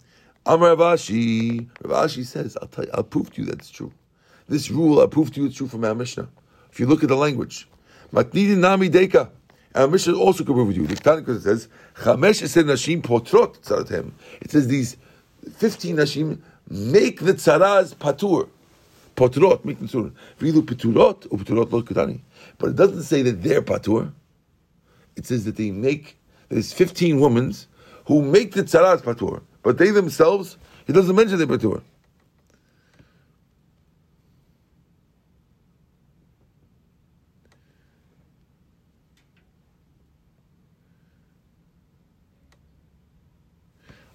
Amar 0.47 0.74
Rav 0.74 0.99
Ashi, 0.99 1.68
Ravashi 1.83 2.24
says, 2.24 2.57
I'll 2.62 2.68
tell 2.68 2.87
you, 2.87 2.91
I'll 2.95 3.03
prove 3.03 3.31
to 3.35 3.43
you 3.43 3.47
that's 3.47 3.68
true. 3.68 3.93
This 4.49 4.70
rule, 4.70 4.99
I'll 4.99 5.09
prove 5.09 5.31
to 5.35 5.43
you 5.43 5.49
it's 5.49 5.57
true 5.57 5.68
from 5.68 5.85
our 5.85 5.95
Mishnah. 5.95 6.27
If 6.72 6.81
you 6.81 6.87
look 6.87 7.03
at 7.03 7.11
the 7.11 7.16
language, 7.16 7.68
Matnidin 8.14 8.61
nami 8.61 8.89
deka. 8.89 9.29
Our 9.74 9.89
Mishnah 9.89 10.16
also 10.16 10.43
can 10.43 10.55
prove 10.55 10.68
with 10.68 10.77
you. 10.79 10.87
The 10.87 10.95
it 10.95 11.41
says, 11.43 11.68
Chamesh 11.97 12.64
nashim 12.64 13.03
potrot 13.03 13.61
tzaratem. 13.61 14.12
It 14.41 14.53
says 14.53 14.68
these 14.68 14.97
15 15.59 15.97
nashim 15.97 16.41
make 16.70 17.20
the 17.20 17.35
tzaraz 17.35 17.95
patur 17.95 18.49
poturot 19.16 19.64
miknasur. 19.64 20.12
Vilu 20.38 20.62
poturot 20.62 21.26
upoturot 21.28 21.72
lo 21.72 21.82
kutani. 21.82 22.20
But 22.58 22.70
it 22.70 22.76
doesn't 22.76 23.02
say 23.02 23.22
that 23.22 23.42
they're 23.42 23.62
patur. 23.62 24.12
It 25.16 25.26
says 25.26 25.44
that 25.46 25.56
they 25.56 25.70
make 25.70 26.18
there's 26.48 26.72
15 26.72 27.18
women 27.20 27.54
who 28.06 28.22
make 28.22 28.52
the 28.52 28.62
tzaras 28.62 29.02
patur, 29.02 29.42
but 29.62 29.78
they 29.78 29.90
themselves 29.90 30.58
he 30.86 30.92
doesn't 30.92 31.16
mention 31.16 31.38
the 31.38 31.46
patur. 31.46 31.82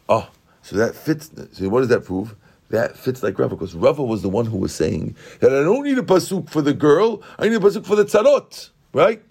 Oh, 0.08 0.30
so 0.62 0.76
that 0.78 0.96
fits. 0.96 1.32
So 1.54 1.70
what 1.70 1.80
does 1.80 1.90
that 1.90 2.06
prove? 2.06 2.36
That 2.72 2.98
fits 2.98 3.22
like 3.22 3.38
Rava, 3.38 3.56
because 3.56 3.76
Rava 3.76 4.02
was 4.02 4.22
the 4.22 4.30
one 4.30 4.46
who 4.46 4.58
was 4.58 4.74
saying 4.74 5.16
that 5.42 5.52
I 5.52 5.62
don't 5.62 5.84
need 5.84 5.98
a 5.98 6.04
pasuk 6.04 6.50
for 6.50 6.62
the 6.62 6.74
girl, 6.74 7.22
I 7.38 7.50
need 7.50 7.56
a 7.56 7.60
pasuk 7.60 7.86
for 7.86 7.98
the 7.98 8.06
tzarot, 8.06 8.70
right? 8.94 9.22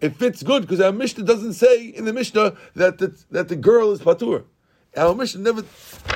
It 0.00 0.16
fits 0.16 0.42
good 0.42 0.62
because 0.62 0.80
our 0.80 0.90
Mishnah 0.90 1.24
doesn't 1.24 1.54
say 1.54 1.86
in 1.86 2.04
the 2.04 2.12
Mishnah 2.12 2.56
that 2.74 2.98
the, 2.98 3.16
that 3.30 3.48
the 3.48 3.56
girl 3.56 3.92
is 3.92 4.00
patur. 4.00 4.44
Our 4.96 5.14
Mishnah 5.14 5.42
never. 5.42 5.64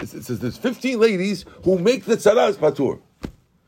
It 0.02 0.08
says 0.08 0.40
there's 0.40 0.56
15 0.56 0.98
ladies 0.98 1.44
who 1.64 1.78
make 1.78 2.04
the 2.04 2.16
tzara 2.16 2.52
patur. 2.54 3.00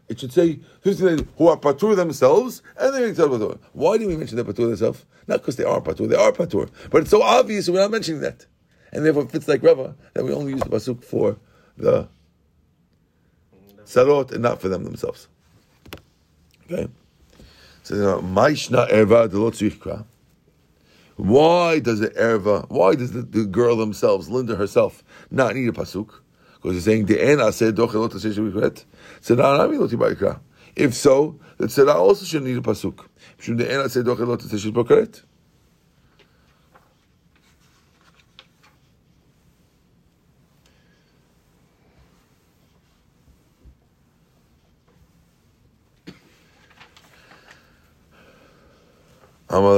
It 0.09 0.19
should 0.19 0.33
say 0.33 0.59
15 0.81 1.07
ladies 1.07 1.27
who 1.39 1.49
are 1.49 1.57
patur 1.57 1.95
themselves 1.95 2.63
and 2.77 2.95
they 2.95 3.07
make 3.07 3.15
tzara 3.15 3.39
patur. 3.39 3.59
Why 3.75 3.97
do 3.97 4.09
we 4.09 4.17
mention 4.17 4.37
they're 4.37 4.45
patur 4.45 4.69
themselves? 4.69 5.07
Not 5.29 5.41
because 5.41 5.55
they 5.55 5.65
are 5.65 5.81
patur, 5.81 6.09
they 6.09 6.17
are 6.17 6.33
patur. 6.33 6.69
But 6.91 7.03
it's 7.03 7.11
so 7.11 7.23
obvious 7.23 7.69
we're 7.69 7.79
not 7.81 7.93
mentioning 7.93 8.23
that. 8.23 8.47
And 8.93 9.07
therefore 9.07 9.23
it 9.23 9.31
fits 9.31 9.47
like 9.47 9.63
Rava 9.63 9.95
that 10.15 10.25
we 10.25 10.33
only 10.33 10.53
use 10.53 10.63
the 10.63 10.69
pasuk 10.69 11.05
for 11.05 11.37
the 11.77 12.09
tzarot 13.85 14.33
and 14.33 14.43
not 14.43 14.61
for 14.61 14.69
them 14.69 14.85
themselves. 14.85 15.29
Okay? 16.65 16.89
So, 17.83 18.23
Maishna 18.23 18.91
erva 18.91 19.29
tzrichkra. 19.29 20.05
Why 21.17 21.79
does 21.79 22.01
the 22.01 22.09
erva, 22.09 22.69
why 22.69 22.95
does 22.95 23.13
the, 23.13 23.23
the 23.23 23.45
girl 23.45 23.77
themselves, 23.77 24.29
Linda 24.29 24.57
herself, 24.57 25.05
not 25.31 25.55
need 25.55 25.69
a 25.69 25.73
pasuk? 25.73 26.11
Because 26.55 26.75
he's 26.75 26.85
saying, 26.85 27.07
the 27.07 27.23
en 27.23 27.39
aseh 27.39 27.73
dochelot 27.73 28.13
tibaikra. 28.13 30.41
If 30.75 30.95
so, 30.95 31.39
the 31.59 31.67
tzara 31.67 31.95
also 31.95 32.25
should 32.25 32.45
need 32.45 32.57
a 32.57 32.61
pasuk. 32.61 33.07
Rava. 49.53 49.69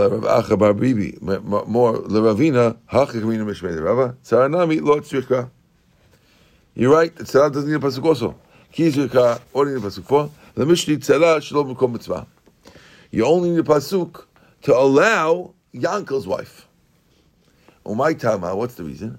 You're 6.77 6.93
right, 6.93 7.15
Tzara 7.17 7.53
doesn't 7.53 7.69
need 7.69 7.75
a 7.75 7.81
pasuk 7.81 8.05
also. 8.05 8.37
Ki 8.71 8.85
you 8.85 9.03
need 9.03 9.11
a 9.15 9.41
pasuk 9.81 10.05
for? 10.05 10.31
The 10.55 10.65
Mishni 10.65 10.99
Tzara 10.99 11.43
Shalom 11.43 11.75
Mekom 11.75 11.91
Mitzvah. 11.91 12.25
You 13.11 13.27
only 13.27 13.51
need 13.51 13.59
a 13.59 13.63
pasuk 13.65 14.27
to 14.63 14.77
allow 14.77 15.55
Yankel's 15.75 16.29
wife. 16.29 16.69
Umay 17.85 18.17
Tama, 18.17 18.55
what's 18.55 18.77
the 18.77 18.85
reason? 18.85 19.19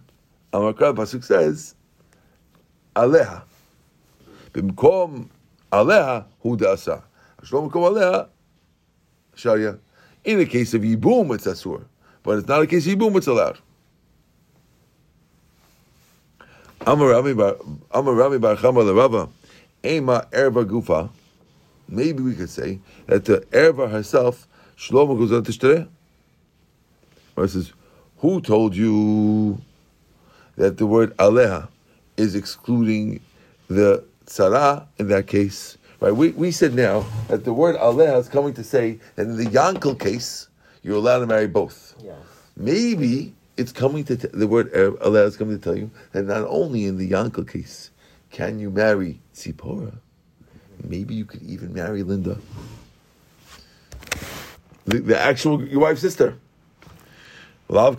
Amakra 0.54 0.96
pasuk 0.96 1.26
says, 1.26 1.76
Aleha. 2.96 3.44
Bimkom 4.54 5.28
Aleha 5.74 6.24
Hu 6.40 6.56
Da'asa. 6.56 7.04
Shalom 7.44 7.70
Mekom 7.70 7.92
Aleha, 7.92 8.30
Sharia. 9.36 9.80
In 10.26 10.40
the 10.40 10.46
case 10.46 10.74
of 10.74 10.82
Yibum, 10.82 11.34
it's 11.36 11.46
Asur. 11.46 11.86
But 12.24 12.40
it's 12.40 12.48
not 12.48 12.62
a 12.62 12.68
case 12.68 12.88
of 12.88 12.94
Yibum, 12.98 13.16
it's 13.16 13.28
allowed. 13.28 13.60
Amar 16.88 17.10
Rami 17.10 17.34
Bar 17.34 17.56
Chama 17.94 18.96
Rava, 18.96 19.30
Ema 19.84 20.28
Erva 20.32 20.66
Gufa. 20.66 21.10
Maybe 21.88 22.24
we 22.24 22.34
could 22.34 22.50
say 22.50 22.80
that 23.06 23.26
the 23.26 23.42
Erva 23.52 23.90
herself, 23.90 24.48
Shlomo 24.78 25.18
goes 25.18 25.32
on 25.32 25.44
Tishtere. 25.44 25.88
It 27.38 27.48
says, 27.50 27.72
who 28.18 28.42
told 28.42 28.76
you 28.76 29.62
that 30.58 30.78
the 30.78 30.86
word 30.86 31.16
Aleha 31.18 31.68
is 32.18 32.34
excluding 32.34 33.20
the 33.68 34.04
Tzara 34.26 34.88
in 34.98 35.08
that 35.10 35.28
case? 35.28 35.78
Right? 36.06 36.16
We, 36.16 36.30
we 36.34 36.52
said 36.52 36.76
now 36.76 37.04
that 37.30 37.46
the 37.46 37.52
word 37.52 37.76
Aleha 37.78 38.20
is 38.20 38.30
coming 38.30 38.54
to 38.54 38.64
say 38.64 39.00
that 39.16 39.24
in 39.24 39.38
the 39.38 39.48
Yankel 39.48 40.00
case, 40.00 40.50
you're 40.84 40.98
allowed 40.98 41.22
to 41.22 41.26
marry 41.26 41.48
both. 41.48 41.96
Yes. 42.04 42.16
Maybe 42.56 43.34
it's 43.58 43.72
coming 43.72 44.04
to 44.04 44.16
t- 44.16 44.28
the 44.32 44.46
word 44.46 44.68
uh, 44.76 44.92
Aleha 45.04 45.26
is 45.26 45.36
coming 45.36 45.58
to 45.58 45.64
tell 45.64 45.76
you 45.76 45.90
that 46.12 46.26
not 46.26 46.44
only 46.48 46.86
in 46.86 47.00
the 47.00 47.10
Yankel 47.10 47.52
case 47.52 47.90
can 48.30 48.60
you 48.60 48.70
marry 48.70 49.20
Tzipora, 49.34 49.96
maybe 50.84 51.16
you 51.16 51.26
could 51.26 51.42
even 51.42 51.74
marry 51.74 52.04
Linda, 52.04 52.38
the, 54.86 55.00
the 55.00 55.20
actual 55.20 55.66
your 55.66 55.80
wife's 55.80 56.02
sister. 56.02 56.38
Let's 57.68 57.90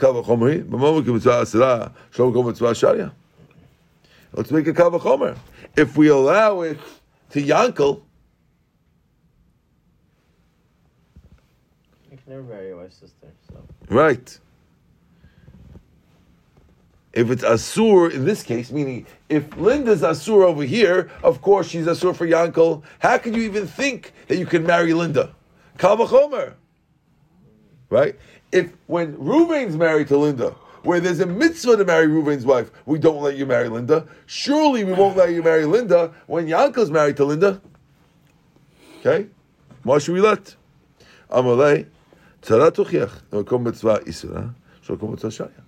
make 4.52 4.68
a 4.68 4.72
kavachomer. 4.72 5.36
If 5.74 5.96
we 5.96 6.06
allow 6.06 6.60
it 6.60 6.78
to 7.30 7.42
Yankel, 7.42 8.02
You 12.10 12.16
can 12.18 12.32
never 12.32 12.42
marry 12.42 12.68
your 12.68 12.78
wife's 12.78 12.96
sister, 12.96 13.28
so. 13.50 13.62
right? 13.88 14.38
If 17.12 17.30
it's 17.30 17.42
Asur 17.42 18.12
in 18.12 18.24
this 18.26 18.42
case, 18.42 18.70
meaning 18.70 19.06
if 19.28 19.56
Linda's 19.56 20.02
Asur 20.02 20.44
over 20.44 20.62
here, 20.62 21.10
of 21.22 21.40
course 21.40 21.68
she's 21.68 21.86
Asur 21.86 22.14
for 22.14 22.26
Yankel. 22.26 22.82
How 22.98 23.16
can 23.18 23.32
you 23.32 23.42
even 23.42 23.66
think 23.66 24.12
that 24.28 24.36
you 24.36 24.44
can 24.46 24.64
marry 24.64 24.92
Linda? 24.92 25.34
Kavachomer. 25.78 26.54
Right? 27.88 28.18
If 28.52 28.72
when 28.86 29.16
Ruvain's 29.16 29.76
married 29.76 30.08
to 30.08 30.18
Linda, 30.18 30.54
where 30.86 31.00
there's 31.00 31.20
a 31.20 31.26
mitzvah 31.26 31.76
to 31.76 31.84
marry 31.84 32.06
Ruvain's 32.06 32.46
wife, 32.46 32.70
we 32.86 32.98
don't 32.98 33.20
let 33.20 33.36
you 33.36 33.44
marry 33.44 33.68
Linda. 33.68 34.06
Surely 34.26 34.84
we 34.84 34.92
won't 34.92 35.16
let 35.16 35.30
you 35.32 35.42
marry 35.42 35.64
Linda 35.64 36.14
when 36.26 36.46
Yankel's 36.46 36.90
married 36.90 37.16
to 37.16 37.24
Linda. 37.24 37.60
Okay? 39.00 39.26
Why 39.82 39.98
should 39.98 40.14
we 40.14 40.20
let? 40.20 40.54
Amalei, 41.28 41.86
tzara 42.40 42.70
tuchiach, 42.70 43.10
nokom 43.30 43.64
mitzvah 43.64 43.98
isra, 44.06 44.54
shokom 44.86 45.10
mitzvah 45.10 45.28
shaya. 45.28 45.62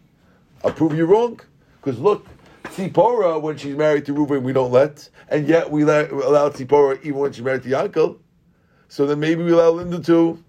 I'll 0.65 0.73
prove 0.73 0.97
you 0.97 1.05
wrong. 1.05 1.41
Because 1.81 1.99
look, 1.99 2.25
Tzipora, 2.65 3.41
when 3.43 3.57
she's 3.57 3.75
married 3.75 4.07
to 4.07 4.13
Reuben, 4.13 4.45
we 4.45 4.53
don't 4.53 4.71
let, 4.71 5.09
and 5.29 5.49
yet 5.49 5.71
we 5.71 5.83
allow 5.83 6.49
Tzipora 6.49 7.03
even 7.03 7.19
when 7.19 7.33
she's 7.33 7.45
married 7.45 7.65
to 7.65 7.69
Yankel. 7.69 8.19
So 8.89 9.05
then 9.05 9.19
maybe 9.19 9.43
we 9.43 9.51
allow 9.53 9.71
Linda 9.71 10.01
too. 10.01 10.43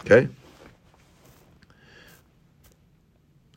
Okay? 0.00 0.28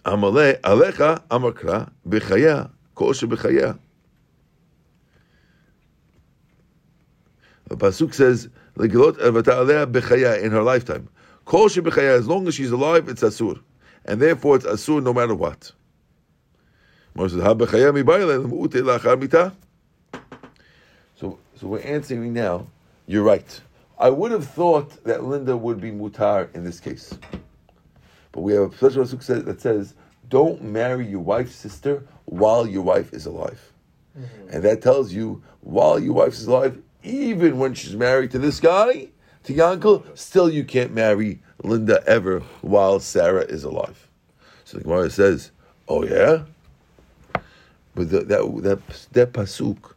Amale, 0.09 0.59
alecha, 0.61 1.21
amakra, 1.29 1.91
bechaya, 2.07 2.71
kol 2.95 3.13
bechaya. 3.13 3.77
The 7.67 7.77
pasuk 7.77 8.15
says, 8.15 8.49
"Legilot 8.75 9.19
ervata 9.19 9.59
alea 9.59 9.85
bechaya" 9.85 10.41
in 10.41 10.49
her 10.49 10.63
lifetime. 10.63 11.07
Kol 11.45 11.69
bechaya, 11.69 12.17
as 12.17 12.27
long 12.27 12.47
as 12.47 12.55
she's 12.55 12.71
alive, 12.71 13.07
it's 13.07 13.21
asur, 13.21 13.59
and 14.05 14.19
therefore 14.19 14.55
it's 14.55 14.65
asur 14.65 15.03
no 15.03 15.13
matter 15.13 15.35
what. 15.35 15.71
So, 21.15 21.37
so 21.55 21.67
we're 21.67 21.79
answering 21.81 22.33
now. 22.33 22.65
You're 23.05 23.23
right. 23.23 23.61
I 23.99 24.09
would 24.09 24.31
have 24.31 24.47
thought 24.47 25.03
that 25.03 25.23
Linda 25.23 25.55
would 25.55 25.79
be 25.79 25.91
mutar 25.91 26.51
in 26.55 26.63
this 26.63 26.79
case, 26.79 27.15
but 28.31 28.41
we 28.41 28.53
have 28.53 28.73
a 28.73 28.75
special 28.75 29.03
pasuk 29.03 29.45
that 29.45 29.61
says, 29.61 29.93
"Don't 30.29 30.63
marry 30.63 31.07
your 31.07 31.21
wife's 31.21 31.55
sister 31.55 32.03
while 32.25 32.67
your 32.67 32.83
wife 32.83 33.13
is 33.13 33.25
alive," 33.25 33.73
mm-hmm. 34.17 34.49
and 34.49 34.63
that 34.63 34.81
tells 34.81 35.13
you 35.13 35.43
while 35.61 35.99
your 35.99 36.13
wife 36.13 36.33
is 36.33 36.47
alive, 36.47 36.81
even 37.03 37.57
when 37.57 37.73
she's 37.73 37.95
married 37.95 38.31
to 38.31 38.39
this 38.39 38.59
guy, 38.59 39.09
to 39.43 39.53
Yankel, 39.53 40.03
still 40.17 40.49
you 40.49 40.63
can't 40.63 40.93
marry 40.93 41.41
Linda 41.63 42.03
ever 42.05 42.41
while 42.61 42.99
Sarah 42.99 43.43
is 43.43 43.63
alive. 43.63 44.07
So 44.65 44.77
the 44.77 44.83
Gemara 44.83 45.09
says, 45.09 45.51
"Oh 45.87 46.03
yeah," 46.03 46.43
but 47.95 48.09
the, 48.09 48.19
that 48.21 48.61
that 48.63 49.07
that 49.13 49.33
pasuk 49.33 49.93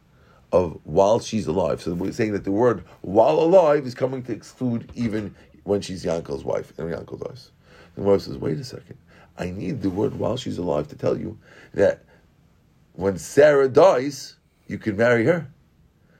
of 0.53 0.79
while 0.83 1.19
she's 1.19 1.47
alive. 1.47 1.81
So 1.81 1.93
we're 1.93 2.11
saying 2.11 2.33
that 2.33 2.43
the 2.43 2.51
word 2.51 2.83
while 3.01 3.39
alive 3.39 3.85
is 3.85 3.95
coming 3.95 4.23
to 4.23 4.31
exclude 4.31 4.89
even 4.95 5.35
when 5.63 5.81
she's 5.81 6.05
Yankel's 6.05 6.45
wife 6.45 6.71
and 6.77 6.89
Yankel 6.89 7.19
dies. 7.27 7.51
The 7.95 8.01
Gemara 8.01 8.19
says, 8.19 8.37
"Wait 8.37 8.57
a 8.57 8.63
second, 8.63 8.97
I 9.37 9.49
need 9.49 9.81
the 9.81 9.89
word 9.89 10.15
while 10.15 10.37
she's 10.37 10.57
alive 10.57 10.87
to 10.89 10.95
tell 10.95 11.17
you 11.17 11.37
that 11.73 12.03
when 12.93 13.17
Sarah 13.17 13.69
dies, 13.69 14.35
you 14.67 14.77
can 14.77 14.97
marry 14.97 15.25
her." 15.25 15.47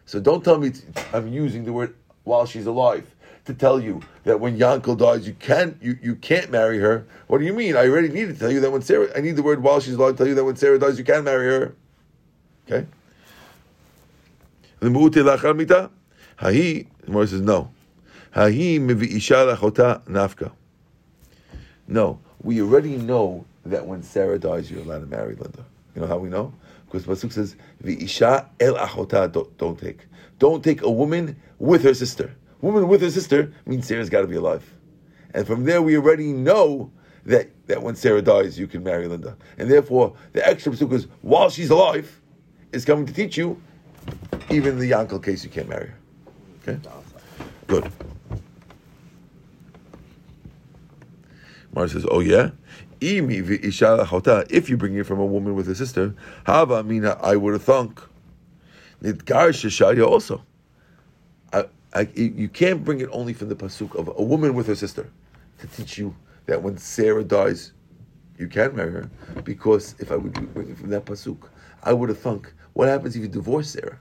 So 0.05 0.19
don't 0.19 0.43
tell 0.43 0.57
me 0.57 0.71
I'm 1.13 1.27
using 1.27 1.65
the 1.65 1.73
word 1.73 1.95
while 2.23 2.45
she's 2.45 2.65
alive 2.65 3.13
to 3.45 3.53
tell 3.53 3.79
you 3.79 4.01
that 4.23 4.39
when 4.39 4.57
Yankel 4.57 4.97
dies, 4.97 5.27
you 5.27 5.33
can't 5.33 5.77
you, 5.81 5.97
you 6.01 6.15
can't 6.15 6.49
marry 6.51 6.79
her. 6.79 7.05
What 7.27 7.39
do 7.39 7.45
you 7.45 7.53
mean? 7.53 7.75
I 7.75 7.87
already 7.87 8.09
need 8.09 8.27
to 8.27 8.33
tell 8.33 8.51
you 8.51 8.59
that 8.61 8.71
when 8.71 8.81
Sarah 8.81 9.09
I 9.15 9.21
need 9.21 9.35
the 9.35 9.43
word 9.43 9.61
while 9.61 9.79
she's 9.79 9.95
alive 9.95 10.13
to 10.13 10.17
tell 10.17 10.27
you 10.27 10.35
that 10.35 10.43
when 10.43 10.55
Sarah 10.55 10.79
dies, 10.79 10.97
you 10.97 11.03
can 11.03 11.23
marry 11.23 11.45
her. 11.47 11.75
Okay? 12.67 12.87
The? 14.79 15.89
Hahi, 16.39 16.87
the 17.07 17.27
says 17.27 17.41
no. 17.41 17.71
Hahi 18.35 18.79
mivi 18.79 19.15
isha 19.15 19.33
lachota 19.33 20.01
nafka. 20.03 20.51
No, 21.93 22.19
we 22.41 22.59
already 22.59 22.97
know 22.97 23.45
that 23.67 23.85
when 23.85 24.01
Sarah 24.01 24.39
dies, 24.39 24.71
you're 24.71 24.81
allowed 24.81 25.01
to 25.01 25.05
marry 25.05 25.35
Linda. 25.35 25.63
You 25.93 26.01
know 26.01 26.07
how 26.07 26.17
we 26.17 26.27
know? 26.27 26.51
Because 26.87 27.05
Pasuk 27.05 27.31
says, 27.31 27.55
"V'isha 27.83 28.47
el 28.59 28.73
achota." 28.73 29.31
Don't, 29.31 29.55
don't 29.59 29.79
take. 29.79 30.07
Don't 30.39 30.63
take 30.63 30.81
a 30.81 30.89
woman 30.89 31.39
with 31.59 31.83
her 31.83 31.93
sister. 31.93 32.35
Woman 32.61 32.87
with 32.87 33.01
her 33.01 33.11
sister 33.11 33.53
means 33.67 33.85
Sarah's 33.85 34.09
got 34.09 34.21
to 34.21 34.27
be 34.27 34.37
alive. 34.37 34.67
And 35.35 35.45
from 35.45 35.65
there, 35.65 35.83
we 35.83 35.95
already 35.95 36.33
know 36.33 36.91
that, 37.27 37.51
that 37.67 37.83
when 37.83 37.95
Sarah 37.95 38.23
dies, 38.23 38.57
you 38.57 38.65
can 38.65 38.83
marry 38.83 39.07
Linda. 39.07 39.37
And 39.59 39.69
therefore, 39.69 40.15
the 40.31 40.45
extra 40.47 40.71
pasuk 40.71 40.91
is 40.93 41.07
while 41.21 41.51
she's 41.51 41.69
alive, 41.69 42.19
is 42.71 42.85
coming 42.85 43.05
to 43.05 43.13
teach 43.13 43.37
you, 43.37 43.61
even 44.49 44.79
the 44.79 44.89
Yankel 44.89 45.23
case, 45.23 45.43
you 45.43 45.51
can't 45.51 45.69
marry 45.69 45.89
her. 45.89 45.97
Okay? 46.63 46.79
Good. 47.67 47.91
Mar 51.73 51.87
says, 51.87 52.05
oh 52.09 52.19
yeah? 52.19 52.51
If 53.01 54.69
you 54.69 54.77
bring 54.77 54.95
it 54.95 55.05
from 55.05 55.19
a 55.19 55.25
woman 55.25 55.55
with 55.55 55.67
a 55.67 55.75
sister, 55.75 56.15
hava 56.45 56.83
mina, 56.83 57.17
I 57.21 57.35
would 57.35 57.53
have 57.53 57.63
thunk. 57.63 58.01
Nidgar 59.01 59.49
sheshaya 59.49 60.05
also. 60.07 60.43
I, 61.51 61.65
I, 61.93 62.07
you 62.15 62.47
can't 62.47 62.83
bring 62.83 63.01
it 63.01 63.09
only 63.11 63.33
from 63.33 63.49
the 63.49 63.55
pasuk 63.55 63.95
of 63.95 64.07
a 64.07 64.23
woman 64.23 64.53
with 64.53 64.67
her 64.67 64.75
sister 64.75 65.09
to 65.59 65.67
teach 65.67 65.97
you 65.97 66.15
that 66.45 66.61
when 66.61 66.77
Sarah 66.77 67.23
dies, 67.23 67.73
you 68.37 68.47
can 68.47 68.75
marry 68.75 68.91
her. 68.91 69.09
Because 69.43 69.95
if 69.99 70.11
I 70.11 70.15
would 70.15 70.33
bring 70.53 70.69
it 70.69 70.77
from 70.77 70.89
that 70.91 71.05
pasuk, 71.05 71.49
I 71.83 71.91
would 71.91 72.09
have 72.09 72.19
thunk, 72.19 72.53
what 72.73 72.87
happens 72.87 73.15
if 73.15 73.21
you 73.21 73.27
divorce 73.27 73.69
Sarah? 73.71 73.99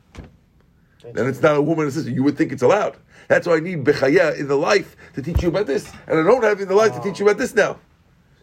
Then 1.03 1.26
it's 1.26 1.42
not 1.42 1.57
a 1.57 1.62
woman 1.62 1.84
and 1.84 1.92
sister. 1.92 2.11
You 2.11 2.22
would 2.22 2.36
think 2.36 2.53
it's 2.53 2.62
allowed. 2.62 2.96
That's 3.28 3.46
why 3.46 3.57
I 3.57 3.61
need 3.61 3.84
bechaya 3.84 4.38
in 4.38 4.48
the 4.48 4.57
life 4.57 4.96
to 5.14 5.22
teach 5.22 5.42
you 5.42 5.48
about 5.48 5.66
this, 5.66 5.90
and 6.07 6.18
I 6.18 6.22
don't 6.22 6.42
have 6.44 6.61
in 6.61 6.68
the 6.68 6.74
life 6.74 6.94
to 6.94 7.00
teach 7.00 7.18
you 7.18 7.26
about 7.26 7.38
this 7.38 7.55
now. 7.55 7.78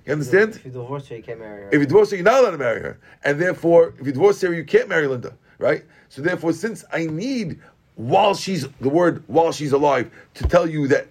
You 0.05 0.13
understand? 0.13 0.55
If 0.55 0.65
you 0.65 0.71
divorce 0.71 1.07
her, 1.07 1.15
you 1.17 1.23
can't 1.23 1.39
marry 1.39 1.63
her. 1.63 1.67
If 1.67 1.79
you 1.79 1.85
divorce 1.85 2.09
her, 2.11 2.15
you're 2.15 2.25
not 2.25 2.41
allowed 2.41 2.51
to 2.51 2.57
marry 2.57 2.81
her. 2.81 2.99
And 3.23 3.39
therefore, 3.39 3.93
if 3.99 4.07
you 4.07 4.13
divorce 4.13 4.41
her, 4.41 4.53
you 4.53 4.63
can't 4.63 4.89
marry 4.89 5.07
Linda, 5.07 5.33
right? 5.59 5.83
So 6.09 6.21
therefore, 6.21 6.53
since 6.53 6.83
I 6.91 7.05
need 7.05 7.59
while 7.95 8.33
she's 8.33 8.65
the 8.79 8.89
word 8.89 9.23
while 9.27 9.51
she's 9.51 9.73
alive 9.73 10.09
to 10.33 10.47
tell 10.47 10.67
you 10.67 10.87
that 10.87 11.07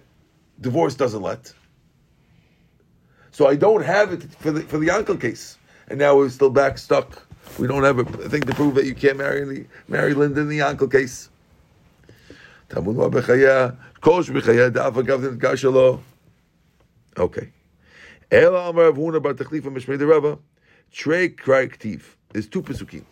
divorce 0.59 0.95
doesn't 0.95 1.21
let. 1.21 1.53
So 3.31 3.47
I 3.47 3.55
don't 3.55 3.83
have 3.83 4.11
it 4.11 4.23
for 4.39 4.51
the 4.51 4.61
for 4.63 4.79
the 4.79 4.87
Yankel 4.87 5.21
case. 5.21 5.57
And 5.87 5.97
now 5.97 6.15
we're 6.17 6.29
still 6.29 6.49
back 6.49 6.77
stuck. 6.77 7.25
We 7.57 7.67
don't 7.67 7.83
have 7.83 7.99
a 7.99 8.05
thing 8.29 8.41
to 8.41 8.53
prove 8.53 8.75
that 8.75 8.85
you 8.85 8.95
can't 8.95 9.17
marry 9.17 9.67
marry 9.87 10.13
Linda 10.13 10.41
in 10.41 10.49
the 10.49 10.59
Yankel 10.59 10.91
case. 10.91 11.29
Talmud 12.69 12.95
b'chaya, 13.11 13.75
kosh 13.99 14.29
b'chaya, 14.29 14.69
da'af 14.71 14.93
agav 14.93 15.37
gashalo. 15.37 16.01
Okay. 17.17 17.49
Ela 18.31 18.69
Amar 18.69 18.85
Rav 18.85 18.95
Huna 18.95 19.21
Bar 19.21 19.33
Tachlifa 19.33 19.73
Mishmei 19.73 19.97
de 19.97 20.05
Rava. 20.05 20.37
Trey 20.91 21.29
Krai 21.29 21.67
Ktiv. 21.67 22.01
There's 22.31 22.47
two 22.47 22.61
pesukim. 22.61 23.03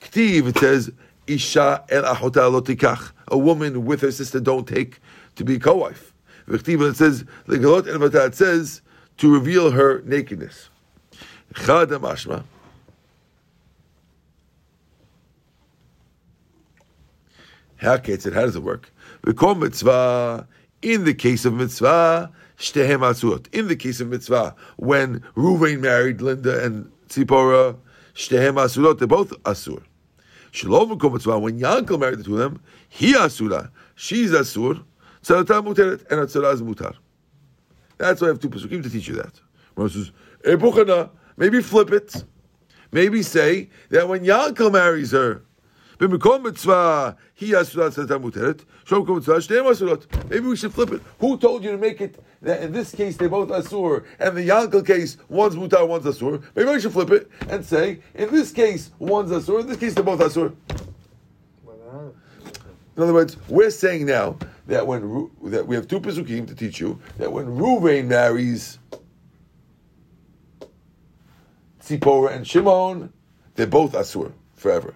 Ktiv, 0.00 0.48
it 0.48 0.58
says, 0.58 0.92
Isha 1.26 1.84
el 1.88 2.04
achota 2.04 2.50
lo 2.50 2.60
tikach. 2.60 3.10
A 3.26 3.36
woman 3.36 3.84
with 3.84 4.02
her 4.02 4.12
sister 4.12 4.38
don't 4.38 4.68
take 4.68 5.00
to 5.34 5.44
be 5.44 5.58
co-wife. 5.58 6.14
V'chtiv, 6.48 6.88
it 6.88 6.96
says, 6.96 7.24
el 7.48 7.56
vata, 7.56 8.28
it 8.28 8.34
says, 8.36 8.82
to 9.16 9.32
reveal 9.32 9.72
her 9.72 10.00
nakedness. 10.02 10.70
Chad 11.54 11.88
mashma. 11.88 12.44
How 17.78 17.94
it? 17.94 18.24
How 18.24 18.42
does 18.42 18.56
it 18.56 18.62
work? 18.62 18.92
V'kol 19.22 19.58
mitzvah, 19.58 20.46
in 20.82 21.04
the 21.04 21.14
case 21.14 21.44
of 21.44 21.54
mitzvah, 21.54 22.30
shtehem 22.58 23.00
asurot. 23.00 23.52
In 23.54 23.68
the 23.68 23.76
case 23.76 24.00
of 24.00 24.08
mitzvah, 24.08 24.54
when 24.76 25.20
Ruvain 25.36 25.80
married 25.80 26.20
Linda 26.20 26.64
and 26.64 26.90
Tzipora, 27.08 27.76
shtehem 28.14 28.54
asurot, 28.54 28.98
they're 28.98 29.06
both 29.06 29.30
asur. 29.44 29.82
Shalom 30.50 30.98
mitzvah, 31.12 31.38
when 31.38 31.60
Yankel 31.60 32.00
married 32.00 32.18
the 32.18 32.24
two 32.24 32.34
of 32.34 32.38
them, 32.40 32.60
he 32.88 33.14
asura, 33.14 33.70
she's 33.94 34.32
asur, 34.32 34.82
tzarata 35.22 35.64
muteret, 35.64 36.00
and 36.10 36.20
atzara 36.20 36.52
is 36.52 36.62
mutar. 36.62 36.96
That's 37.98 38.20
why 38.20 38.28
I 38.28 38.30
have 38.30 38.40
two 38.40 38.50
pesukim 38.50 38.82
to 38.82 38.90
teach 38.90 39.06
you 39.06 39.14
that. 39.14 39.40
Says, 39.92 40.10
eh, 40.44 41.06
maybe 41.36 41.62
flip 41.62 41.92
it. 41.92 42.24
Maybe 42.90 43.22
say 43.22 43.68
that 43.90 44.08
when 44.08 44.24
Yankel 44.24 44.72
marries 44.72 45.12
her, 45.12 45.42
במקום 45.99 46.47
מצווה 46.47 47.11
היא 47.39 47.61
אסורה 47.61 47.91
צלתה 47.91 48.17
מותרת, 48.17 48.63
שום 48.85 49.03
מקום 49.03 49.17
מצווה 49.17 49.41
שניהם 49.41 49.65
אסורות. 49.65 50.07
Maybe 50.29 50.45
we 50.45 50.55
should 50.55 50.73
flip 50.73 50.91
it. 50.91 51.01
Who 51.19 51.37
told 51.37 51.63
you 51.63 51.71
to 51.71 51.77
make 51.77 52.01
it 52.01 52.19
that 52.41 52.61
in 52.61 52.73
this 52.73 52.91
case 52.91 53.15
they 53.17 53.27
both 53.27 53.49
asur, 53.49 54.03
and 54.19 54.35
the 54.35 54.47
Yankel 54.47 54.85
case 54.85 55.17
one's 55.29 55.55
mutar, 55.55 55.87
one's 55.87 56.05
asur? 56.05 56.41
Maybe 56.55 56.69
we 56.69 56.79
should 56.81 56.93
flip 56.93 57.11
it 57.11 57.29
and 57.47 57.63
say 57.63 57.99
in 58.15 58.29
this 58.31 58.51
case 58.51 58.91
one's 58.99 59.31
asur, 59.31 59.61
in 59.61 59.67
this 59.67 59.77
case 59.77 59.93
they're 59.93 60.03
both 60.03 60.19
asur. 60.19 60.53
In 62.95 63.01
other 63.01 63.13
words, 63.13 63.37
we're 63.47 63.71
saying 63.71 64.05
now 64.05 64.37
that 64.67 64.85
when 64.85 65.01
Ru- 65.01 65.31
that 65.45 65.65
we 65.65 65.75
have 65.75 65.87
two 65.87 65.99
pesukim 65.99 66.47
to 66.47 66.55
teach 66.55 66.79
you 66.79 66.99
that 67.17 67.31
when 67.31 67.45
Ruvain 67.45 68.05
marries 68.05 68.77
Tzipora 71.81 72.35
and 72.35 72.47
Shimon, 72.47 73.11
they're 73.55 73.67
both 73.67 73.93
asur 73.93 74.31
forever. 74.53 74.93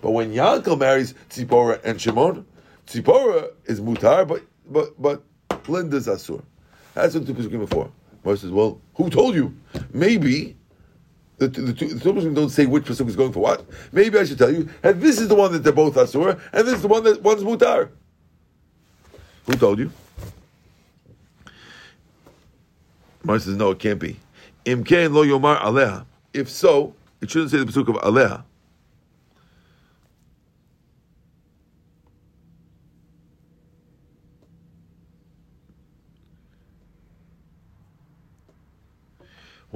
But 0.00 0.10
when 0.10 0.32
Yankel 0.32 0.78
marries 0.78 1.14
Tzipora 1.30 1.82
and 1.84 2.00
Shimon, 2.00 2.46
Tzipora 2.86 3.50
is 3.66 3.80
mutar, 3.80 4.26
but 4.26 4.42
but 4.70 5.00
but 5.00 5.22
Linda's 5.68 6.06
asur. 6.06 6.42
That's 6.94 7.14
what 7.14 7.26
the 7.26 7.32
two 7.32 7.42
pesukim 7.42 7.60
before. 7.60 7.90
Moshe 8.24 8.38
says, 8.38 8.50
"Well, 8.50 8.80
who 8.94 9.10
told 9.10 9.34
you? 9.34 9.54
Maybe." 9.92 10.56
The, 11.38 11.46
the, 11.46 11.72
two, 11.72 11.94
the 11.94 12.00
two 12.00 12.34
don't 12.34 12.48
say 12.48 12.66
which 12.66 12.82
pasuk 12.82 13.06
is 13.06 13.14
going 13.14 13.30
for 13.30 13.38
what. 13.38 13.64
Maybe 13.92 14.18
I 14.18 14.24
should 14.24 14.38
tell 14.38 14.50
you, 14.50 14.68
and 14.82 15.00
this 15.00 15.20
is 15.20 15.28
the 15.28 15.36
one 15.36 15.52
that 15.52 15.62
they're 15.62 15.72
both 15.72 15.94
asur, 15.94 16.40
and 16.52 16.66
this 16.66 16.74
is 16.74 16.82
the 16.82 16.88
one 16.88 17.04
that 17.04 17.22
one's 17.22 17.44
mutar. 17.44 17.90
Who 19.46 19.52
told 19.52 19.78
you? 19.78 19.92
Moshe 23.24 23.42
says, 23.42 23.56
no, 23.56 23.70
it 23.70 23.78
can't 23.78 24.00
be. 24.00 24.18
Im 24.64 24.82
kain 24.82 25.14
lo 25.14 25.24
yomar 25.24 25.60
aleha. 25.60 26.06
If 26.34 26.48
so, 26.48 26.94
it 27.20 27.30
shouldn't 27.30 27.52
say 27.52 27.58
the 27.58 27.66
pasuk 27.66 27.88
of 27.88 28.02
aleha. 28.02 28.42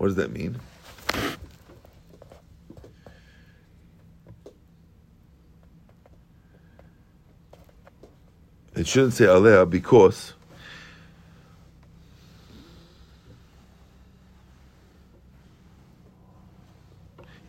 What 0.03 0.09
does 0.09 0.17
that 0.17 0.33
mean? 0.33 0.59
It 8.75 8.89
shouldn't 8.89 9.13
say 9.13 9.27
Alea 9.27 9.65
because 9.65 10.33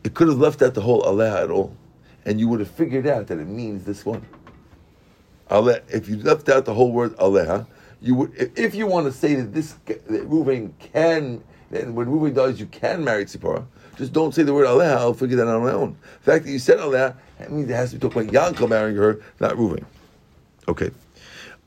it 0.04 0.14
could 0.14 0.28
have 0.28 0.38
left 0.38 0.62
out 0.62 0.76
the 0.76 0.82
whole 0.82 1.02
Alea 1.10 1.42
at 1.46 1.50
all, 1.50 1.76
and 2.24 2.40
you 2.40 2.48
would 2.50 2.60
have 2.60 2.70
figured 2.70 3.08
out 3.08 3.26
that 3.26 3.40
it 3.40 3.48
means 3.48 3.84
this 3.84 4.06
one. 4.06 4.24
Alea, 5.50 5.82
if 5.90 6.08
you 6.08 6.18
left 6.18 6.50
out 6.50 6.66
the 6.66 6.76
whole 6.76 6.92
word 6.92 7.16
Alea, 7.18 7.66
you 8.00 8.14
would. 8.14 8.32
if- 8.56 8.76
you 8.76 8.86
want 8.86 9.08
to 9.08 9.12
say 9.12 9.34
that 9.34 9.56
this 9.56 9.74
that 9.86 10.30
Ruvain 10.30 10.74
can, 10.78 11.42
then 11.74 11.96
when 11.96 12.08
Ruvain 12.08 12.34
dies, 12.34 12.60
you 12.60 12.68
can 12.68 13.04
marry 13.04 13.26
Tzipora. 13.26 13.66
Just 13.98 14.14
don't 14.14 14.34
say 14.34 14.44
the 14.44 14.54
word 14.54 14.66
Alea. 14.66 14.98
I'll 14.98 15.14
figure 15.14 15.38
that 15.38 15.48
out 15.48 15.56
on 15.56 15.64
my 15.64 15.72
own. 15.72 15.98
The 16.24 16.32
fact 16.32 16.46
that 16.46 16.52
you 16.52 16.60
said 16.60 16.80
Alea, 16.80 17.16
that 17.40 17.52
means 17.52 17.70
it 17.70 17.74
has 17.74 17.92
to 17.92 17.98
be 17.98 18.08
talking 18.08 18.30
about 18.30 18.54
Yankel 18.56 18.70
marrying 18.70 18.98
her, 18.98 19.20
not 19.40 19.54
Ruvain. 19.54 19.84
Okay. 20.68 20.92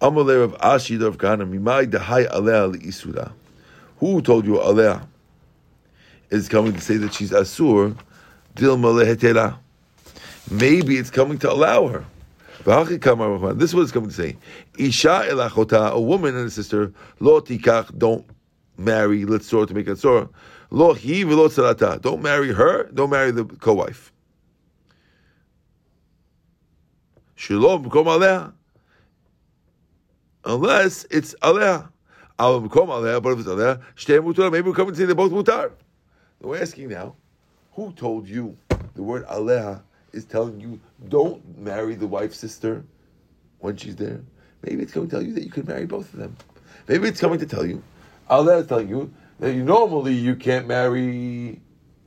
Amalei 0.01 0.43
of 0.43 0.53
Ashi 0.59 1.01
of 1.03 1.19
Kana 1.19 1.47
Mimai 1.47 1.87
Dahai 1.91 2.27
Alea 2.31 2.69
Isura. 2.69 3.33
Who 3.99 4.21
told 4.23 4.45
you 4.47 4.61
Alea 4.61 5.07
is 6.31 6.49
coming 6.49 6.73
to 6.73 6.81
say 6.81 6.97
that 6.99 7.15
she's 7.15 7.31
Asur? 7.31 7.97
Dil. 8.55 8.77
Maybe 10.51 10.97
it's 10.97 11.11
coming 11.11 11.39
to 11.39 11.51
allow 11.53 11.89
her. 11.89 12.05
This 12.65 13.71
is 13.71 13.75
what 13.75 13.83
it's 13.83 13.93
coming 13.93 14.09
to 14.11 14.15
say. 14.15 14.37
Isha 14.79 15.27
elachota, 15.29 15.91
a 15.91 16.01
woman 16.01 16.35
and 16.37 16.47
a 16.49 16.51
sister, 16.51 16.93
lo 17.21 17.41
tikach, 17.41 17.97
don't 17.97 18.27
marry, 18.79 19.25
let's 19.25 19.49
to 19.49 19.75
make 19.75 19.89
sore. 19.97 20.29
Lo 20.71 20.95
hi 20.95 21.25
velo 21.25 21.49
tzarata, 21.49 22.01
don't 22.01 22.23
marry 22.23 22.53
her, 22.53 22.85
don't 22.93 23.11
marry 23.11 23.31
the 23.31 23.45
co-wife. 23.45 24.13
Shalom, 27.35 27.85
b'kom 27.85 28.07
alea. 28.07 28.53
Unless 30.45 31.07
it's 31.11 31.35
alea. 31.43 31.91
Al 32.39 32.61
b'kom 32.63 32.89
alea, 32.89 33.21
but 33.21 33.33
if 33.33 33.41
it's 33.41 33.49
alea, 33.49 33.81
shtei 33.95 34.21
mutar, 34.21 34.51
maybe 34.51 34.69
we're 34.69 34.75
coming 34.75 34.95
to 34.95 34.99
say 34.99 35.05
they're 35.05 35.15
both 35.15 35.33
mutar. 35.33 35.73
We're 36.41 36.61
asking 36.61 36.89
now, 36.89 37.17
who 37.73 37.93
told 37.93 38.29
you 38.29 38.57
the 38.95 39.03
word 39.03 39.27
aleha 39.27 39.83
is 40.13 40.25
telling 40.25 40.61
you 40.61 40.81
don't 41.09 41.59
marry 41.59 41.95
the 41.95 42.07
wife's 42.07 42.39
sister 42.39 42.85
when 43.59 43.77
she's 43.77 43.97
there? 43.97 44.21
Maybe 44.63 44.83
it's 44.83 44.93
going 44.93 45.09
to 45.09 45.11
tell 45.15 45.23
you 45.23 45.33
that 45.35 45.45
you 45.45 45.51
can 45.51 45.67
marry 45.67 45.87
both 45.87 46.13
of 46.13 46.19
them. 46.19 46.37
Maybe 46.89 47.09
it's 47.09 47.21
coming 47.21 47.39
to 47.39 47.47
tell 47.47 47.67
you, 47.67 47.83
Aleha 48.31 48.61
is 48.61 48.67
telling 48.67 48.89
you 48.89 49.13
that 49.39 49.55
you 49.55 49.63
normally 49.63 50.15
you 50.15 50.35
can't 50.37 50.67
marry 50.67 51.61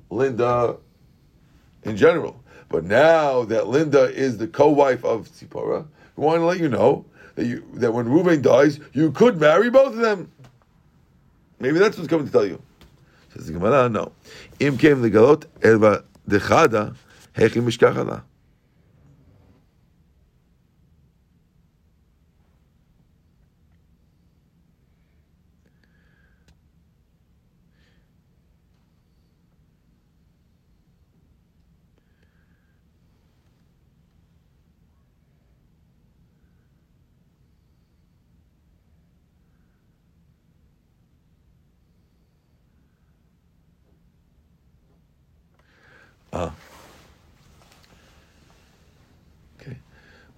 Linda 0.09 0.78
in 1.84 1.95
general. 1.95 2.41
But 2.70 2.84
now 2.84 3.45
that 3.45 3.67
Linda 3.67 4.03
is 4.03 4.38
the 4.38 4.47
co-wife 4.47 5.03
of 5.03 5.28
Tzipora, 5.30 5.88
we 6.15 6.26
want 6.26 6.39
to 6.39 6.45
let 6.45 6.59
you 6.59 6.70
know 6.70 7.05
that 7.36 7.45
you 7.45 7.65
that 7.76 7.93
when 7.93 8.07
Reuven 8.07 8.41
dies, 8.41 8.80
you 8.93 9.11
could 9.11 9.39
marry 9.39 9.70
both 9.70 9.93
of 9.93 9.99
them. 9.99 10.32
Maybe 11.59 11.80
that's 11.80 11.97
what's 11.97 12.09
coming 12.09 12.26
to 12.26 12.32
tell 12.32 12.45
you. 12.45 12.61
Says 13.34 13.47
the 13.47 13.53
Gemara, 13.53 13.89
no. 13.89 14.11
Im 14.59 14.78
came 14.78 15.01
the 15.01 15.09
galot 15.09 15.45
erva 15.59 16.03
dechada 16.28 16.95
hechi 17.36 17.61
mishkachala. 17.61 18.24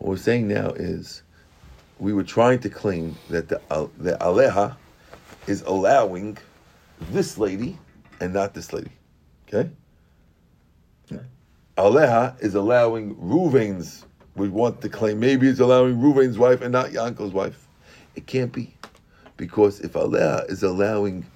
What 0.01 0.09
we're 0.09 0.17
saying 0.17 0.47
now 0.47 0.71
is 0.71 1.21
we 1.99 2.11
were 2.11 2.23
trying 2.23 2.57
to 2.61 2.69
claim 2.71 3.15
that 3.29 3.49
the, 3.49 3.61
uh, 3.69 3.85
the 3.99 4.17
Aleha 4.19 4.75
is 5.45 5.61
allowing 5.61 6.39
this 7.11 7.37
lady 7.37 7.77
and 8.19 8.33
not 8.33 8.55
this 8.55 8.73
lady. 8.73 8.89
Okay? 9.47 9.69
Aleha 11.77 12.35
is 12.41 12.55
allowing 12.55 13.15
Ruvain's, 13.17 14.03
we 14.35 14.49
want 14.49 14.81
to 14.81 14.89
claim 14.89 15.19
maybe 15.19 15.47
it's 15.47 15.59
allowing 15.59 15.97
Ruvain's 15.97 16.39
wife 16.39 16.61
and 16.61 16.71
not 16.71 16.87
Yankel's 16.87 17.31
wife. 17.31 17.67
It 18.15 18.25
can't 18.25 18.51
be. 18.51 18.73
Because 19.37 19.81
if 19.81 19.93
Aleha 19.93 20.49
is 20.49 20.63
allowing 20.63 21.27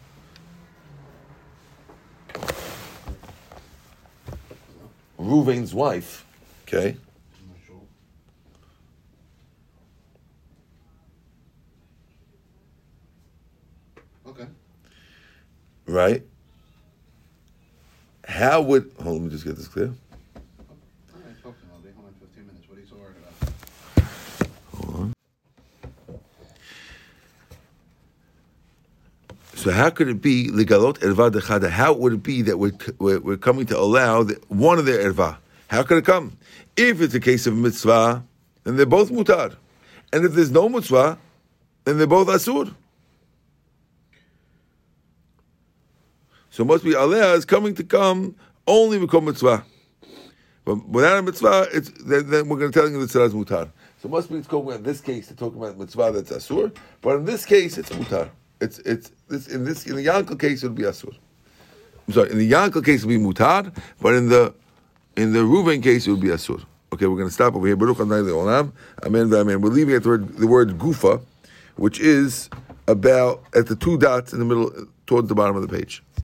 Ruvain's 5.20 5.76
wife, 5.76 6.26
okay, 6.68 6.78
Okay. 6.88 7.05
Right? 15.88 16.24
How 18.28 18.62
would, 18.62 18.92
hold 18.98 19.08
on, 19.08 19.14
let 19.14 19.22
me 19.24 19.30
just 19.30 19.46
get 19.46 19.56
this 19.56 19.68
clear. 19.68 19.88
All 19.88 19.94
right, 21.14 21.44
talk 21.44 21.60
to 21.60 21.66
him. 21.66 21.72
I'll 21.74 21.80
be 21.80 21.92
home 21.92 22.06
in 22.08 22.14
15 22.28 22.48
minutes. 22.48 22.68
What 22.68 22.78
are 22.78 22.82
you 22.82 22.88
so 22.88 22.96
worried 22.96 23.16
about? 23.96 24.84
Hold 24.84 24.96
on. 24.96 25.14
So 29.54 29.72
how 29.72 29.90
could 29.90 30.08
it 30.08 30.22
be 30.22 30.50
ligalot 30.50 31.00
erva 31.00 31.32
dechada? 31.32 31.70
How 31.70 31.94
would 31.94 32.14
it 32.14 32.24
be 32.24 32.42
that 32.44 32.58
we're, 32.58 32.74
we're, 33.00 33.20
we're 33.20 33.38
coming 33.38 33.66
to 33.68 33.78
allow 33.78 34.24
the, 34.24 34.42
one 34.48 34.80
of 34.80 34.86
their 34.86 35.12
erva? 35.12 35.38
How 35.68 35.84
could 35.84 35.98
it 35.98 36.06
come? 36.06 36.38
If 36.76 37.02
it's 37.02 37.14
a 37.14 37.20
case 37.20 37.48
of 37.48 37.56
mitzvah, 37.56 38.24
then 38.64 38.78
they're 38.78 38.86
both 38.86 39.12
mutar, 39.12 39.56
and 40.12 40.26
if 40.26 40.34
there's 40.34 40.52
no 40.52 40.68
mitzvah, 40.68 41.18
then 41.84 41.98
they're 41.98 42.08
both 42.08 42.28
asur. 42.28 42.74
So 46.56 46.64
must 46.64 46.86
be 46.86 46.92
aleh 46.92 47.36
is 47.36 47.44
coming 47.44 47.76
to 47.76 47.84
come 47.84 48.34
only 48.66 48.98
with 48.98 49.12
mitzvah. 49.12 49.66
But 50.64 50.88
without 50.88 51.18
a 51.18 51.22
mitzvah, 51.22 51.68
it's 51.74 51.90
then, 52.06 52.30
then 52.30 52.48
we're 52.48 52.58
going 52.58 52.72
to 52.72 52.80
tell 52.80 52.90
you 52.90 52.98
that 52.98 53.14
is 53.14 53.34
mutar. 53.34 53.70
So 54.02 54.08
must 54.08 54.30
be 54.30 54.38
it's 54.38 54.48
about 54.48 54.70
in 54.70 54.84
this 54.84 55.02
case 55.02 55.28
they're 55.28 55.36
talking 55.36 55.62
about 55.62 55.78
mitzvah 55.78 56.14
that's 56.14 56.32
asur, 56.32 56.74
but 57.02 57.18
in 57.18 57.26
this 57.26 57.46
case 57.46 57.78
it's 57.78 57.90
mutar. 57.90 58.30
It's 58.62 58.80
it's 58.80 59.12
this 59.28 59.50
in 59.50 59.66
this 59.66 59.86
in 59.86 59.98
the 59.98 60.06
yankel 60.06 60.40
case 60.40 60.64
it 60.64 60.70
would 60.70 60.78
be 60.78 60.84
asur. 60.84 61.14
I'm 62.08 62.14
sorry, 62.14 62.32
in 62.32 62.38
the 62.38 62.50
yankel 62.50 62.86
case 62.86 63.04
it 63.04 63.08
would 63.08 63.18
be 63.18 63.22
mutar, 63.22 63.76
but 64.00 64.16
in 64.16 64.30
the 64.30 64.54
in 65.18 65.34
the 65.34 65.40
Reuven 65.40 65.84
case 65.84 66.08
it 66.08 66.12
would 66.12 66.22
be 66.22 66.30
asur. 66.30 66.64
Okay, 66.94 67.08
we're 67.08 67.18
going 67.18 67.28
to 67.28 67.34
stop 67.34 67.54
over 67.56 67.68
here. 67.68 67.76
Baruch 67.76 68.00
Adonai 68.00 68.22
Le'olam. 68.22 68.72
Amen. 69.04 69.34
Amen. 69.34 69.60
We're 69.60 69.72
leaving 69.72 69.94
at 69.94 70.04
the 70.04 70.10
word, 70.10 70.38
the 70.38 70.48
word 70.48 70.78
gufa, 70.78 71.22
which 71.76 72.00
is 72.00 72.50
about 72.88 73.44
at 73.54 73.68
the 73.68 73.76
two 73.76 73.98
dots 73.98 74.32
in 74.32 74.40
the 74.40 74.46
middle, 74.46 74.72
towards 75.06 75.28
the 75.28 75.36
bottom 75.36 75.58
of 75.58 75.62
the 75.62 75.68
page. 75.68 76.02